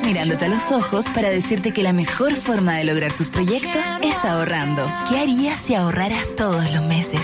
Mirándote 0.03 0.45
a 0.45 0.49
los 0.49 0.72
ojos 0.72 1.05
para 1.09 1.30
decirte 1.30 1.72
que 1.72 1.84
la 1.84 1.93
mejor 1.93 2.36
forma 2.36 2.76
de 2.78 2.84
lograr 2.84 3.11
tus 3.14 3.30
proyectos 3.30 3.86
es 4.01 4.26
ahorrando. 4.26 4.91
¿Qué 5.09 5.20
harías 5.20 5.59
si 5.61 5.76
ahorraras 5.76 6.26
todos 6.36 6.72
los 6.72 6.84
meses? 6.84 7.22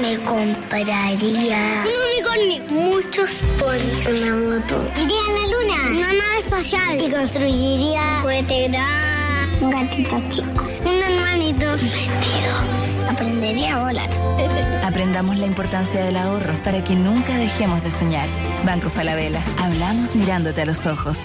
Me 0.00 0.18
compraría 0.18 1.12
un 1.12 1.92
unicornio, 2.12 2.64
muchos 2.70 3.42
ponis, 3.58 4.08
una 4.08 4.58
moto. 4.58 4.84
Iría 4.96 5.20
a 5.20 5.32
la 5.32 5.44
luna, 5.52 5.76
una 5.92 6.12
nave 6.12 6.40
espacial 6.40 7.00
y 7.00 7.10
construiría 7.10 8.00
un 8.00 8.22
juguete 8.22 8.68
grande, 8.68 9.11
un 9.62 9.70
gatito 9.70 10.20
chico, 10.28 10.64
un 10.84 11.02
hermanito, 11.02 11.72
vestido. 11.72 13.08
Aprendería 13.08 13.76
a 13.76 13.84
volar. 13.84 14.10
Aprendamos 14.84 15.38
la 15.38 15.46
importancia 15.46 16.04
del 16.04 16.16
ahorro 16.16 16.54
para 16.64 16.82
que 16.82 16.94
nunca 16.94 17.36
dejemos 17.36 17.82
de 17.82 17.90
soñar. 17.90 18.28
Banco 18.66 18.90
Falabella, 18.90 19.42
hablamos 19.58 20.16
mirándote 20.16 20.62
a 20.62 20.66
los 20.66 20.86
ojos. 20.86 21.20